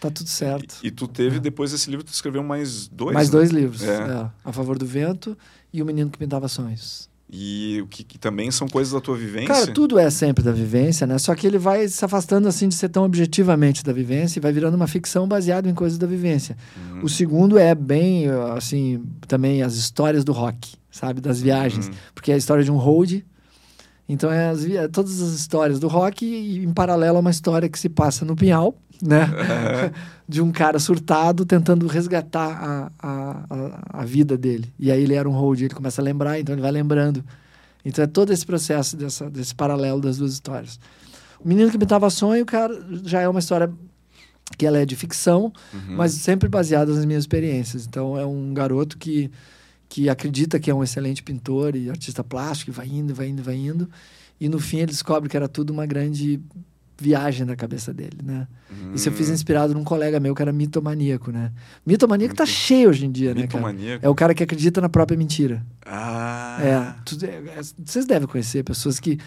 [0.02, 0.76] Tá tudo certo.
[0.84, 3.32] E, e tu teve, depois desse livro, tu escreveu mais dois, Mais né?
[3.32, 3.82] dois livros.
[3.84, 3.94] É.
[4.02, 4.30] é.
[4.44, 5.38] A Favor do Vento
[5.72, 7.10] e O Menino que Pintava Sonhos.
[7.36, 9.48] E o que, que também são coisas da tua vivência?
[9.48, 11.18] Cara, tudo é sempre da vivência, né?
[11.18, 14.52] Só que ele vai se afastando assim de ser tão objetivamente da vivência e vai
[14.52, 16.56] virando uma ficção baseada em coisas da vivência.
[16.78, 17.06] Uhum.
[17.06, 21.22] O segundo é bem, assim, também as histórias do rock, sabe?
[21.22, 21.88] Das viagens.
[21.88, 21.94] Uhum.
[22.14, 23.26] Porque é a história de um road.
[24.08, 27.70] Então é, as é todas as histórias do rock e em paralelo a uma história
[27.70, 29.28] que se passa no Pinhal, né?
[30.28, 34.74] de um cara surtado tentando resgatar a, a, a, vida dele.
[34.80, 37.24] E aí ele era um road, ele começa a lembrar, então ele vai lembrando.
[37.86, 40.80] Então é todo esse processo dessa, desse paralelo das duas histórias.
[41.40, 42.74] O Menino que Pintava Sonho, cara,
[43.04, 43.70] já é uma história
[44.58, 45.96] que ela é de ficção, Uhum.
[45.98, 47.86] mas sempre baseada nas minhas experiências.
[47.86, 49.30] Então é um garoto que,
[49.94, 53.44] que acredita que é um excelente pintor e artista plástico, e vai indo, vai indo,
[53.44, 53.88] vai indo.
[54.42, 56.42] E no fim ele descobre que era tudo uma grande
[57.00, 58.48] viagem na cabeça dele, né?
[58.96, 59.34] Isso eu fiz Hum.
[59.34, 61.52] inspirado num colega meu que era mitomaníaco, né?
[61.86, 63.68] Mitomaníaco tá cheio hoje em dia, né, cara?
[63.68, 64.04] Mitomaníaco?
[64.04, 65.64] É o cara que acredita na própria mentira.
[65.86, 66.58] Ah.
[66.60, 69.20] É, tu- é, é, vocês devem conhecer pessoas que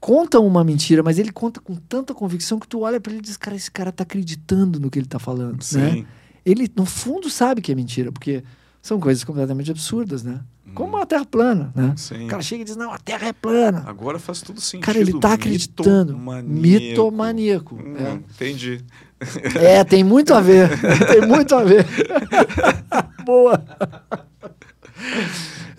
[0.00, 3.22] contam uma mentira, mas ele conta com tanta convicção que tu olha pra ele e
[3.22, 5.78] diz, cara, esse cara tá acreditando no que ele tá falando, Sim.
[5.78, 6.06] né?
[6.44, 8.42] Ele, no fundo, sabe que é mentira, porque
[8.82, 10.40] são coisas completamente absurdas, né?
[10.66, 10.74] Uhum.
[10.74, 11.94] como a Terra plana, né?
[11.96, 12.24] Sim.
[12.24, 13.84] O cara chega e diz, não, a Terra é plana.
[13.86, 14.84] Agora faz tudo sentido.
[14.84, 16.12] Cara, ele tá acreditando.
[16.12, 16.60] Mitomaníaco.
[16.60, 17.74] Mitomaníaco.
[17.74, 18.12] Hum, é.
[18.12, 18.84] Entendi.
[19.56, 20.70] É, tem muito a ver.
[21.10, 21.86] tem muito a ver.
[23.24, 23.64] Boa.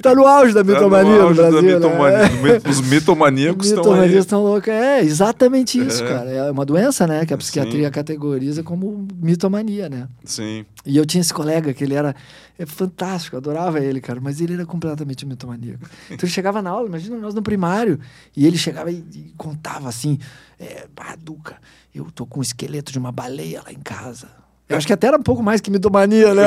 [0.01, 2.17] Tá no auge da Tá no mitomania no, auge da Brasil, mitomania.
[2.19, 2.61] né?
[2.69, 4.19] Os mitomaníacos estão Mitomanias aí.
[4.19, 4.67] estão loucos.
[4.69, 6.07] É, exatamente isso, É.
[6.07, 6.29] cara.
[6.29, 7.25] É uma doença, né?
[7.25, 7.39] Que a Sim.
[7.39, 10.07] psiquiatria categoriza como mitomania, né?
[10.23, 10.65] Sim.
[10.85, 12.15] E eu tinha esse colega que ele era
[12.57, 15.85] é fantástico, adorava ele, cara, mas ele era completamente mitomaníaco.
[16.05, 17.99] Então ele chegava na aula, imagina nós no primário,
[18.35, 20.17] e ele chegava e, e contava assim:
[20.59, 21.55] é, ah, Duca,
[21.95, 24.27] eu tô com o esqueleto de uma baleia lá em casa.
[24.69, 26.43] Eu acho que até era um pouco mais que mitomania, né?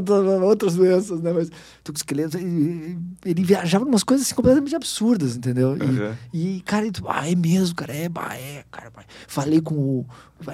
[0.00, 1.32] T- outras doenças, né?
[1.32, 1.48] Mas
[1.84, 2.36] tô com o esqueleto.
[2.36, 5.76] e- e- Ele viajava umas coisas assim, completamente absurdas, entendeu?
[5.76, 6.12] E, Uhum.
[6.34, 8.90] e, cara, ele, ah, é mesmo, cara, é, é, cara.
[9.28, 10.06] Falei com o.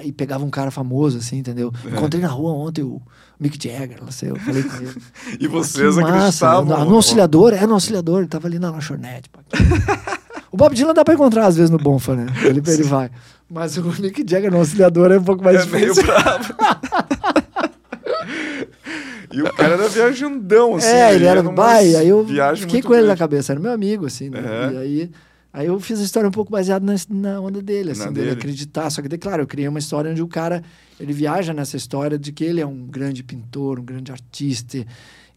[0.03, 1.73] E pegava um cara famoso, assim, entendeu?
[1.83, 1.89] É.
[1.97, 3.01] Encontrei na rua ontem o
[3.39, 4.95] Mick Jagger, não sei, eu falei com ele.
[5.41, 6.77] E vocês massa, acreditavam.
[6.85, 9.29] No, no auxiliador, é no auxiliador, ele tava ali na lanchonete.
[9.29, 9.39] pá.
[10.51, 12.27] o Bob Dylan dá pra encontrar às vezes no Bonfa, né?
[12.43, 13.09] Ele, ele vai.
[13.49, 16.03] Mas o Mick Jagger no auxiliador é um pouco mais É meio difícil.
[16.05, 16.53] bravo.
[19.33, 20.87] e o cara era viajandão, assim.
[20.87, 22.25] é, ele era do Bahia, aí eu
[22.55, 24.39] fiquei com ele na cabeça, era meu amigo, assim, né?
[24.39, 24.73] É.
[24.73, 25.11] E aí,
[25.53, 28.31] aí eu fiz a história um pouco baseada na, na onda dele, assim, Na dele
[28.31, 28.89] acreditar.
[28.89, 30.63] Só que, claro, eu criei uma história onde o cara,
[30.99, 34.85] ele viaja nessa história de que ele é um grande pintor, um grande artista,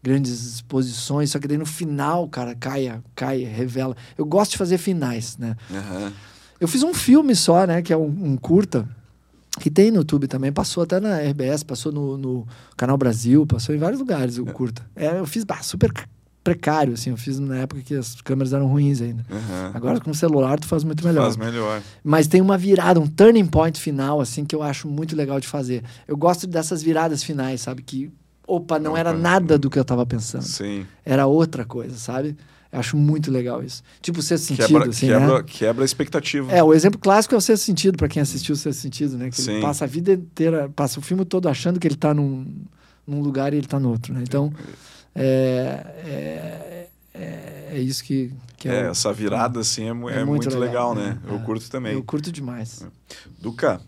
[0.01, 3.95] grandes exposições, só que daí no final, cara, cai, cai, revela.
[4.17, 5.55] Eu gosto de fazer finais, né?
[5.71, 6.11] Aham.
[6.59, 7.81] Eu fiz um filme só, né?
[7.81, 8.87] Que é um, um curta,
[9.59, 10.51] que tem no YouTube também.
[10.51, 14.81] Passou até na RBS, passou no, no Canal Brasil, passou em vários lugares o curta.
[14.95, 15.91] É, eu fiz bah, super
[16.43, 17.11] precário, assim.
[17.11, 19.25] Eu fiz na época que as câmeras eram ruins ainda.
[19.31, 19.71] Aham.
[19.73, 21.23] Agora com o celular tu faz muito melhor.
[21.23, 21.81] Faz melhor.
[22.03, 25.47] Mas tem uma virada, um turning point final, assim, que eu acho muito legal de
[25.47, 25.83] fazer.
[26.07, 27.81] Eu gosto dessas viradas finais, sabe?
[27.81, 28.11] Que,
[28.45, 29.19] opa, não era Opa.
[29.19, 30.43] nada do que eu tava pensando.
[30.43, 30.85] Sim.
[31.05, 32.35] Era outra coisa, sabe?
[32.73, 33.83] Eu acho muito legal isso.
[34.01, 35.19] Tipo, o sexto sentido, Quebra, assim, né?
[35.19, 36.51] quebra, quebra a expectativa.
[36.51, 39.29] É, o exemplo clássico é o Sexto Sentido, pra quem assistiu o Sexto Sentido, né?
[39.29, 39.51] Que Sim.
[39.53, 42.47] ele passa a vida inteira, passa o filme todo achando que ele tá num,
[43.05, 44.21] num lugar e ele tá no outro, né?
[44.23, 44.51] Então,
[45.13, 50.25] é, é, é, é isso que, que É, o- essa virada, assim, é, é é
[50.25, 51.19] muito legal, legal, né?
[51.27, 51.39] é, Eu é.
[51.43, 51.93] curto também.
[51.93, 52.85] Eu curto demais.
[53.39, 53.79] Duca,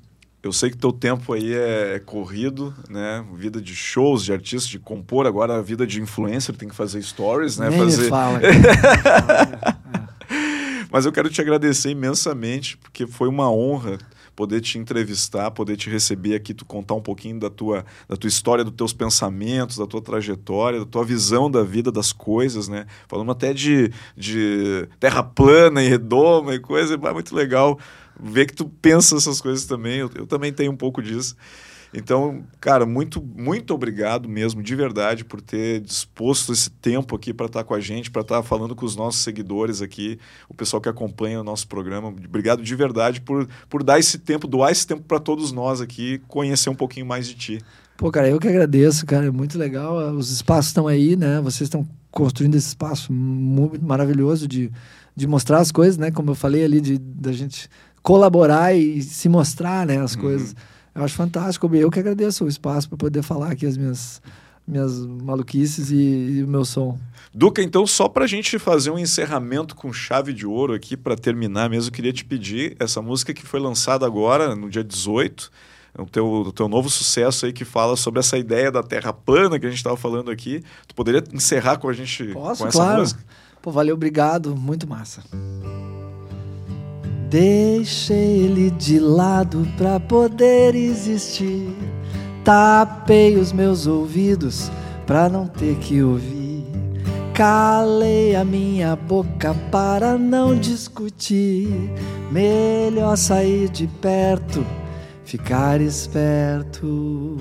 [0.45, 3.25] eu sei que teu tempo aí é corrido, né?
[3.33, 5.25] Vida de shows, de artistas, de compor.
[5.25, 7.67] Agora a vida de influencer tem que fazer stories, né?
[7.67, 8.09] Nem fazer...
[8.09, 8.39] fala.
[10.91, 13.97] Mas eu quero te agradecer imensamente, porque foi uma honra
[14.35, 18.27] poder te entrevistar, poder te receber aqui, tu contar um pouquinho da tua, da tua
[18.27, 22.85] história, dos teus pensamentos, da tua trajetória, da tua visão da vida, das coisas, né?
[23.07, 27.79] Falando até de, de terra plana e redoma e coisa, é muito legal
[28.19, 29.99] ver que tu pensa essas coisas também.
[29.99, 31.35] Eu, eu também tenho um pouco disso.
[31.93, 37.45] Então, cara, muito, muito obrigado mesmo, de verdade, por ter disposto esse tempo aqui para
[37.45, 40.89] estar com a gente, para estar falando com os nossos seguidores aqui, o pessoal que
[40.89, 42.09] acompanha o nosso programa.
[42.09, 46.21] Obrigado de verdade por, por dar esse tempo, doar esse tempo para todos nós aqui,
[46.27, 47.61] conhecer um pouquinho mais de ti.
[47.95, 49.27] Pô, cara, eu que agradeço, cara.
[49.27, 49.95] É muito legal.
[50.15, 51.39] Os espaços estão aí, né?
[51.39, 54.69] Vocês estão construindo esse espaço muito maravilhoso de,
[55.15, 56.11] de mostrar as coisas, né?
[56.11, 57.69] Como eu falei ali, de da gente
[58.05, 59.99] colaborar e se mostrar, né?
[59.99, 60.55] As coisas.
[60.93, 61.67] Eu acho fantástico.
[61.75, 64.21] Eu que agradeço o espaço para poder falar aqui as minhas,
[64.65, 66.99] minhas maluquices e, e o meu som.
[67.33, 71.15] Duca, então, só para a gente fazer um encerramento com chave de ouro aqui, para
[71.15, 75.51] terminar mesmo, eu queria te pedir essa música que foi lançada agora, no dia 18,
[75.97, 79.11] é o teu, o teu novo sucesso aí que fala sobre essa ideia da terra
[79.11, 80.63] plana que a gente estava falando aqui.
[80.87, 82.99] Tu poderia encerrar com a gente Posso, com essa claro.
[82.99, 83.23] música?
[83.63, 84.55] Pô, valeu, obrigado.
[84.55, 85.23] Muito massa.
[87.29, 91.75] Deixei ele de lado pra poder existir.
[92.43, 94.71] Tapei os meus ouvidos
[95.05, 96.45] pra não ter que ouvir.
[97.33, 101.91] Calei a minha boca para não discutir.
[102.31, 104.65] Melhor sair de perto,
[105.25, 107.37] ficar esperto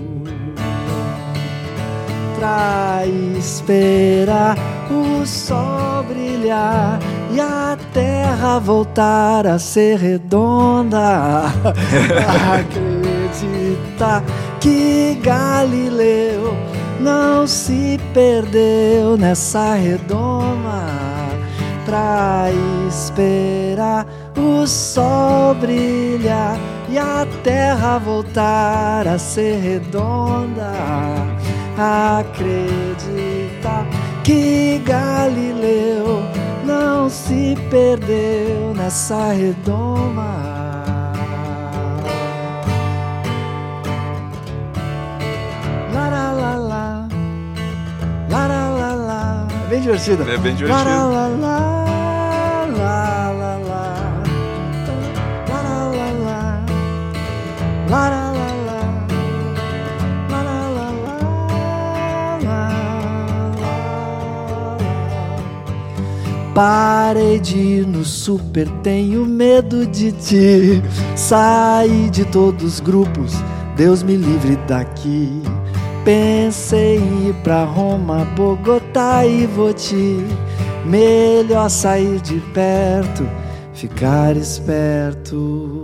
[2.44, 3.06] pra
[3.38, 4.54] esperar
[4.90, 6.98] o sol brilhar
[7.32, 11.44] e a terra voltar a ser redonda.
[12.60, 14.22] Acreditar
[14.60, 16.54] que Galileu
[17.00, 20.84] não se perdeu nessa redoma.
[21.86, 22.48] Pra
[22.88, 24.06] esperar
[24.36, 26.58] o sol brilhar
[26.90, 30.72] e a terra voltar a ser redonda
[31.78, 32.54] acreditar
[34.22, 36.22] que Galileu
[36.64, 40.54] não se perdeu nessa redoma.
[49.68, 50.22] Vem divertida.
[50.30, 50.56] É bem.
[50.66, 51.84] Lá, lá, lá, lá.
[66.54, 70.80] Parei de ir no super, tenho medo de ti.
[71.16, 73.34] Saí de todos os grupos,
[73.76, 75.42] Deus me livre daqui.
[76.04, 80.24] Pensei em ir pra Roma, Bogotá e Voti.
[80.84, 83.28] Melhor sair de perto,
[83.72, 85.82] ficar esperto.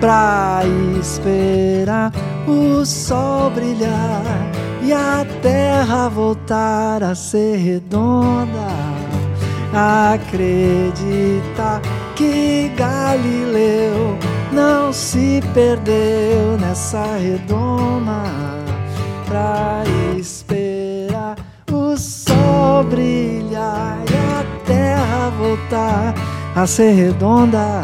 [0.00, 0.60] Pra
[1.00, 2.12] esperar
[2.46, 8.68] o sol brilhar e a terra voltar a ser redonda.
[10.14, 11.80] Acreditar
[12.16, 14.16] que Galileu
[14.52, 18.24] não se perdeu nessa redoma
[19.26, 19.82] pra
[20.18, 21.36] esperar
[21.70, 26.14] o sol brilhar e a terra voltar
[26.56, 27.82] a ser redonda.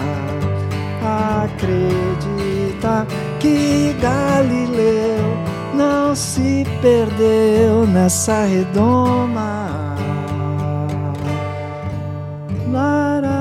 [1.43, 3.07] Acredita
[3.39, 5.44] que Galileu
[5.75, 9.95] não se perdeu nessa redoma.
[12.71, 13.34] Lararara.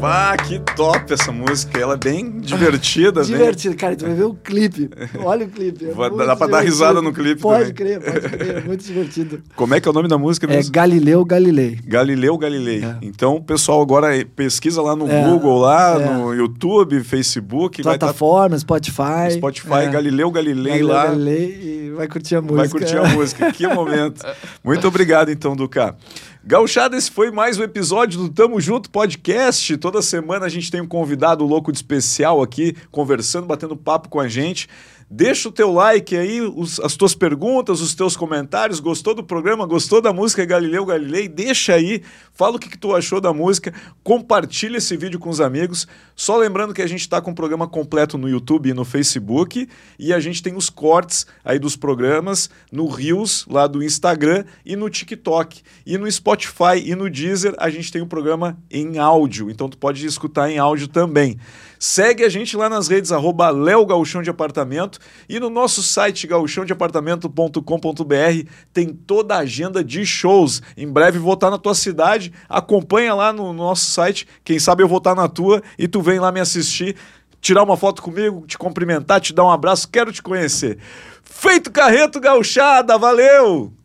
[0.00, 1.78] Bah, que top essa música.
[1.78, 3.20] Ela é bem divertida.
[3.22, 4.88] bem- Divertido, cara, tu vai ver o clipe.
[5.22, 5.84] Olha o clipe.
[5.86, 7.98] é dá pra dar risada no clipe Pode também.
[7.98, 9.42] crer, pode crer, é muito divertido.
[9.54, 10.72] Como é que é o nome da música É mesmo?
[10.72, 11.78] Galileu Galilei.
[11.84, 12.82] Galileu Galilei.
[12.82, 12.96] É.
[13.02, 16.06] Então, pessoal agora pesquisa lá no É, Google, lá é.
[16.14, 19.32] no YouTube, Facebook, estar Plataforma, Spotify.
[19.32, 19.86] Spotify, é.
[19.90, 21.06] Galileu Galilei Galileu lá.
[21.08, 21.60] Galilei
[21.90, 22.56] e vai curtir a música.
[22.56, 23.52] Vai curtir a música.
[23.52, 24.24] Que momento.
[24.64, 25.94] Muito obrigado, então, Duca.
[26.42, 29.76] Gauchada, esse foi mais um episódio do Tamo Junto Podcast.
[29.76, 34.18] Toda semana a gente tem um convidado louco de especial aqui, conversando, batendo papo com
[34.18, 34.66] a gente.
[35.12, 38.78] Deixa o teu like aí, os- as tuas perguntas, os teus comentários.
[38.78, 39.66] Gostou do programa?
[39.66, 41.26] Gostou da música Galileu Galilei?
[41.26, 42.00] Deixa aí,
[42.32, 43.74] fala o que, que tu achou da música,
[44.04, 45.88] compartilha esse vídeo com os amigos.
[46.14, 49.68] Só lembrando que a gente está com o programa completo no YouTube e no Facebook
[49.98, 54.76] e a gente tem os cortes aí dos programas no Reels, lá do Instagram e
[54.76, 55.60] no TikTok.
[55.84, 59.76] E no Spotify e no Deezer a gente tem o programa em áudio, então tu
[59.76, 61.36] pode escutar em áudio também.
[61.82, 63.50] Segue a gente lá nas redes, arroba
[63.86, 70.60] Gauchão de Apartamento e no nosso site gauchãodeapartamento.com.br tem toda a agenda de shows.
[70.76, 74.88] Em breve vou estar na tua cidade, acompanha lá no nosso site, quem sabe eu
[74.88, 76.96] vou estar na tua e tu vem lá me assistir,
[77.40, 80.76] tirar uma foto comigo, te cumprimentar, te dar um abraço, quero te conhecer.
[81.24, 83.79] Feito Carreto Gauchada, valeu!